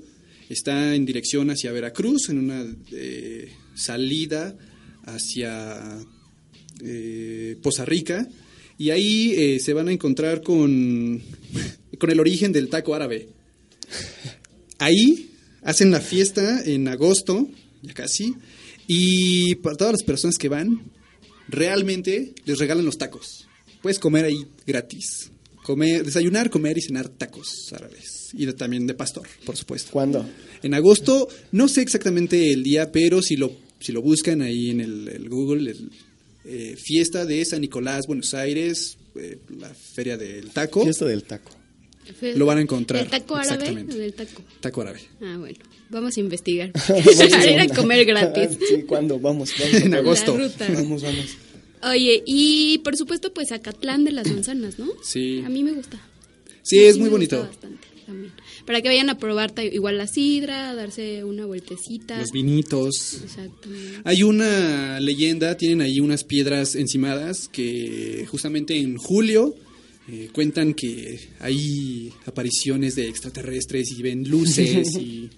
Está 0.49 0.93
en 0.93 1.05
dirección 1.05 1.49
hacia 1.51 1.71
Veracruz, 1.71 2.29
en 2.29 2.39
una 2.39 2.65
eh, 2.91 3.49
salida 3.75 4.57
hacia 5.05 5.99
eh, 6.83 7.55
Poza 7.61 7.85
Rica. 7.85 8.27
Y 8.77 8.89
ahí 8.89 9.33
eh, 9.37 9.59
se 9.59 9.73
van 9.73 9.87
a 9.87 9.93
encontrar 9.93 10.41
con, 10.41 11.21
con 11.99 12.09
el 12.11 12.19
origen 12.19 12.51
del 12.51 12.69
taco 12.69 12.95
árabe. 12.95 13.27
Ahí 14.79 15.31
hacen 15.61 15.91
la 15.91 16.01
fiesta 16.01 16.61
en 16.65 16.87
agosto, 16.87 17.47
ya 17.81 17.93
casi, 17.93 18.33
y 18.87 19.55
para 19.55 19.77
todas 19.77 19.93
las 19.93 20.03
personas 20.03 20.37
que 20.37 20.49
van, 20.49 20.91
realmente 21.47 22.33
les 22.45 22.57
regalan 22.57 22.85
los 22.85 22.97
tacos. 22.97 23.47
Puedes 23.81 23.99
comer 23.99 24.25
ahí 24.25 24.45
gratis. 24.65 25.29
Comer, 25.63 26.03
desayunar, 26.03 26.49
comer 26.49 26.77
y 26.77 26.81
cenar 26.81 27.07
tacos 27.07 27.71
árabes. 27.71 28.29
Y 28.33 28.45
de- 28.45 28.53
también 28.53 28.85
de 28.85 28.93
pastor, 28.95 29.25
por 29.45 29.55
supuesto. 29.55 29.91
¿Cuándo? 29.91 30.27
En 30.61 30.73
agosto, 30.73 31.29
no 31.53 31.69
sé 31.69 31.81
exactamente 31.81 32.51
el 32.51 32.63
día, 32.63 32.91
pero 32.91 33.21
si 33.21 33.37
lo, 33.37 33.55
si 33.79 33.93
lo 33.93 34.01
buscan 34.01 34.41
ahí 34.41 34.71
en 34.71 34.81
el, 34.81 35.07
el 35.07 35.29
Google, 35.29 35.71
el, 35.71 35.89
eh, 36.43 36.75
fiesta 36.77 37.25
de 37.25 37.45
San 37.45 37.61
Nicolás, 37.61 38.07
Buenos 38.07 38.33
Aires, 38.33 38.97
eh, 39.15 39.37
la 39.57 39.73
feria 39.73 40.17
del 40.17 40.49
taco, 40.49 40.83
Fiesta 40.83 41.05
del 41.05 41.23
taco. 41.23 41.51
Lo 42.35 42.45
van 42.45 42.57
a 42.57 42.61
encontrar, 42.61 43.03
¿El 43.03 43.09
taco 43.09 43.35
árabe 43.35 43.53
exactamente. 43.55 43.97
del 43.97 44.13
taco? 44.13 44.41
taco 44.59 44.81
árabe. 44.81 45.01
Ah, 45.21 45.37
bueno. 45.39 45.57
Vamos 45.89 46.17
a 46.17 46.19
investigar. 46.19 46.71
Vamos 46.89 47.15
Para 47.15 47.51
ir 47.51 47.59
a 47.59 47.67
comer 47.67 48.05
gratis. 48.05 48.57
sí, 48.67 48.83
¿cuándo? 48.83 49.19
Vamos, 49.19 49.53
vamos. 49.59 49.81
En 49.81 49.93
agosto. 49.93 50.33
Vamos, 50.59 51.01
vamos. 51.03 51.37
Oye, 51.83 52.23
y 52.25 52.79
por 52.79 52.95
supuesto, 52.97 53.33
pues 53.33 53.51
Acatlán 53.51 54.03
de 54.05 54.11
las 54.11 54.27
Manzanas, 54.31 54.79
¿no? 54.79 54.87
Sí. 55.03 55.43
A 55.45 55.49
mí 55.49 55.63
me 55.63 55.73
gusta. 55.73 55.99
Sí, 56.61 56.79
es 56.79 56.97
me 56.97 57.09
muy 57.09 57.09
gusta 57.09 57.35
bonito. 57.37 57.49
bastante 57.49 57.87
también. 58.05 58.33
Para 58.65 58.81
que 58.81 58.87
vayan 58.87 59.09
a 59.09 59.17
probar 59.17 59.53
igual 59.71 59.97
la 59.97 60.07
sidra, 60.07 60.73
darse 60.73 61.23
una 61.25 61.45
vueltecita. 61.45 62.19
Los 62.19 62.31
vinitos. 62.31 63.19
Exactamente. 63.23 63.99
Hay 64.05 64.23
una 64.23 64.99
leyenda, 65.01 65.57
tienen 65.57 65.81
ahí 65.81 65.99
unas 65.99 66.23
piedras 66.23 66.75
encimadas 66.75 67.49
que 67.49 68.25
justamente 68.29 68.77
en 68.77 68.97
julio 68.97 69.53
eh, 70.09 70.29
cuentan 70.33 70.73
que 70.73 71.19
hay 71.39 72.11
apariciones 72.25 72.95
de 72.95 73.07
extraterrestres 73.07 73.91
y 73.97 74.01
ven 74.01 74.29
luces 74.29 74.95
y 74.99 75.29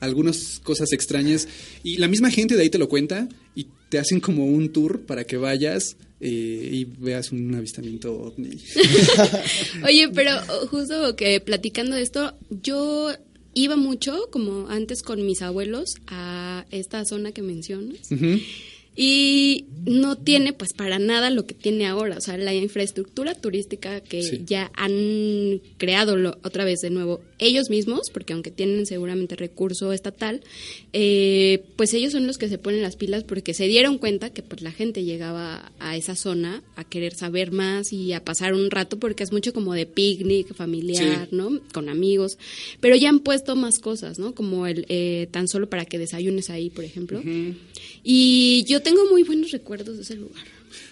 algunas 0.00 0.60
cosas 0.60 0.92
extrañas. 0.92 1.48
Y 1.82 1.98
la 1.98 2.08
misma 2.08 2.30
gente 2.30 2.56
de 2.56 2.62
ahí 2.62 2.70
te 2.70 2.78
lo 2.78 2.88
cuenta 2.88 3.28
y 3.54 3.66
te 3.88 3.98
hacen 3.98 4.20
como 4.20 4.46
un 4.46 4.70
tour 4.70 5.02
para 5.02 5.24
que 5.24 5.36
vayas 5.36 5.96
eh, 6.20 6.70
y 6.72 6.84
veas 6.84 7.30
un 7.30 7.54
avistamiento 7.54 8.12
ovni. 8.12 8.58
Oye, 9.84 10.08
pero 10.08 10.32
justo 10.70 11.14
que 11.16 11.40
platicando 11.40 11.94
de 11.94 12.02
esto, 12.02 12.36
yo 12.50 13.12
iba 13.54 13.76
mucho, 13.76 14.28
como 14.30 14.68
antes 14.68 15.02
con 15.02 15.24
mis 15.24 15.42
abuelos, 15.42 15.94
a 16.06 16.66
esta 16.70 17.04
zona 17.04 17.32
que 17.32 17.42
mencionas. 17.42 18.08
Y 19.00 19.66
no 19.86 20.16
tiene 20.18 20.52
pues 20.52 20.72
para 20.72 20.98
nada 20.98 21.30
lo 21.30 21.46
que 21.46 21.54
tiene 21.54 21.86
ahora, 21.86 22.16
o 22.16 22.20
sea, 22.20 22.36
la 22.36 22.52
infraestructura 22.52 23.36
turística 23.36 24.00
que 24.00 24.22
Sí. 24.22 24.42
ya 24.44 24.72
han 24.74 25.60
creado 25.76 26.16
lo- 26.16 26.36
otra 26.42 26.64
vez 26.64 26.80
de 26.80 26.90
nuevo 26.90 27.20
ellos 27.38 27.70
mismos, 27.70 28.10
porque 28.12 28.32
aunque 28.32 28.50
tienen 28.50 28.86
seguramente 28.86 29.36
recurso 29.36 29.92
estatal, 29.92 30.40
eh, 30.92 31.62
pues 31.76 31.94
ellos 31.94 32.10
son 32.10 32.26
los 32.26 32.38
que 32.38 32.48
se 32.48 32.58
ponen 32.58 32.82
las 32.82 32.96
pilas 32.96 33.22
porque 33.22 33.54
se 33.54 33.68
dieron 33.68 33.98
cuenta 33.98 34.30
que 34.30 34.42
pues 34.42 34.62
la 34.62 34.72
gente 34.72 35.04
llegaba 35.04 35.70
a 35.78 35.96
esa 35.96 36.16
zona 36.16 36.64
a 36.74 36.82
querer 36.82 37.14
saber 37.14 37.52
más 37.52 37.92
y 37.92 38.12
a 38.14 38.24
pasar 38.24 38.54
un 38.54 38.72
rato 38.72 38.98
porque 38.98 39.22
es 39.22 39.30
mucho 39.30 39.52
como 39.52 39.74
de 39.74 39.86
picnic 39.86 40.52
familiar, 40.54 41.28
Sí. 41.30 41.36
¿no? 41.36 41.60
Con 41.72 41.88
amigos, 41.88 42.36
pero 42.80 42.96
ya 42.96 43.10
han 43.10 43.20
puesto 43.20 43.54
más 43.54 43.78
cosas, 43.78 44.18
¿no? 44.18 44.34
Como 44.34 44.66
el 44.66 44.86
eh, 44.88 45.28
tan 45.30 45.46
solo 45.46 45.70
para 45.70 45.84
que 45.84 45.98
desayunes 45.98 46.50
ahí, 46.50 46.68
por 46.68 46.82
ejemplo. 46.84 47.22
Y 48.04 48.64
yo 48.66 48.80
tengo 48.88 49.06
muy 49.10 49.22
buenos 49.22 49.50
recuerdos 49.50 49.96
de 49.96 50.02
ese 50.02 50.16
lugar. 50.16 50.44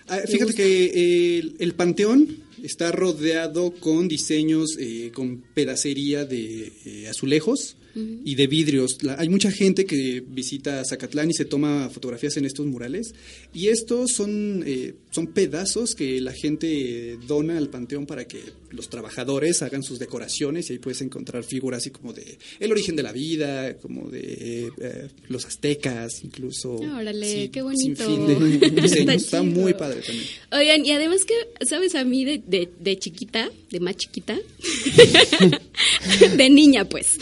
Ah, 0.08 0.18
fíjate 0.26 0.54
que 0.54 1.38
el, 1.38 1.56
el 1.58 1.74
panteón 1.74 2.42
está 2.62 2.92
rodeado 2.92 3.72
con 3.72 4.06
diseños, 4.08 4.76
eh, 4.78 5.10
con 5.14 5.42
pedacería 5.54 6.24
de 6.24 6.72
eh, 6.84 7.08
azulejos 7.08 7.76
y 8.24 8.34
de 8.34 8.46
vidrios. 8.46 9.02
La- 9.02 9.16
hay 9.18 9.28
mucha 9.28 9.50
gente 9.50 9.86
que 9.86 10.22
visita 10.26 10.82
Zacatlán 10.84 11.30
y 11.30 11.34
se 11.34 11.44
toma 11.46 11.88
fotografías 11.90 12.36
en 12.36 12.44
estos 12.44 12.66
murales. 12.66 13.14
Y 13.54 13.68
estos 13.68 14.12
son, 14.12 14.62
eh, 14.66 14.94
son 15.10 15.28
pedazos 15.28 15.94
que 15.94 16.20
la 16.20 16.32
gente 16.32 17.18
dona 17.26 17.56
al 17.56 17.70
panteón 17.70 18.06
para 18.06 18.26
que 18.26 18.40
los 18.70 18.90
trabajadores 18.90 19.62
hagan 19.62 19.82
sus 19.82 19.98
decoraciones 19.98 20.68
y 20.68 20.74
ahí 20.74 20.78
puedes 20.78 21.00
encontrar 21.00 21.44
figuras 21.44 21.78
así 21.78 21.90
como 21.90 22.12
de 22.12 22.38
el 22.60 22.70
origen 22.72 22.96
de 22.96 23.02
la 23.02 23.12
vida, 23.12 23.76
como 23.78 24.10
de 24.10 24.70
eh, 24.78 25.08
los 25.28 25.46
aztecas, 25.46 26.22
incluso. 26.24 26.74
Órale, 26.74 27.50
qué 27.50 27.60
sin 27.60 27.64
bonito. 27.94 28.06
fin 28.06 28.26
de 28.60 28.70
diseños. 28.82 29.14
Está 29.24 29.42
muy 29.42 29.72
padre 29.74 30.00
también. 30.02 30.26
Oigan, 30.52 30.84
y 30.84 30.90
además 30.90 31.24
que, 31.24 31.34
¿sabes? 31.64 31.94
A 31.94 32.04
mí 32.04 32.24
de, 32.24 32.42
de, 32.46 32.68
de 32.78 32.98
chiquita, 32.98 33.50
de 33.70 33.80
más 33.80 33.96
chiquita, 33.96 34.36
de 36.36 36.50
niña 36.50 36.84
pues, 36.84 37.18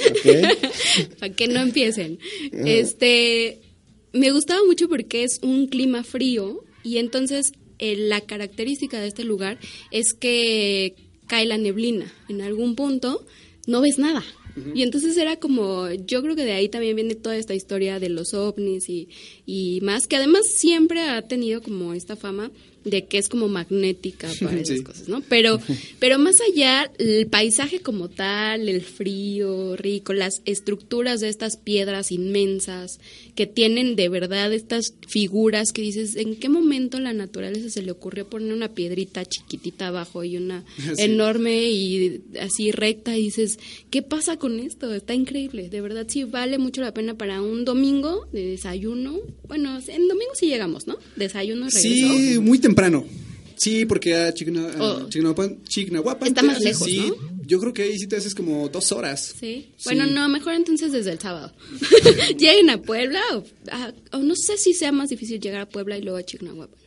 para 1.19 1.33
que 1.35 1.49
no 1.49 1.61
empiecen, 1.61 2.19
este, 2.53 3.61
me 4.13 4.31
gustaba 4.31 4.61
mucho 4.67 4.89
porque 4.89 5.25
es 5.25 5.41
un 5.43 5.67
clima 5.67 6.05
frío 6.05 6.65
y 6.83 6.99
entonces 6.99 7.53
eh, 7.79 7.97
la 7.97 8.21
característica 8.21 9.01
de 9.01 9.09
este 9.09 9.25
lugar 9.25 9.59
es 9.91 10.15
que 10.15 10.95
cae 11.27 11.47
la 11.47 11.59
neblina. 11.59 12.13
En 12.29 12.41
algún 12.41 12.77
punto, 12.77 13.27
no 13.67 13.81
ves 13.81 13.99
nada. 13.99 14.23
Y 14.73 14.83
entonces 14.83 15.17
era 15.17 15.35
como, 15.35 15.91
yo 15.91 16.23
creo 16.23 16.37
que 16.37 16.45
de 16.45 16.53
ahí 16.53 16.69
también 16.69 16.95
viene 16.95 17.17
toda 17.17 17.37
esta 17.37 17.55
historia 17.55 17.99
de 17.99 18.09
los 18.09 18.35
ovnis 18.35 18.89
y, 18.89 19.09
y 19.45 19.81
más, 19.81 20.07
que 20.07 20.15
además 20.15 20.47
siempre 20.47 21.01
ha 21.01 21.23
tenido 21.23 21.61
como 21.61 21.93
esta 21.93 22.15
fama 22.15 22.53
de 22.85 23.07
que 23.07 23.19
es 23.19 23.29
como 23.29 23.49
magnética 23.49 24.29
para 24.41 24.61
esas 24.61 24.79
Sí. 24.79 24.83
cosas, 24.85 25.09
¿no? 25.09 25.23
Pero, 25.29 25.59
pero 25.99 26.19
más 26.19 26.37
allá, 26.41 26.91
el 26.99 27.27
paisaje 27.29 27.81
como 27.81 28.09
tal, 28.09 28.69
el 28.69 28.83
frío 28.83 29.77
rico, 29.77 30.13
las 30.13 30.43
estructuras 30.45 31.21
de 31.21 31.29
estas 31.29 31.57
piedras 31.57 32.13
inmensas 32.13 32.99
que 33.35 33.47
tienen 33.47 33.97
de 33.97 34.09
verdad 34.09 34.53
estas 34.53 34.95
figuras 35.09 35.73
que 35.73 35.83
dices, 35.83 36.15
¿en 36.17 36.37
qué 36.37 36.49
momento 36.49 37.01
la 37.01 37.13
naturaleza 37.13 37.69
se 37.71 37.83
le 37.83 37.91
ocurrió 37.91 38.29
poner 38.29 38.53
una 38.53 38.75
piedrita 38.75 39.25
chiquitita 39.25 39.89
abajo 39.89 40.23
y 40.25 40.37
una 40.37 40.65
Sí. 40.97 41.03
enorme 41.03 41.65
y 41.71 42.21
así 42.41 42.71
recta? 42.71 43.17
Y 43.19 43.23
dices, 43.25 43.59
¿qué 43.91 44.03
pasa 44.03 44.37
con 44.37 44.61
esto? 44.61 44.93
Está 44.95 45.15
increíble, 45.15 45.69
de 45.69 45.81
verdad 45.81 46.07
sí 46.09 46.25
vale 46.25 46.59
mucho 46.59 46.81
la 46.81 46.95
pena 46.95 47.17
para 47.19 47.43
un 47.43 47.65
domingo 47.65 48.27
de 48.33 48.47
desayuno. 48.47 49.19
Bueno, 49.49 49.79
en 49.89 50.09
domingo 50.09 50.33
sí 50.35 50.47
llegamos, 50.47 50.87
¿no? 50.87 50.97
Desayuno 51.17 51.67
regreso. 51.67 51.89
Sí, 51.89 52.39
muy 52.41 52.59
temprano. 52.59 53.05
Sí, 53.57 53.87
porque 53.87 54.15
a 54.15 54.29
Oh. 54.31 55.09
Chignahuapan- 55.09 55.63
Chignahuapan 55.69 56.29
Está 56.29 56.43
más 56.43 56.61
lejos, 56.61 56.87
sí, 56.89 56.99
¿no? 57.09 57.34
Yo 57.47 57.61
creo 57.61 57.73
que 57.73 57.83
ahí 57.83 57.99
sí 57.99 58.07
te 58.07 58.17
haces 58.17 58.35
como 58.35 58.69
dos 58.69 58.93
horas. 58.93 59.35
Sí. 59.39 59.67
Sí. 59.77 59.85
Bueno, 59.85 60.07
no, 60.07 60.29
mejor 60.29 60.55
entonces 60.55 60.93
desde 60.93 61.13
el 61.13 61.19
sábado. 61.19 61.53
Lleguen 62.39 62.71
a 62.71 62.81
Puebla 62.83 63.21
o, 63.35 63.45
a- 63.71 63.93
o 64.13 64.19
no 64.19 64.35
sé 64.37 64.57
si 64.59 64.73
sea 64.75 64.93
más 64.93 65.11
difícil 65.11 65.41
llegar 65.41 65.61
a 65.63 65.69
Puebla 65.69 65.97
y 65.99 66.03
luego 66.03 66.19
a 66.19 66.23
Chignahuapan. 66.23 66.79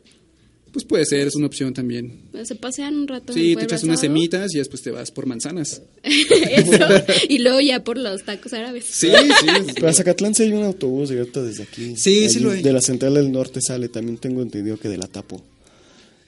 Pues 0.72 0.84
puede 0.86 1.06
ser, 1.06 1.26
es 1.26 1.36
una 1.36 1.48
opción 1.48 1.74
también. 1.74 2.24
Se 2.44 2.54
pasean 2.54 2.96
un 2.96 3.08
rato 3.08 3.32
en 3.32 3.34
Sí, 3.40 3.42
te 3.50 3.54
Puebla 3.54 3.64
echas 3.64 3.84
unas 3.84 4.00
sábado. 4.02 4.16
semitas 4.16 4.54
y 4.54 4.58
después 4.60 4.82
te 4.84 4.92
vas 4.92 5.10
por 5.12 5.26
manzanas. 5.26 5.82
Eso. 6.04 6.86
Y 7.30 7.40
luego 7.40 7.62
ya 7.62 7.84
por 7.84 7.98
los 7.98 8.24
tacos 8.24 8.54
árabes. 8.54 8.84
Sí, 8.86 9.08
sí. 9.10 9.48
Pero 9.76 9.88
a 9.88 9.94
Zacatlán 9.94 10.36
sí 10.36 10.44
hay 10.44 10.52
un 10.52 10.64
autobús 10.64 11.10
directo 11.10 11.44
desde 11.44 11.64
aquí. 11.64 11.96
Sí, 11.96 12.30
sí 12.30 12.40
lo 12.42 12.52
hay. 12.52 12.62
De 12.62 12.74
la 12.74 12.82
central 12.82 13.16
del 13.16 13.32
norte 13.32 13.60
sale, 13.62 13.88
también 13.88 14.18
tengo 14.18 14.42
entendido 14.42 14.78
que 14.78 14.90
de 14.90 14.98
la 14.98 15.08
Tapo. 15.08 15.44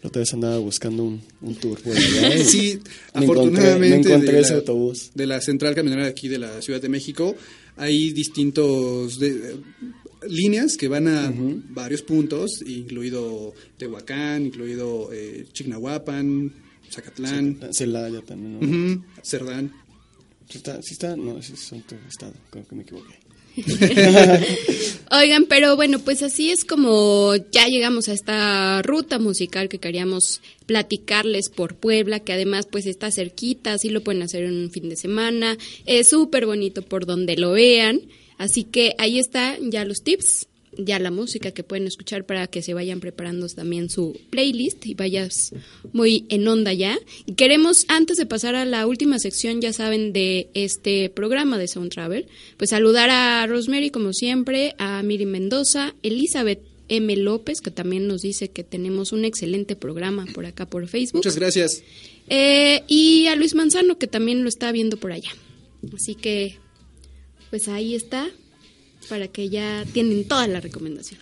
La 0.02 0.08
otra 0.08 0.22
vez 0.22 0.34
andaba 0.34 0.58
buscando 0.60 1.04
un, 1.04 1.22
un 1.42 1.56
tour 1.56 1.80
por 1.82 1.96
allá 1.96 2.36
y 2.36 2.44
Sí, 2.46 2.80
me 3.14 3.24
afortunadamente. 3.26 3.66
encontré, 3.66 3.80
me 3.80 3.96
encontré 3.96 4.36
de 4.36 4.42
ese 4.42 4.52
la- 4.54 4.60
autobús. 4.60 5.12
De 5.14 5.26
la 5.28 5.42
central 5.42 5.76
camionera 5.76 6.06
de 6.06 6.10
aquí 6.12 6.28
de 6.30 6.40
la 6.40 6.62
Ciudad 6.62 6.82
de 6.82 6.88
México, 6.90 7.36
hay 7.76 8.12
distintos 8.12 9.20
de- 9.20 9.58
líneas 10.28 10.76
que 10.78 10.88
van 10.88 11.08
a 11.08 11.34
varios 11.70 12.02
puntos, 12.02 12.62
incluido 12.66 13.54
Tehuacán, 13.78 14.46
incluido 14.48 15.10
eh, 15.14 15.46
Chignahuapan, 15.54 16.54
Zacatlán, 16.92 17.60
Celaya 17.72 18.22
también. 18.22 18.60
¿no? 18.96 19.06
Cerdán. 19.24 19.72
Sí 20.50 20.58
está, 20.58 20.82
sí 20.82 20.94
está, 20.94 21.16
no, 21.16 21.42
sí 21.42 21.54
es 21.54 21.72
otro 21.74 21.98
estado, 22.08 22.34
creo 22.50 22.68
que 22.68 22.76
me 22.76 22.82
equivoqué. 22.84 23.14
Oigan, 25.12 25.46
pero 25.46 25.76
bueno, 25.76 26.00
pues 26.00 26.22
así 26.22 26.52
es 26.52 26.66
como 26.66 27.34
ya 27.52 27.68
llegamos 27.68 28.10
a 28.10 28.14
esta 28.14 28.82
ruta 28.84 29.18
musical 29.18 29.70
que 29.70 29.80
queríamos 29.80 30.42
platicarles 30.66 31.50
por 31.50 31.76
Puebla, 31.76 32.20
que 32.20 32.34
además 32.34 32.68
pues 32.70 32.86
está 32.86 33.10
cerquita, 33.10 33.74
así 33.74 33.90
lo 33.90 34.04
pueden 34.04 34.22
hacer 34.22 34.44
en 34.44 34.56
un 34.56 34.72
fin 34.72 34.88
de 34.88 34.96
semana, 34.96 35.58
es 35.86 36.10
súper 36.10 36.46
bonito 36.46 36.84
por 36.84 37.06
donde 37.08 37.38
lo 37.38 37.54
vean, 37.54 38.02
así 38.38 38.64
que 38.66 38.94
ahí 39.00 39.18
están 39.18 39.72
ya 39.72 39.84
los 39.84 40.04
tips, 40.04 40.49
ya 40.86 41.00
la 41.00 41.12
música 41.12 41.52
que 41.52 41.64
pueden 41.64 41.88
escuchar 41.88 42.26
para 42.26 42.48
que 42.48 42.62
se 42.62 42.74
vayan 42.74 43.00
preparando 43.00 43.48
también 43.48 43.90
su 43.90 44.20
playlist 44.30 44.86
y 44.86 44.94
vayas 44.94 45.54
muy 45.94 46.26
en 46.30 46.48
onda 46.48 46.74
ya. 46.74 46.98
Y 47.26 47.34
queremos, 47.34 47.86
antes 47.88 48.18
de 48.18 48.26
pasar 48.26 48.56
a 48.56 48.66
la 48.66 48.88
última 48.88 49.20
sección, 49.20 49.62
ya 49.62 49.74
saben, 49.74 50.14
de 50.14 50.50
este 50.54 51.10
programa 51.10 51.58
de 51.58 51.68
Sound 51.68 51.92
Travel, 51.92 52.28
pues 52.58 52.70
saludar 52.70 53.10
a 53.10 53.46
Rosemary 53.48 53.90
como 53.90 54.14
siempre, 54.14 54.76
a 54.78 55.04
Miri 55.04 55.26
Mendoza, 55.26 55.94
Elizabeth 56.04 56.62
M. 56.90 57.16
López, 57.18 57.62
que 57.62 57.72
también 57.72 58.08
nos 58.08 58.22
dice 58.22 58.50
que 58.50 58.64
tenemos 58.64 59.12
un 59.12 59.26
excelente 59.26 59.76
programa 59.76 60.26
por 60.34 60.46
acá 60.46 60.66
por 60.66 60.88
Facebook. 60.88 61.20
Muchas 61.20 61.36
gracias. 61.38 61.84
Eh, 62.30 62.84
y 62.88 63.28
a 63.28 63.36
Luis 63.36 63.56
Manzano, 63.56 63.98
que 63.98 64.08
también 64.08 64.44
lo 64.44 64.50
está 64.50 64.72
viendo 64.72 64.98
por 64.98 65.12
allá. 65.12 65.30
Así 65.96 66.16
que, 66.16 66.58
pues 67.50 67.68
ahí 67.68 67.96
está, 67.96 68.30
para 69.08 69.28
que 69.28 69.50
ya 69.50 69.86
tienen 69.94 70.28
toda 70.28 70.48
la 70.48 70.60
recomendación. 70.60 71.20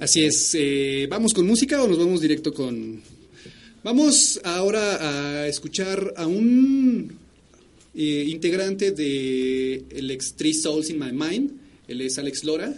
Así 0.00 0.24
es. 0.24 0.54
eh, 0.54 1.06
¿Vamos 1.08 1.32
con 1.32 1.46
música 1.46 1.82
o 1.82 1.88
nos 1.88 1.98
vamos 1.98 2.20
directo 2.20 2.52
con.? 2.52 3.02
Vamos 3.82 4.40
ahora 4.44 5.42
a 5.42 5.48
escuchar 5.48 6.12
a 6.16 6.26
un 6.26 7.16
eh, 7.94 8.24
integrante 8.28 8.90
de 8.90 9.84
el 9.90 10.10
ex 10.10 10.34
Three 10.34 10.54
Souls 10.54 10.90
in 10.90 10.98
My 10.98 11.12
Mind. 11.12 11.52
Él 11.88 12.00
es 12.00 12.18
Alex 12.18 12.44
Lora. 12.44 12.74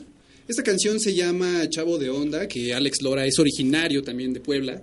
Esta 0.47 0.63
canción 0.63 1.01
se 1.01 1.15
llama 1.15 1.69
Chavo 1.69 1.99
de 1.99 2.11
Onda, 2.11 2.47
que 2.47 2.73
Alex 2.73 3.03
Lora 3.03 3.27
es 3.27 3.39
originario 3.39 4.03
también 4.03 4.33
de 4.33 4.41
Puebla 4.41 4.83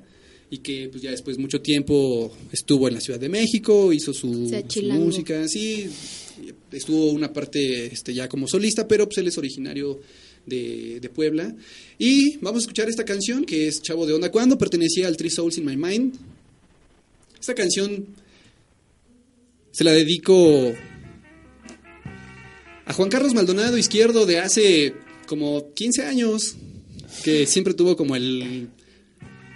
y 0.49 0.59
que 0.59 0.89
pues 0.89 1.01
ya 1.01 1.11
después 1.11 1.37
de 1.37 1.41
mucho 1.41 1.61
tiempo 1.61 2.31
estuvo 2.51 2.87
en 2.87 2.93
la 2.95 3.01
Ciudad 3.01 3.19
de 3.19 3.29
México, 3.29 3.91
hizo 3.91 4.13
su, 4.13 4.27
música, 4.27 5.47
sí, 5.47 5.89
estuvo 6.71 7.11
una 7.11 7.33
parte 7.33 7.87
este, 7.87 8.13
ya 8.13 8.29
como 8.29 8.47
solista, 8.47 8.87
pero 8.87 9.05
pues 9.05 9.17
él 9.17 9.27
es 9.27 9.37
originario 9.37 9.99
de, 10.45 10.99
de 10.99 11.09
Puebla. 11.09 11.55
Y 11.97 12.37
vamos 12.37 12.61
a 12.61 12.63
escuchar 12.63 12.89
esta 12.89 13.05
canción 13.05 13.45
que 13.45 13.67
es 13.67 13.81
Chavo 13.81 14.05
de 14.05 14.13
Onda, 14.13 14.31
cuando 14.31 14.57
pertenecía 14.57 15.07
al 15.07 15.17
Three 15.17 15.31
Souls 15.31 15.57
in 15.57 15.65
My 15.65 15.75
Mind. 15.75 16.15
Esta 17.39 17.55
canción 17.55 18.07
se 19.71 19.83
la 19.83 19.91
dedico 19.91 20.73
a 22.85 22.93
Juan 22.93 23.09
Carlos 23.09 23.33
Maldonado 23.33 23.77
Izquierdo 23.77 24.25
de 24.25 24.39
hace 24.39 24.93
como 25.27 25.73
15 25.73 26.03
años, 26.03 26.55
que 27.23 27.47
siempre 27.47 27.73
tuvo 27.73 27.95
como 27.97 28.15
el, 28.15 28.69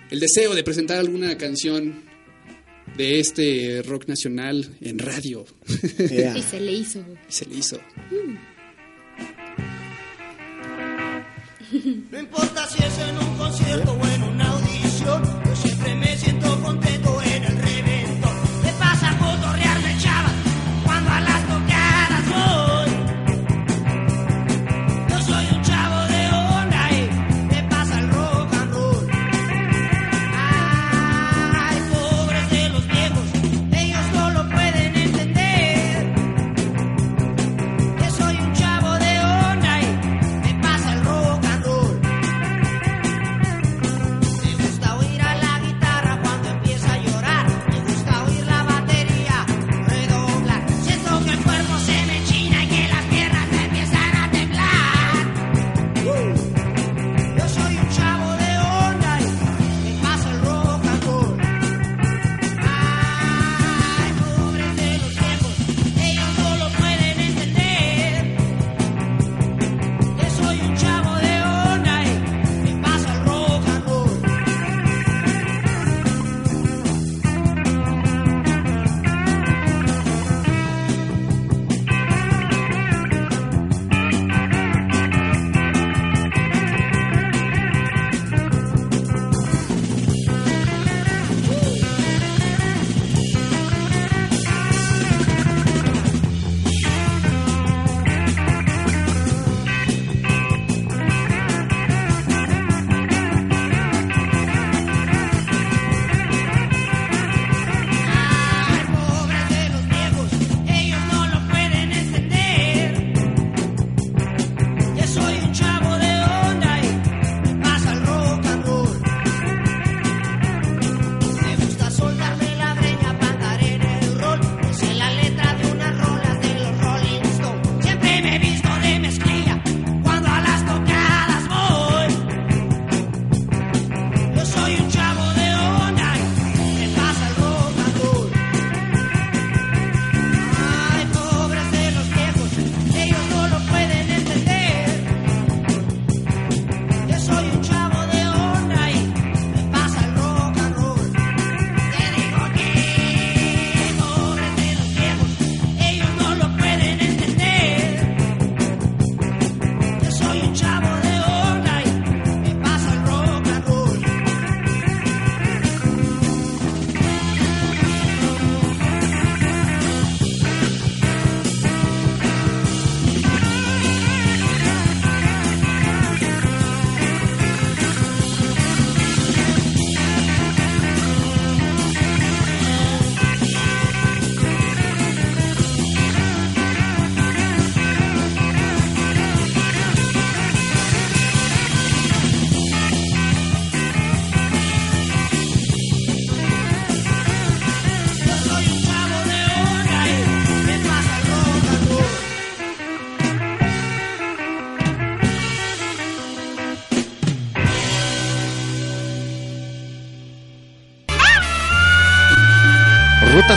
el 0.10 0.20
deseo 0.20 0.56
de 0.56 0.64
presentar 0.64 0.98
alguna 0.98 1.38
canción 1.38 2.04
de 2.98 3.20
este 3.20 3.82
rock 3.84 4.08
nacional 4.08 4.76
en 4.82 5.00
radio. 5.00 5.46
Yeah. 6.10 6.38
Y 6.38 6.42
se 6.42 6.60
le 6.60 6.72
hizo. 6.72 7.00
Y 7.28 7.32
se 7.32 7.46
le 7.46 7.56
hizo. 7.56 7.80
No 12.12 12.20
importa 12.20 12.68
si 12.68 12.84
es 12.84 12.98
en 12.98 13.18
un 13.18 13.38
concierto 13.38 13.92
o 13.92 14.09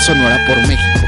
Sonora 0.07 0.45
por 0.49 0.57
México. 0.67 1.07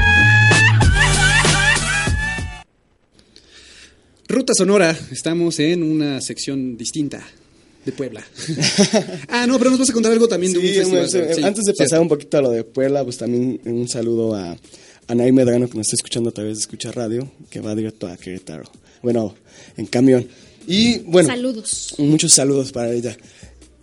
Ruta 4.29 4.53
Sonora, 4.55 4.97
estamos 5.11 5.59
en 5.59 5.83
una 5.83 6.21
sección 6.21 6.77
distinta 6.77 7.21
de 7.85 7.91
Puebla. 7.91 8.25
ah, 9.29 9.45
no, 9.47 9.57
pero 9.57 9.71
nos 9.71 9.79
vas 9.79 9.89
a 9.89 9.93
contar 9.93 10.13
algo 10.13 10.29
también 10.29 10.53
de 10.53 10.59
un 10.59 10.65
festival. 10.65 11.07
bueno, 11.11 11.33
Sí, 11.35 11.43
antes 11.43 11.65
de 11.65 11.73
pasar 11.73 11.99
un 11.99 12.07
poquito 12.07 12.37
a 12.37 12.41
lo 12.41 12.51
de 12.51 12.63
Puebla, 12.63 13.03
pues 13.03 13.17
también 13.17 13.59
un 13.65 13.87
saludo 13.89 14.33
a 14.33 14.57
Anaí 15.07 15.31
Medrano 15.33 15.69
que 15.69 15.77
nos 15.77 15.87
está 15.87 15.95
escuchando 15.95 16.29
a 16.29 16.33
través 16.33 16.57
de 16.57 16.61
Escucha 16.61 16.91
Radio, 16.93 17.29
que 17.49 17.59
va 17.59 17.75
directo 17.75 18.07
a 18.07 18.15
Querétaro. 18.15 18.63
Bueno, 19.03 19.35
en 19.75 19.87
camión. 19.87 20.25
Y 20.67 20.99
bueno, 20.99 21.29
Saludos. 21.29 21.95
muchos 21.97 22.31
saludos 22.31 22.71
para 22.71 22.91
ella. 22.93 23.15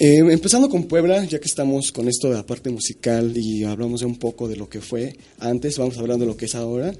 Eh, 0.05 0.17
empezando 0.19 0.69
con 0.69 0.89
Puebla, 0.89 1.25
ya 1.27 1.39
que 1.39 1.47
estamos 1.47 1.93
con 1.93 2.09
esto 2.09 2.29
de 2.29 2.35
la 2.35 2.45
parte 2.45 2.71
musical 2.71 3.35
y 3.37 3.63
hablamos 3.63 4.01
de 4.01 4.07
un 4.07 4.19
poco 4.19 4.49
de 4.49 4.57
lo 4.57 4.69
que 4.69 4.81
fue 4.81 5.17
antes, 5.39 5.79
vamos 5.79 5.97
hablando 5.97 6.25
de 6.25 6.33
lo 6.33 6.37
que 6.37 6.47
es 6.47 6.57
ahora. 6.57 6.93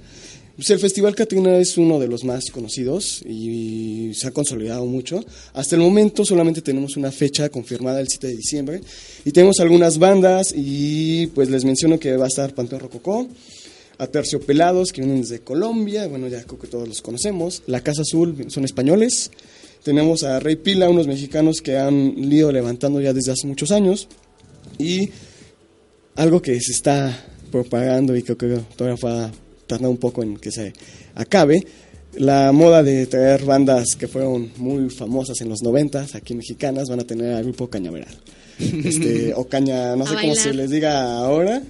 Pues 0.55 0.71
el 0.71 0.79
Festival 0.79 1.17
Catrina 1.17 1.59
es 1.59 1.77
uno 1.77 1.99
de 1.99 2.07
los 2.07 2.23
más 2.23 2.45
conocidos 2.53 3.21
y 3.29 4.13
se 4.15 4.29
ha 4.29 4.31
consolidado 4.31 4.87
mucho. 4.87 5.25
Hasta 5.53 5.75
el 5.75 5.83
momento 5.83 6.25
solamente 6.25 6.63
tenemos 6.63 6.97
una 6.97 7.11
fecha 7.11 7.49
confirmada 7.49 7.99
el 7.99 8.07
7 8.07 8.29
de 8.29 8.37
diciembre 8.37 8.81
y 9.25 9.33
tenemos 9.33 9.59
algunas 9.59 9.99
bandas 9.99 10.55
y 10.57 11.27
pues 11.27 11.51
les 11.51 11.65
menciono 11.65 11.99
que 11.99 12.17
va 12.17 12.27
a 12.27 12.29
estar 12.29 12.55
Panteón 12.55 12.83
Rococó, 12.83 13.27
Aterciopelados 13.99 14.93
que 14.93 15.01
vienen 15.01 15.23
desde 15.23 15.41
Colombia, 15.41 16.07
bueno 16.07 16.29
ya 16.29 16.45
creo 16.45 16.61
que 16.61 16.69
todos 16.69 16.87
los 16.87 17.03
conocemos, 17.03 17.65
La 17.67 17.81
Casa 17.81 18.03
Azul 18.03 18.47
son 18.49 18.65
españoles, 18.65 19.33
tenemos 19.83 20.23
a 20.23 20.41
Rey 20.41 20.57
Pila, 20.57 20.89
unos 20.89 21.07
mexicanos 21.07 21.61
que 21.61 21.79
han 21.79 22.15
ido 22.33 22.53
levantando 22.53 23.01
ya 23.01 23.13
desde 23.13 23.33
hace 23.33 23.47
muchos 23.47 23.71
años 23.71 24.09
y 24.79 25.11
algo 26.17 26.41
que 26.41 26.61
se 26.61 26.73
está 26.73 27.27
propagando 27.51 28.17
y 28.17 28.23
creo 28.23 28.39
que 28.39 28.61
todavía 28.77 29.01
va 29.05 29.25
a 29.27 29.33
tardar 29.67 29.91
un 29.91 29.97
poco 29.97 30.23
en 30.23 30.37
que 30.37 30.51
se 30.51 30.73
acabe, 31.15 31.65
la 32.15 32.53
moda 32.53 32.83
de 32.83 33.07
traer 33.07 33.45
bandas 33.45 33.97
que 33.99 34.09
fueron 34.09 34.53
muy 34.57 34.91
famosas 34.91 35.41
en 35.41 35.49
los 35.49 35.63
noventas, 35.63 36.15
aquí 36.15 36.35
mexicanas, 36.35 36.89
van 36.89 37.01
a 37.01 37.05
tener 37.05 37.35
al 37.35 37.45
grupo 37.45 37.69
Cañaveral. 37.69 38.15
Este, 38.59 39.33
o 39.35 39.49
Caña, 39.49 39.97
no 39.97 40.07
sé 40.07 40.15
cómo 40.21 40.35
se 40.35 40.53
les 40.53 40.71
diga 40.71 41.17
ahora, 41.17 41.63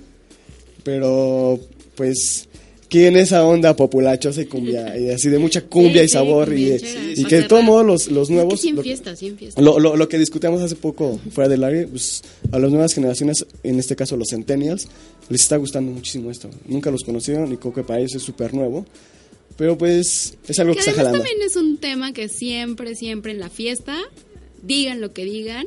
pero 0.82 1.58
pues 1.94 2.48
quieren 2.92 3.16
esa 3.16 3.44
onda 3.46 3.74
populachosa 3.74 4.42
y 4.42 4.46
cumbia, 4.46 4.96
y 4.98 5.08
así 5.10 5.28
de 5.30 5.38
mucha 5.38 5.62
cumbia 5.62 6.04
y 6.04 6.08
sabor, 6.08 6.52
y, 6.52 6.74
y 7.16 7.24
que 7.24 7.36
de 7.36 7.42
todos 7.44 7.62
cerrar. 7.62 7.64
modos 7.64 7.86
los, 7.86 8.08
los 8.08 8.30
nuevos... 8.30 8.60
Sí 8.60 8.68
en 8.68 8.76
lo- 8.76 8.82
fiesta, 8.82 9.16
sí 9.16 9.28
en 9.28 9.38
fiesta. 9.38 9.60
lo, 9.62 9.78
lo, 9.80 9.96
lo 9.96 10.08
que 10.08 10.18
discutíamos 10.18 10.60
hace 10.60 10.76
poco 10.76 11.18
fuera 11.32 11.48
del 11.48 11.64
área, 11.64 11.86
pues 11.88 12.22
a 12.52 12.58
las 12.58 12.70
nuevas 12.70 12.92
generaciones, 12.92 13.46
en 13.62 13.78
este 13.78 13.96
caso 13.96 14.16
los 14.16 14.28
centennials, 14.28 14.86
les 15.30 15.40
está 15.40 15.56
gustando 15.56 15.90
muchísimo 15.90 16.30
esto. 16.30 16.50
Nunca 16.66 16.90
los 16.90 17.02
conocieron 17.02 17.50
y 17.52 17.56
creo 17.56 17.72
que 17.72 17.82
para 17.82 17.98
ellos 18.00 18.14
es 18.14 18.22
súper 18.22 18.52
nuevo. 18.52 18.84
Pero 19.56 19.76
pues 19.78 20.34
es 20.48 20.58
algo 20.60 20.72
que, 20.74 20.80
Que 20.82 20.90
está 20.90 20.92
jalando. 20.92 21.18
también 21.18 21.36
es 21.46 21.56
un 21.56 21.78
tema 21.78 22.12
que 22.12 22.28
siempre, 22.28 22.94
siempre 22.94 23.32
en 23.32 23.38
la 23.40 23.48
fiesta, 23.50 23.96
digan 24.62 25.00
lo 25.00 25.12
que 25.12 25.24
digan, 25.24 25.66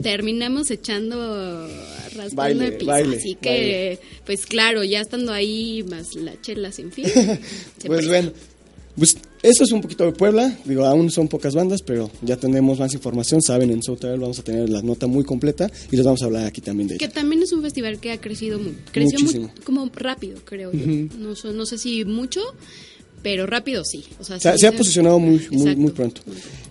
terminamos 0.00 0.70
echando, 0.70 1.66
raspando 2.14 2.34
Baile, 2.36 2.66
el 2.66 2.72
piso. 2.74 2.86
baile, 2.90 3.16
Así 3.16 3.34
que, 3.34 3.48
baile. 3.48 3.98
pues 4.24 4.46
claro, 4.46 4.84
ya 4.84 5.00
estando 5.00 5.32
ahí, 5.32 5.82
más 5.88 6.14
la 6.14 6.40
chela 6.40 6.70
sin 6.72 6.92
fin. 6.92 7.04
Pues 7.86 8.06
bueno, 8.08 8.32
pues 8.96 9.16
eso 9.42 9.64
es 9.64 9.72
un 9.72 9.80
poquito 9.80 10.04
de 10.04 10.12
Puebla. 10.12 10.56
Digo, 10.64 10.84
aún 10.84 11.10
son 11.10 11.26
pocas 11.28 11.54
bandas, 11.54 11.80
pero 11.82 12.10
ya 12.20 12.36
tendremos 12.36 12.78
más 12.78 12.92
información. 12.94 13.40
Saben, 13.42 13.70
en 13.70 13.80
Travel 13.80 14.20
vamos 14.20 14.38
a 14.38 14.44
tener 14.44 14.68
la 14.68 14.82
nota 14.82 15.06
muy 15.06 15.24
completa 15.24 15.70
y 15.90 15.96
les 15.96 16.04
vamos 16.04 16.22
a 16.22 16.26
hablar 16.26 16.46
aquí 16.46 16.60
también 16.60 16.88
de 16.88 16.98
Que 16.98 17.06
ella. 17.06 17.14
también 17.14 17.42
es 17.42 17.52
un 17.52 17.62
festival 17.62 17.98
que 17.98 18.12
ha 18.12 18.20
crecido 18.20 18.60
creció 18.92 19.18
mu- 19.18 19.24
Muchísimo. 19.24 19.52
como 19.64 19.90
rápido, 19.94 20.38
creo 20.44 20.72
yo. 20.72 20.86
no, 21.18 21.34
so- 21.34 21.52
no 21.52 21.64
sé 21.66 21.78
si 21.78 22.04
mucho, 22.04 22.40
pero 23.22 23.46
rápido 23.46 23.84
sí. 23.84 24.04
O 24.18 24.24
sea, 24.24 24.38
Se, 24.40 24.48
ha- 24.48 24.52
sí 24.54 24.58
se 24.60 24.66
ha 24.68 24.70
se- 24.72 24.76
posicionado 24.78 25.18
muy, 25.18 25.40
muy, 25.76 25.90
pronto. 25.90 26.20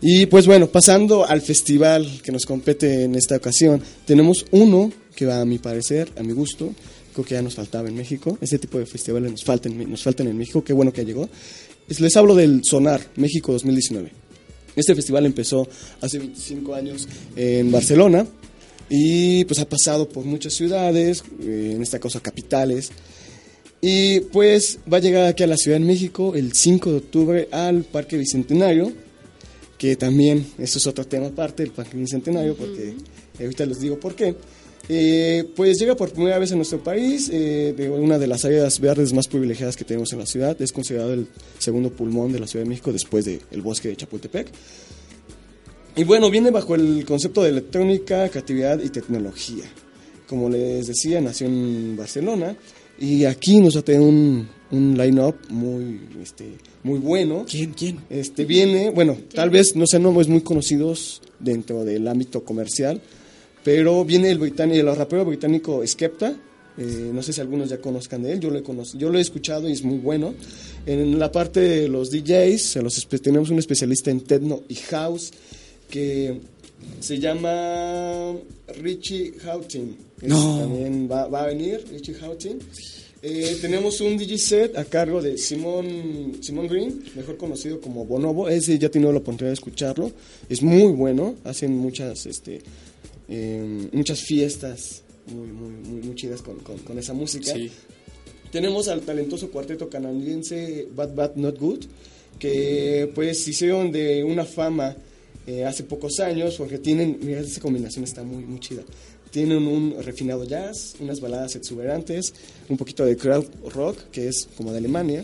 Y 0.01 0.25
pues 0.25 0.45
bueno, 0.47 0.67
pasando 0.67 1.25
al 1.25 1.41
festival 1.41 2.07
que 2.23 2.31
nos 2.31 2.45
compete 2.45 3.03
en 3.03 3.15
esta 3.15 3.35
ocasión, 3.37 3.81
tenemos 4.05 4.45
uno 4.51 4.91
que 5.15 5.31
a 5.31 5.43
mi 5.45 5.57
parecer, 5.59 6.09
a 6.17 6.23
mi 6.23 6.33
gusto, 6.33 6.73
creo 7.13 7.25
que 7.25 7.35
ya 7.35 7.41
nos 7.41 7.55
faltaba 7.55 7.87
en 7.89 7.95
México. 7.95 8.37
Este 8.41 8.57
tipo 8.59 8.79
de 8.79 8.85
festivales 8.85 9.29
nos 9.31 9.43
faltan, 9.43 9.89
nos 9.89 10.01
faltan 10.03 10.27
en 10.27 10.37
México, 10.37 10.63
qué 10.63 10.73
bueno 10.73 10.91
que 10.93 11.05
llegó. 11.05 11.29
Es- 11.87 11.99
les 11.99 12.15
hablo 12.17 12.35
del 12.35 12.61
Sonar 12.63 13.01
México 13.17 13.51
2019. 13.53 14.11
Este 14.75 14.95
festival 14.95 15.25
empezó 15.25 15.67
hace 15.99 16.17
25 16.19 16.73
años 16.73 17.07
en 17.35 17.69
Barcelona 17.71 18.25
y 18.89 19.43
pues 19.45 19.59
ha 19.59 19.67
pasado 19.67 20.07
por 20.07 20.23
muchas 20.25 20.53
ciudades, 20.53 21.23
eh, 21.41 21.73
en 21.75 21.81
esta 21.81 21.99
cosa 21.99 22.19
capitales. 22.21 22.91
Y 23.81 24.19
pues 24.19 24.77
va 24.91 24.97
a 24.97 25.01
llegar 25.01 25.25
aquí 25.25 25.41
a 25.41 25.47
la 25.47 25.57
Ciudad 25.57 25.79
de 25.79 25.85
México 25.85 26.35
el 26.35 26.53
5 26.53 26.91
de 26.91 26.97
octubre 26.97 27.47
al 27.51 27.83
Parque 27.83 28.15
Bicentenario, 28.15 28.93
que 29.79 29.95
también, 29.95 30.45
eso 30.59 30.77
es 30.77 30.85
otro 30.85 31.03
tema 31.05 31.27
aparte, 31.27 31.63
el 31.63 31.71
Parque 31.71 31.97
Bicentenario, 31.97 32.55
porque 32.55 32.93
ahorita 33.39 33.65
les 33.65 33.79
digo 33.79 33.99
por 33.99 34.13
qué. 34.13 34.35
Eh, 34.87 35.45
pues 35.55 35.79
llega 35.79 35.95
por 35.95 36.11
primera 36.11 36.37
vez 36.37 36.51
en 36.51 36.57
nuestro 36.57 36.83
país, 36.83 37.29
eh, 37.33 37.73
de 37.75 37.89
una 37.89 38.19
de 38.19 38.27
las 38.27 38.45
áreas 38.45 38.79
verdes 38.79 39.13
más 39.13 39.27
privilegiadas 39.27 39.75
que 39.75 39.83
tenemos 39.83 40.13
en 40.13 40.19
la 40.19 40.27
ciudad, 40.27 40.61
es 40.61 40.71
considerado 40.71 41.13
el 41.13 41.27
segundo 41.57 41.89
pulmón 41.91 42.31
de 42.31 42.39
la 42.39 42.45
Ciudad 42.45 42.65
de 42.65 42.69
México 42.69 42.93
después 42.93 43.25
del 43.25 43.61
bosque 43.63 43.89
de 43.89 43.95
Chapultepec. 43.95 44.47
Y 45.95 46.03
bueno, 46.03 46.29
viene 46.29 46.51
bajo 46.51 46.75
el 46.75 47.03
concepto 47.03 47.41
de 47.41 47.49
electrónica, 47.49 48.29
creatividad 48.29 48.79
y 48.83 48.89
tecnología. 48.89 49.65
Como 50.27 50.49
les 50.49 50.87
decía, 50.87 51.19
nació 51.19 51.47
en 51.47 51.97
Barcelona 51.97 52.55
y 53.01 53.25
aquí 53.25 53.59
nos 53.59 53.75
va 53.75 53.79
a 53.81 53.83
tener 53.83 54.01
un, 54.01 54.47
un 54.71 54.97
line-up 54.97 55.35
muy, 55.49 55.99
este, 56.21 56.53
muy 56.83 56.99
bueno. 56.99 57.45
¿Quién? 57.49 57.73
¿Quién? 57.73 57.99
Este 58.09 58.45
viene, 58.45 58.91
bueno, 58.91 59.17
tal 59.33 59.49
vez 59.49 59.75
no 59.75 59.85
sean 59.87 60.03
nombres 60.03 60.27
muy 60.27 60.41
conocidos 60.41 61.21
dentro 61.39 61.83
del 61.83 62.07
ámbito 62.07 62.43
comercial, 62.45 63.01
pero 63.63 64.05
viene 64.05 64.29
el, 64.29 64.37
británico, 64.37 64.79
el 64.89 64.95
rapero 64.95 65.25
británico 65.25 65.81
Skepta. 65.85 66.35
eh, 66.77 67.11
no 67.13 67.21
sé 67.23 67.33
si 67.33 67.41
algunos 67.41 67.69
ya 67.69 67.79
conozcan 67.81 68.23
de 68.23 68.33
él, 68.33 68.39
yo 68.39 68.49
lo, 68.49 68.59
he 68.59 68.63
yo 68.97 69.09
lo 69.09 69.17
he 69.17 69.21
escuchado 69.21 69.67
y 69.67 69.71
es 69.73 69.83
muy 69.83 69.97
bueno. 69.97 70.33
En 70.85 71.19
la 71.19 71.31
parte 71.31 71.59
de 71.59 71.87
los 71.87 72.09
DJs, 72.11 72.77
los 72.77 72.97
espe- 72.97 73.19
tenemos 73.21 73.49
un 73.49 73.59
especialista 73.59 74.09
en 74.11 74.21
techno 74.21 74.61
y 74.69 74.75
house 74.75 75.31
que 75.89 76.39
se 76.99 77.19
llama 77.19 78.33
Richie 78.81 79.33
Houghton. 79.43 79.95
No. 80.23 80.59
También 80.59 81.09
va, 81.11 81.27
va 81.27 81.43
a 81.43 81.47
venir 81.47 81.83
Richie 81.91 82.13
Houghton. 82.15 82.59
Eh, 83.23 83.57
tenemos 83.61 84.01
un 84.01 84.17
DJ 84.17 84.37
set 84.39 84.77
a 84.77 84.83
cargo 84.85 85.21
de 85.21 85.37
Simón 85.37 86.37
Simón 86.41 86.67
Green, 86.67 87.03
mejor 87.15 87.37
conocido 87.37 87.79
como 87.79 88.05
Bonobo. 88.05 88.49
Ese 88.49 88.79
ya 88.79 88.89
tenido 88.89 89.11
la 89.11 89.19
oportunidad 89.19 89.49
de 89.51 89.53
escucharlo. 89.55 90.11
Es 90.49 90.61
muy 90.63 90.91
bueno. 90.91 91.35
Hacen 91.43 91.77
muchas 91.77 92.25
este, 92.25 92.61
eh, 93.29 93.87
muchas 93.91 94.21
fiestas 94.21 95.03
muy, 95.27 95.47
muy, 95.49 95.71
muy, 95.87 96.01
muy 96.01 96.15
chidas 96.15 96.41
con, 96.41 96.57
con- 96.59 96.79
con 96.79 96.97
esa 96.97 97.13
música. 97.13 97.53
Sí. 97.53 97.69
Tenemos 98.51 98.87
al 98.87 99.01
talentoso 99.01 99.49
cuarteto 99.51 99.87
canadiense 99.87 100.87
Bad 100.95 101.13
Bad 101.15 101.35
Not 101.35 101.57
Good, 101.59 101.85
que 102.39 103.09
pues 103.13 103.47
hicieron 103.47 103.91
de 103.91 104.23
una 104.23 104.45
fama 104.45 104.95
eh, 105.47 105.65
hace 105.65 105.83
pocos 105.83 106.19
años, 106.19 106.55
porque 106.57 106.77
tienen, 106.77 107.17
mira, 107.21 107.39
esa 107.41 107.59
combinación 107.61 108.03
está 108.03 108.23
muy, 108.23 108.43
muy 108.45 108.59
chida. 108.59 108.83
Tienen 109.31 109.65
un 109.65 109.95
refinado 110.03 110.43
jazz, 110.43 110.95
unas 110.99 111.21
baladas 111.21 111.55
exuberantes, 111.55 112.33
un 112.67 112.75
poquito 112.77 113.05
de 113.05 113.15
crowd 113.15 113.45
rock, 113.73 113.97
que 114.11 114.27
es 114.27 114.47
como 114.57 114.71
de 114.73 114.79
Alemania, 114.79 115.23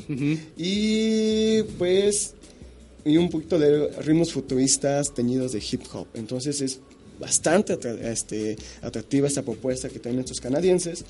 y 0.58 1.64
pues 1.78 2.34
y 3.06 3.18
un 3.18 3.30
poquito 3.30 3.58
de 3.60 3.90
ritmos 4.02 4.32
futuristas 4.34 5.14
teñidos 5.14 5.52
de 5.54 5.60
hip 5.72 5.82
hop. 5.94 6.08
Entonces 6.14 6.60
es 6.62 6.80
bastante 7.20 7.74
atra- 7.74 7.98
este, 8.12 8.58
atractiva 8.82 9.28
esta 9.28 9.42
propuesta 9.44 9.88
que 9.90 10.00
tienen 10.00 10.20
estos 10.22 10.40
canadienses. 10.40 11.04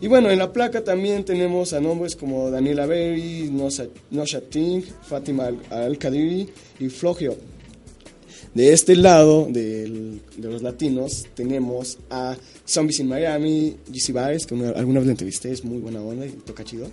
Y 0.00 0.08
bueno, 0.08 0.30
en 0.30 0.38
la 0.38 0.52
placa 0.52 0.82
también 0.82 1.24
tenemos 1.24 1.72
a 1.72 1.80
nombres 1.80 2.16
como 2.16 2.50
Daniela 2.50 2.86
Berry, 2.86 3.50
Nosha, 3.52 3.86
Fátima 5.08 5.46
Al- 5.46 5.60
Al-Kadiri 5.70 6.48
y 6.80 6.88
Flogio. 6.88 7.36
De 8.54 8.72
este 8.72 8.94
lado 8.94 9.48
del- 9.50 10.20
de 10.36 10.48
los 10.48 10.62
latinos 10.62 11.24
tenemos 11.34 11.98
a 12.08 12.36
Zombies 12.66 13.00
in 13.00 13.08
Miami, 13.08 13.76
GC 13.92 14.12
Baez, 14.12 14.46
que 14.46 14.54
una- 14.54 14.70
alguna 14.70 15.00
vez 15.00 15.06
lo 15.06 15.10
entrevisté, 15.12 15.50
es 15.50 15.64
muy 15.64 15.78
buena 15.78 16.00
onda 16.00 16.24
y 16.26 16.30
toca 16.30 16.62
chido. 16.64 16.86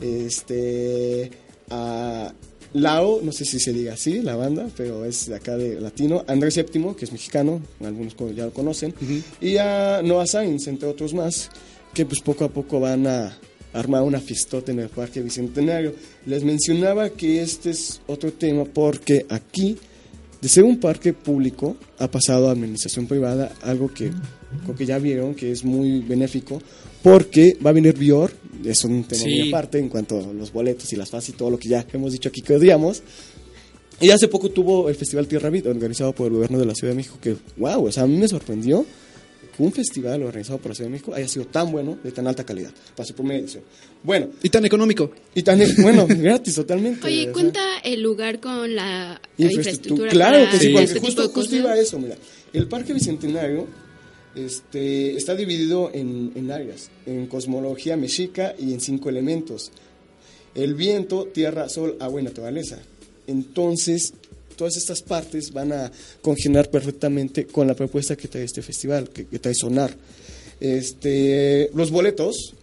Este, 0.00 1.30
a 1.70 2.32
Lao, 2.72 3.20
no 3.22 3.30
sé 3.30 3.44
si 3.44 3.60
se 3.60 3.72
diga 3.72 3.92
así, 3.94 4.20
la 4.22 4.34
banda, 4.34 4.68
pero 4.76 5.04
es 5.04 5.26
de 5.28 5.36
acá 5.36 5.56
de 5.56 5.80
latino. 5.80 6.24
Andrés 6.26 6.54
Séptimo, 6.54 6.96
que 6.96 7.04
es 7.04 7.12
mexicano, 7.12 7.60
algunos 7.80 8.16
ya 8.34 8.46
lo 8.46 8.52
conocen. 8.52 8.92
Y 9.40 9.56
a 9.58 10.02
Noah 10.02 10.26
Sainz, 10.26 10.66
entre 10.66 10.88
otros 10.88 11.14
más, 11.14 11.50
que 11.94 12.04
pues 12.04 12.20
poco 12.20 12.44
a 12.44 12.48
poco 12.48 12.80
van 12.80 13.06
a 13.06 13.38
armar 13.72 14.02
una 14.02 14.20
fiestota 14.20 14.72
en 14.72 14.80
el 14.80 14.88
Parque 14.88 15.22
Bicentenario. 15.22 15.94
Les 16.26 16.42
mencionaba 16.42 17.10
que 17.10 17.40
este 17.42 17.70
es 17.70 18.00
otro 18.08 18.32
tema 18.32 18.64
porque 18.64 19.26
aquí 19.28 19.76
de 20.44 20.50
ser 20.50 20.62
un 20.62 20.78
parque 20.78 21.14
público 21.14 21.74
ha 21.98 22.10
pasado 22.10 22.50
a 22.50 22.52
administración 22.52 23.06
privada, 23.06 23.50
algo 23.62 23.88
que 23.88 24.10
creo 24.64 24.76
que 24.76 24.84
ya 24.84 24.98
vieron 24.98 25.34
que 25.34 25.50
es 25.50 25.64
muy 25.64 26.00
benéfico, 26.00 26.60
porque 27.02 27.56
va 27.64 27.70
a 27.70 27.72
venir 27.72 27.96
Bior, 27.96 28.30
es 28.62 28.84
un 28.84 29.04
tema 29.04 29.22
Sí. 29.22 29.38
muy 29.38 29.48
aparte 29.48 29.78
en 29.78 29.88
cuanto 29.88 30.18
a 30.18 30.34
los 30.34 30.52
boletos 30.52 30.92
y 30.92 30.96
las 30.96 31.08
fases 31.08 31.30
y 31.30 31.32
todo 31.32 31.48
lo 31.48 31.58
que 31.58 31.70
ya 31.70 31.86
hemos 31.90 32.12
dicho 32.12 32.28
aquí 32.28 32.42
que 32.42 32.56
odiamos. 32.56 33.02
Y 34.02 34.10
hace 34.10 34.28
poco 34.28 34.50
tuvo 34.50 34.90
el 34.90 34.96
Festival 34.96 35.26
Tierra 35.26 35.48
Vida, 35.48 35.70
organizado 35.70 36.12
por 36.14 36.26
el 36.26 36.34
gobierno 36.34 36.58
de 36.58 36.66
la 36.66 36.74
Ciudad 36.74 36.92
de 36.92 36.96
México, 36.98 37.16
que, 37.22 37.36
wow, 37.56 37.86
o 37.86 37.90
sea, 37.90 38.02
a 38.02 38.06
mí 38.06 38.18
me 38.18 38.28
sorprendió 38.28 38.84
un 39.58 39.72
festival 39.72 40.22
organizado 40.22 40.58
por 40.58 40.70
la 40.70 40.74
Ciudad 40.74 40.88
de 40.88 40.92
México 40.92 41.14
haya 41.14 41.28
sido 41.28 41.46
tan 41.46 41.70
bueno, 41.70 41.98
de 42.02 42.10
tan 42.12 42.26
alta 42.26 42.44
calidad, 42.44 42.72
para 42.96 43.06
su 43.06 43.14
primera 43.14 43.40
edición. 43.40 43.62
Bueno, 44.02 44.28
Y 44.42 44.48
tan 44.50 44.64
económico. 44.64 45.10
y 45.34 45.42
tan, 45.42 45.60
bueno, 45.82 46.06
gratis 46.08 46.54
totalmente. 46.54 47.02
o 47.02 47.06
Oye, 47.06 47.24
sea. 47.24 47.32
cuenta 47.32 47.60
el 47.84 48.02
lugar 48.02 48.40
con 48.40 48.74
la, 48.74 49.20
la 49.36 49.52
infraestructura. 49.52 50.10
Claro 50.10 50.38
para 50.38 50.50
que 50.50 50.58
sí, 50.58 50.68
porque 50.68 50.84
este 50.84 50.94
tipo 50.94 51.06
justo, 51.06 51.28
justo 51.28 51.56
iba 51.56 51.72
a 51.72 51.78
eso, 51.78 51.98
mira. 51.98 52.16
El 52.52 52.66
Parque 52.68 52.92
Bicentenario 52.92 53.66
este, 54.34 55.16
está 55.16 55.34
dividido 55.34 55.90
en, 55.94 56.32
en 56.34 56.50
áreas, 56.50 56.90
en 57.06 57.26
cosmología 57.26 57.96
mexica 57.96 58.54
y 58.58 58.72
en 58.72 58.80
cinco 58.80 59.08
elementos. 59.08 59.70
El 60.54 60.74
viento, 60.74 61.26
tierra, 61.26 61.68
sol, 61.68 61.96
agua 62.00 62.20
y 62.20 62.24
naturaleza. 62.24 62.78
Entonces, 63.26 64.14
todas 64.56 64.76
estas 64.76 65.02
partes 65.02 65.52
van 65.52 65.72
a 65.72 65.92
congenar 66.22 66.70
perfectamente 66.70 67.46
con 67.46 67.66
la 67.66 67.74
propuesta 67.74 68.16
que 68.16 68.28
trae 68.28 68.44
este 68.44 68.62
festival, 68.62 69.10
que, 69.10 69.26
que 69.26 69.38
trae 69.38 69.54
Sonar. 69.54 69.94
Este, 70.60 71.70
los 71.74 71.90
boletos 71.90 72.54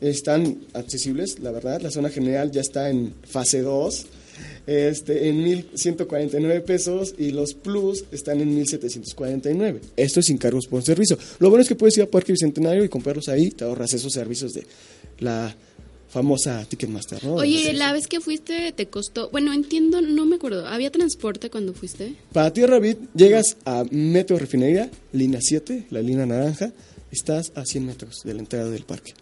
están 0.00 0.58
accesibles, 0.72 1.38
la 1.40 1.50
verdad. 1.50 1.80
La 1.80 1.90
zona 1.90 2.08
general 2.08 2.50
ya 2.50 2.60
está 2.60 2.90
en 2.90 3.14
fase 3.24 3.60
2, 3.60 4.06
este, 4.66 5.28
en 5.28 5.44
1.149 5.44 6.62
pesos 6.62 7.14
y 7.18 7.30
los 7.30 7.54
plus 7.54 8.04
están 8.12 8.40
en 8.40 8.56
1.749. 8.56 9.80
Esto 9.96 10.20
es 10.20 10.26
sin 10.26 10.38
cargos 10.38 10.66
por 10.66 10.82
servicio. 10.82 11.18
Lo 11.38 11.50
bueno 11.50 11.62
es 11.62 11.68
que 11.68 11.74
puedes 11.74 11.96
ir 11.96 12.04
a 12.04 12.06
Parque 12.06 12.32
Bicentenario 12.32 12.84
y 12.84 12.88
comprarlos 12.88 13.28
ahí, 13.28 13.50
te 13.50 13.64
ahorras 13.64 13.92
esos 13.92 14.12
servicios 14.12 14.52
de 14.52 14.64
la 15.18 15.54
famosa 16.10 16.64
Ticketmaster, 16.68 17.24
¿no? 17.24 17.34
Oye, 17.34 17.72
la 17.72 17.92
vez 17.92 18.06
que 18.06 18.20
fuiste 18.20 18.72
te 18.72 18.86
costó, 18.86 19.30
bueno, 19.30 19.52
entiendo, 19.52 20.00
no 20.00 20.26
me 20.26 20.36
acuerdo, 20.36 20.66
¿había 20.66 20.90
transporte 20.90 21.50
cuando 21.50 21.72
fuiste? 21.72 22.14
Para 22.32 22.52
Tierra 22.52 22.78
Bit 22.78 22.98
llegas 23.14 23.56
a 23.64 23.84
Metro 23.90 24.38
Refinería, 24.38 24.90
línea 25.12 25.40
7, 25.40 25.86
la 25.90 26.02
línea 26.02 26.26
naranja, 26.26 26.72
estás 27.10 27.52
a 27.54 27.64
100 27.64 27.86
metros 27.86 28.16
de 28.24 28.34
la 28.34 28.40
entrada 28.40 28.70
del 28.70 28.84
parque. 28.84 29.14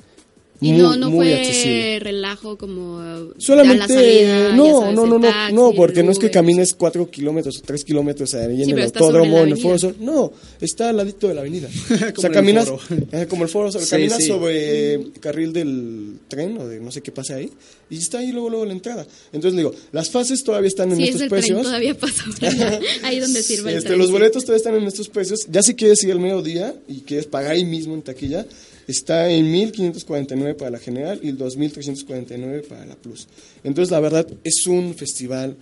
Y 0.61 0.73
Muy, 0.73 0.83
no, 0.83 0.97
no 0.97 1.09
muy 1.11 1.27
fue 1.27 1.35
accesible. 1.37 1.99
relajo 2.01 2.59
como 2.59 3.01
Solamente, 3.39 3.85
a 3.85 3.87
la 3.87 3.95
salida, 3.95 4.49
ya 4.51 4.57
no, 4.57 4.81
sabes, 4.81 4.95
no, 4.97 5.05
el 5.05 5.11
no, 5.11 5.19
no, 5.21 5.21
taxi, 5.29 5.55
no, 5.55 5.71
el 5.71 5.77
porque 5.77 6.03
no 6.03 6.11
es 6.11 6.19
que 6.19 6.31
camines 6.33 6.75
4 6.75 7.11
kilómetros 7.13 7.59
o 7.59 7.63
3 7.63 7.85
kilómetros 7.85 8.35
ahí 8.35 8.57
Sí, 8.65 8.71
en 8.73 8.79
el 8.79 8.85
autódromo, 8.87 9.39
en 9.39 9.51
el 9.51 9.57
foro 9.59 9.79
Sol. 9.79 9.95
No, 10.01 10.33
está 10.61 10.89
al 10.89 10.97
ladito 10.97 11.29
de 11.29 11.35
la 11.35 11.43
avenida. 11.43 11.69
o 11.91 11.99
Como 12.13 12.21
sea, 12.23 12.29
el 12.29 12.35
caminas, 12.35 12.73
como 13.29 13.45
el 13.45 13.49
foro, 13.49 13.71
Sol, 13.71 13.83
Sí, 13.83 13.91
caminas 13.91 14.19
sí. 14.19 14.27
sobre 14.27 15.01
carril 15.21 15.53
del 15.53 16.15
tren 16.27 16.59
o 16.59 16.67
de 16.67 16.81
no 16.81 16.91
sé 16.91 17.03
qué 17.03 17.13
pasa 17.13 17.37
ahí 17.37 17.51
y 17.89 17.97
está 17.99 18.19
ahí 18.19 18.33
luego, 18.33 18.51
luego 18.51 18.65
la 18.65 18.73
entrada. 18.73 19.07
Entonces 19.33 19.53
le 19.55 19.59
digo, 19.63 19.75
las 19.93 20.11
fases 20.11 20.43
todavía 20.43 20.67
están 20.69 20.91
en 20.91 20.97
Sí, 20.97 21.03
es 21.05 21.09
estos 21.11 21.23
el 21.23 21.29
tren 21.29 21.41
precios. 21.41 21.63
todavía 21.63 21.95
pasa, 21.97 22.25
ahí 23.05 23.21
donde 23.21 23.43
sirve 23.45 23.71
el 23.71 23.77
Este, 23.79 23.89
tren, 23.91 23.99
los 24.01 24.09
sí. 24.09 24.13
boletos 24.13 24.43
todavía 24.45 24.57
están 24.59 24.75
en 24.75 24.89
estos 24.89 25.09
precios. 25.09 25.47
Ya 25.51 25.63
si 25.63 25.75
quieres 25.75 26.03
ir 26.03 26.11
al 26.11 26.19
mediodía 26.21 26.75
y 26.89 27.03
quieres 27.03 27.27
pagar 27.27 27.53
ahí 27.53 27.65
mismo 27.65 27.95
en 27.95 28.03
taquilla, 28.03 28.45
está 28.89 29.31
en 29.31 29.47
1.549 29.47 30.57
para 30.57 30.73
la 30.73 30.79
general 30.79 31.21
y 31.23 31.33
2.349 31.33 32.67
para 32.67 32.87
la 32.87 32.97
plus. 32.97 33.29
Entonces, 33.63 33.93
la 33.93 34.01
verdad, 34.01 34.27
es 34.43 34.67
un 34.67 34.95
festival 34.95 35.57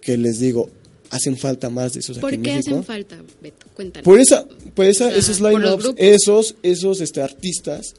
que 0.00 0.18
les 0.18 0.40
digo, 0.40 0.68
hacen 1.10 1.38
falta 1.38 1.70
más 1.70 1.94
de 1.94 2.00
esos 2.00 2.18
¿Por 2.18 2.30
aquí 2.30 2.36
en 2.36 2.42
qué 2.42 2.54
México. 2.56 2.74
hacen 2.74 2.84
falta, 2.84 3.22
Beto? 3.40 3.66
Cuéntanos. 3.74 4.04
Por 4.04 4.18
esa, 4.18 4.46
por 4.74 4.84
esa, 4.84 5.08
Ajá, 5.08 5.16
esos 5.16 5.40
line-ups, 5.40 5.94
esos, 5.96 6.56
esos 6.62 7.00
este, 7.00 7.22
artistas 7.22 7.94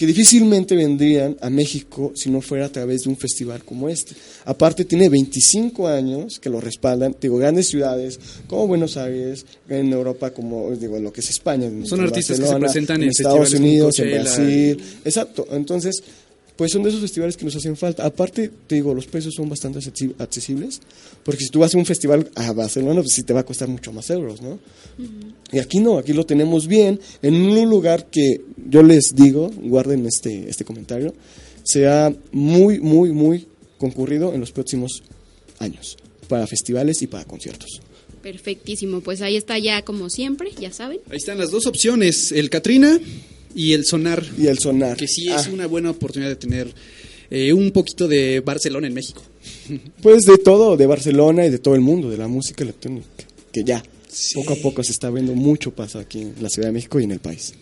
que 0.00 0.06
difícilmente 0.06 0.74
vendrían 0.74 1.36
a 1.42 1.50
México 1.50 2.12
si 2.14 2.30
no 2.30 2.40
fuera 2.40 2.64
a 2.64 2.72
través 2.72 3.02
de 3.02 3.10
un 3.10 3.18
festival 3.18 3.62
como 3.66 3.86
este. 3.86 4.14
Aparte 4.46 4.86
tiene 4.86 5.10
25 5.10 5.88
años 5.88 6.40
que 6.40 6.48
lo 6.48 6.58
respaldan, 6.58 7.14
digo, 7.20 7.36
grandes 7.36 7.68
ciudades 7.68 8.18
como 8.46 8.66
Buenos 8.66 8.96
Aires, 8.96 9.44
en 9.68 9.92
Europa 9.92 10.30
como, 10.30 10.70
digo, 10.74 10.98
lo 10.98 11.12
que 11.12 11.20
es 11.20 11.28
España. 11.28 11.70
Son 11.84 12.00
artistas 12.00 12.40
que 12.40 12.46
se 12.46 12.56
presentan 12.56 12.96
en 12.96 13.02
en 13.02 13.08
Estados 13.10 13.52
Unidos, 13.52 13.98
en. 13.98 14.10
Brasil, 14.12 14.82
exacto. 15.04 15.46
Entonces, 15.50 16.02
pues 16.60 16.72
son 16.72 16.82
de 16.82 16.90
esos 16.90 17.00
festivales 17.00 17.38
que 17.38 17.46
nos 17.46 17.56
hacen 17.56 17.74
falta. 17.74 18.04
Aparte, 18.04 18.50
te 18.66 18.74
digo, 18.74 18.92
los 18.92 19.06
precios 19.06 19.32
son 19.34 19.48
bastante 19.48 19.78
accesi- 19.78 20.14
accesibles, 20.18 20.78
porque 21.24 21.42
si 21.44 21.48
tú 21.48 21.60
vas 21.60 21.74
a 21.74 21.78
un 21.78 21.86
festival 21.86 22.30
a 22.34 22.52
Barcelona, 22.52 23.00
pues 23.00 23.14
sí 23.14 23.22
te 23.22 23.32
va 23.32 23.40
a 23.40 23.46
costar 23.46 23.66
mucho 23.66 23.94
más 23.94 24.10
euros, 24.10 24.42
¿no? 24.42 24.58
Y 25.52 25.58
aquí 25.58 25.80
no, 25.80 25.96
aquí 25.96 26.12
lo 26.12 26.26
tenemos 26.26 26.66
bien, 26.66 27.00
en 27.22 27.34
un 27.34 27.70
lugar 27.70 28.10
que 28.10 28.42
yo 28.68 28.82
les 28.82 29.14
digo, 29.14 29.50
guarden 29.56 30.04
este, 30.04 30.50
este 30.50 30.66
comentario, 30.66 31.14
sea 31.62 32.14
muy, 32.30 32.78
muy, 32.78 33.10
muy 33.12 33.46
concurrido 33.78 34.34
en 34.34 34.40
los 34.40 34.52
próximos 34.52 35.02
años, 35.60 35.96
para 36.28 36.46
festivales 36.46 37.00
y 37.00 37.06
para 37.06 37.24
conciertos. 37.24 37.80
Perfectísimo, 38.22 39.00
pues 39.00 39.22
ahí 39.22 39.36
está 39.36 39.58
ya 39.58 39.80
como 39.80 40.10
siempre, 40.10 40.50
ya 40.60 40.74
saben. 40.74 40.98
Ahí 41.08 41.16
están 41.16 41.38
las 41.38 41.50
dos 41.50 41.64
opciones, 41.64 42.32
el 42.32 42.50
Katrina 42.50 43.00
y 43.54 43.72
el 43.72 43.84
Sonar, 43.84 44.24
Y 44.38 44.46
el 44.46 44.58
sonar. 44.58 44.96
que 44.96 45.06
sí 45.08 45.28
es 45.28 45.46
Ah, 45.46 45.50
una 45.52 45.66
buena 45.66 45.90
oportunidad 45.90 46.30
de 46.30 46.36
tener 46.36 46.72
eh, 47.30 47.52
un 47.52 47.70
poquito 47.70 48.08
de 48.08 48.40
Barcelona 48.40 48.86
en 48.86 48.94
México. 48.94 49.22
Pues 50.02 50.24
de 50.24 50.36
todo, 50.38 50.76
de 50.76 50.86
Barcelona 50.86 51.46
y 51.46 51.50
de 51.50 51.58
todo 51.58 51.74
el 51.74 51.80
mundo, 51.80 52.10
de 52.10 52.16
la 52.16 52.26
música 52.28 52.64
electrónica, 52.64 53.06
que 53.52 53.62
ya 53.64 53.82
Sí. 54.08 54.34
poco 54.34 54.54
a 54.54 54.56
poco 54.56 54.82
se 54.82 54.90
está 54.90 55.08
viendo 55.10 55.34
mucho 55.36 55.70
paso 55.72 56.00
aquí 56.00 56.22
en 56.22 56.34
la 56.40 56.48
Ciudad 56.50 56.68
de 56.68 56.72
México 56.72 56.98
y 56.98 57.04
en 57.04 57.12
el 57.12 57.20
país. 57.20 57.54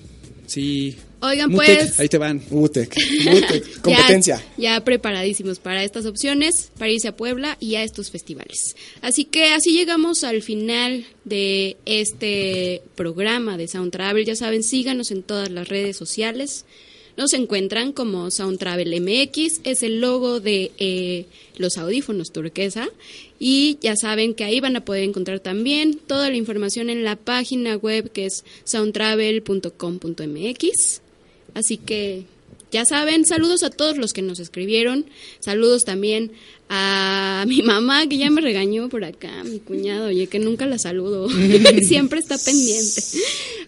Sí. 0.46 0.96
Oigan, 1.20 1.50
Mutec, 1.50 1.78
pues... 1.78 2.00
ahí 2.00 2.08
te 2.08 2.18
van. 2.18 2.40
Mutec, 2.50 2.94
Mutec, 3.24 3.80
competencia. 3.80 4.36
Ya, 4.56 4.74
ya 4.74 4.84
preparadísimos 4.84 5.58
para 5.58 5.82
estas 5.82 6.06
opciones, 6.06 6.70
para 6.78 6.92
irse 6.92 7.08
a 7.08 7.16
Puebla 7.16 7.56
y 7.58 7.74
a 7.74 7.82
estos 7.82 8.10
festivales. 8.10 8.76
Así 9.02 9.24
que 9.24 9.52
así 9.52 9.72
llegamos 9.72 10.22
al 10.22 10.42
final 10.42 11.04
de 11.24 11.76
este 11.86 12.82
programa 12.94 13.56
de 13.56 13.66
Sound 13.66 13.90
Travel. 13.90 14.24
Ya 14.24 14.36
saben, 14.36 14.62
síganos 14.62 15.10
en 15.10 15.24
todas 15.24 15.50
las 15.50 15.68
redes 15.68 15.96
sociales. 15.96 16.64
Nos 17.16 17.32
encuentran 17.32 17.92
como 17.92 18.30
Sound 18.30 18.60
Travel 18.60 18.94
MX, 19.00 19.62
es 19.64 19.82
el 19.82 20.00
logo 20.00 20.38
de 20.38 20.70
eh, 20.78 21.26
los 21.56 21.76
audífonos 21.76 22.30
turquesa. 22.30 22.88
Y 23.40 23.78
ya 23.80 23.96
saben 23.96 24.34
que 24.34 24.44
ahí 24.44 24.60
van 24.60 24.76
a 24.76 24.84
poder 24.84 25.02
encontrar 25.02 25.40
también 25.40 25.98
toda 25.98 26.30
la 26.30 26.36
información 26.36 26.90
en 26.90 27.02
la 27.02 27.16
página 27.16 27.74
web 27.74 28.12
que 28.12 28.26
es 28.26 28.44
soundtravel.com.mx. 28.62 31.00
Así 31.58 31.76
que 31.76 32.24
ya 32.70 32.84
saben, 32.84 33.24
saludos 33.24 33.64
a 33.64 33.70
todos 33.70 33.96
los 33.96 34.12
que 34.12 34.22
nos 34.22 34.38
escribieron, 34.38 35.06
saludos 35.40 35.84
también 35.84 36.30
a 36.68 37.44
mi 37.48 37.62
mamá 37.62 38.06
que 38.06 38.16
ya 38.16 38.30
me 38.30 38.40
regañó 38.40 38.88
por 38.88 39.04
acá, 39.04 39.42
mi 39.42 39.58
cuñado, 39.58 40.06
oye, 40.06 40.28
que 40.28 40.38
nunca 40.38 40.66
la 40.66 40.78
saludo, 40.78 41.28
siempre 41.82 42.20
está 42.20 42.38
pendiente. 42.38 43.02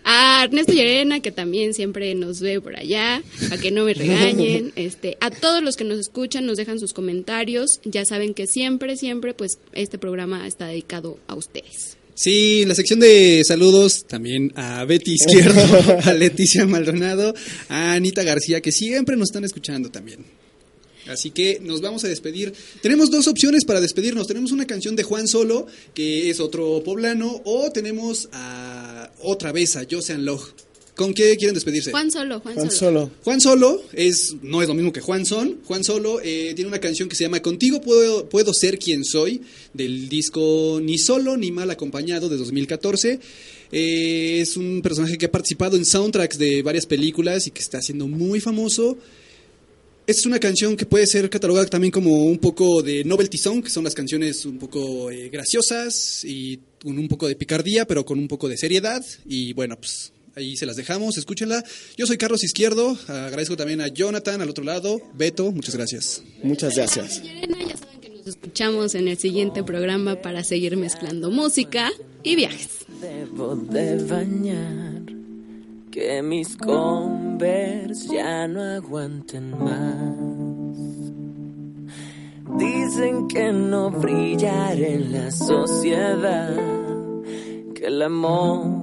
A 0.05 0.45
Ernesto 0.45 0.73
Llerena, 0.73 1.19
que 1.19 1.33
también 1.33 1.75
siempre 1.75 2.15
nos 2.15 2.41
ve 2.41 2.61
por 2.61 2.77
allá, 2.77 3.25
a 3.51 3.59
que 3.59 3.73
no 3.73 3.85
me 3.85 3.95
regañen, 3.95 4.73
este, 4.77 5.17
a 5.21 5.33
todos 5.33 5.65
los 5.65 5.77
que 5.77 5.83
nos 5.83 5.99
escuchan, 5.99 6.47
nos 6.47 6.59
dejan 6.59 6.79
sus 6.79 6.93
comentarios, 6.93 7.81
ya 7.85 8.05
saben 8.05 8.35
que 8.35 8.47
siempre, 8.47 8.97
siempre, 8.97 9.35
pues 9.35 9.59
este 9.73 9.99
programa 9.99 10.47
está 10.47 10.67
dedicado 10.67 11.19
a 11.27 11.35
ustedes. 11.35 12.00
Sí, 12.21 12.67
la 12.67 12.75
sección 12.75 13.01
de 13.01 13.43
saludos 13.47 14.05
también 14.07 14.53
a 14.55 14.85
Betty 14.85 15.15
Izquierdo, 15.15 15.63
a 16.05 16.13
Leticia 16.13 16.67
Maldonado, 16.67 17.35
a 17.71 17.95
Anita 17.95 18.23
García, 18.23 18.61
que 18.61 18.73
siempre 18.73 19.17
nos 19.17 19.31
están 19.31 19.45
escuchando 19.45 19.91
también. 19.91 20.27
Así 21.09 21.31
que 21.31 21.61
nos 21.63 21.81
vamos 21.81 22.05
a 22.05 22.09
despedir. 22.09 22.53
Tenemos 22.83 23.11
dos 23.11 23.27
opciones 23.27 23.65
para 23.65 23.81
despedirnos. 23.81 24.27
Tenemos 24.27 24.53
una 24.53 24.67
canción 24.67 24.97
de 24.97 25.03
Juan 25.03 25.29
Solo, 25.29 25.67
que 25.95 26.29
es 26.29 26.41
otro 26.41 26.83
poblano, 26.85 27.41
o 27.47 27.71
tenemos 27.71 28.29
a 28.33 29.11
otra 29.23 29.51
vez 29.51 29.77
a 29.77 29.87
Josean 29.91 30.27
Log. 30.27 30.43
¿Con 31.01 31.15
qué 31.15 31.35
quieren 31.39 31.55
despedirse? 31.55 31.93
Juan 31.93 32.11
Solo, 32.11 32.41
Juan, 32.41 32.57
Juan 32.57 32.71
Solo. 32.71 33.01
Solo. 33.01 33.11
Juan 33.25 33.41
Solo 33.41 33.83
es, 33.95 34.37
no 34.43 34.61
es 34.61 34.69
lo 34.69 34.75
mismo 34.75 34.93
que 34.93 35.01
Juan 35.01 35.25
Son. 35.25 35.59
Juan 35.65 35.83
Solo 35.83 36.21
eh, 36.23 36.53
tiene 36.55 36.69
una 36.69 36.79
canción 36.79 37.09
que 37.09 37.17
se 37.17 37.25
llama 37.25 37.41
Contigo 37.41 37.81
puedo, 37.81 38.29
puedo 38.29 38.53
ser 38.53 38.79
quien 38.79 39.03
soy, 39.03 39.41
del 39.73 40.11
disco 40.11 40.79
Ni 40.83 40.99
solo 40.99 41.39
ni 41.39 41.53
mal 41.53 41.71
acompañado 41.71 42.29
de 42.29 42.37
2014. 42.37 43.19
Eh, 43.73 44.41
es 44.43 44.59
un 44.59 44.83
personaje 44.83 45.17
que 45.17 45.25
ha 45.25 45.33
participado 45.33 45.79
en 45.79 45.87
soundtracks 45.87 46.37
de 46.37 46.61
varias 46.61 46.85
películas 46.85 47.47
y 47.47 47.51
que 47.51 47.63
está 47.63 47.81
siendo 47.81 48.07
muy 48.07 48.39
famoso. 48.39 48.99
Esta 50.07 50.21
es 50.21 50.27
una 50.27 50.39
canción 50.39 50.77
que 50.77 50.85
puede 50.85 51.07
ser 51.07 51.31
catalogada 51.31 51.67
también 51.69 51.93
como 51.93 52.27
un 52.27 52.37
poco 52.37 52.83
de 52.83 53.05
novelty 53.05 53.39
song, 53.39 53.63
que 53.63 53.71
son 53.71 53.85
las 53.85 53.95
canciones 53.95 54.45
un 54.45 54.59
poco 54.59 55.11
eh, 55.11 55.31
graciosas 55.31 56.25
y 56.25 56.59
con 56.83 56.99
un 56.99 57.09
poco 57.09 57.27
de 57.27 57.37
picardía, 57.37 57.87
pero 57.87 58.05
con 58.05 58.19
un 58.19 58.29
poco 58.29 58.51
de 58.51 58.59
seriedad. 58.59 59.03
Y 59.25 59.55
bueno, 59.55 59.79
pues 59.81 60.13
ahí 60.37 60.57
se 60.57 60.67
las 60.67 60.77
dejamos, 60.77 61.19
escúchenla. 61.19 61.65
Yo 61.97 62.07
soy 62.07 62.19
Carlos 62.19 62.45
Izquierdo, 62.45 62.97
agradezco 63.09 63.57
también 63.57 63.81
a 63.81 63.89
Jonathan 63.89 64.41
al 64.41 64.49
otro 64.49 64.65
lado, 64.65 65.01
Beto, 65.15 65.53
muchas 65.53 65.75
gracias. 65.77 66.23
Muchas 66.43 66.75
gracias. 66.75 67.23
Ya 67.23 67.77
saben 67.77 68.01
que 68.01 68.11
nos 68.11 68.27
escuchamos 68.27 68.95
en 68.95 69.09
el 69.09 69.19
siguiente 69.19 69.63
programa 69.63 70.21
para 70.23 70.45
seguir 70.45 70.77
mezclando 70.77 71.31
música 71.31 71.91
y 72.23 72.37
viajes. 72.37 72.87
Debo 73.01 73.57
de 73.57 74.03
bañar 74.05 75.03
que 75.91 76.23
mis 76.23 76.57
converse 76.57 78.15
ya 78.15 78.47
no 78.47 78.63
aguanten 78.63 79.51
más. 79.59 80.31
Dicen 82.59 83.29
que 83.29 83.53
no 83.53 83.91
brillaré 83.91 84.95
en 84.95 85.13
la 85.13 85.31
sociedad, 85.31 86.57
que 87.75 87.87
el 87.87 88.03
amor 88.03 88.80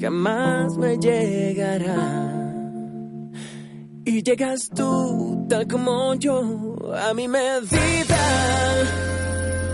jamás 0.00 0.76
me 0.76 0.96
llegará. 0.98 1.94
Y 4.04 4.22
llegas 4.22 4.68
tú, 4.74 5.46
tal 5.48 5.66
como 5.66 6.14
yo, 6.14 6.76
a 6.94 7.12
mi 7.14 7.26
medida. 7.26 8.22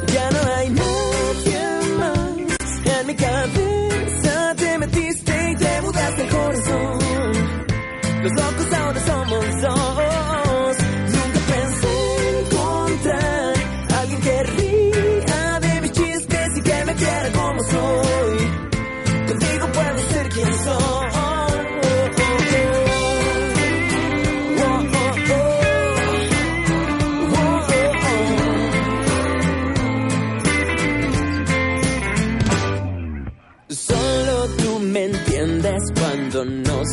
Ya 0.07 0.31
no 0.31 0.55
hay 0.57 0.69
nadie 0.71 1.61
más 1.99 2.99
en 3.01 3.07
mi 3.07 3.15
cabeza. 3.15 4.55
Te 4.57 4.79
metiste 4.79 5.51
y 5.51 5.57
te 5.57 5.83
mudaste 5.83 6.23
el 6.23 6.29
corazón. 6.29 7.03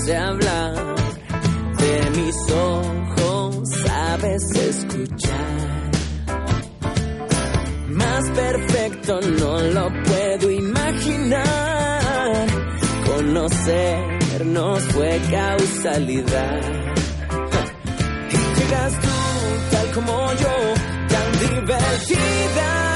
Sé 0.09 0.17
hablar. 0.17 0.73
De 1.77 2.09
mis 2.17 2.35
ojos 2.51 3.69
sabes 3.85 4.43
escuchar. 4.69 5.91
Más 7.89 8.29
perfecto 8.31 9.19
no 9.21 9.61
lo 9.75 9.85
puedo 10.03 10.51
imaginar. 10.51 11.47
Conocernos 13.05 14.83
fue 14.93 15.21
causalidad. 15.29 16.61
Y 18.31 18.37
llegas 18.57 18.93
tú 19.03 19.15
tal 19.71 19.87
como 19.91 20.13
yo, 20.33 20.55
tan 21.13 21.31
divertida. 21.47 22.88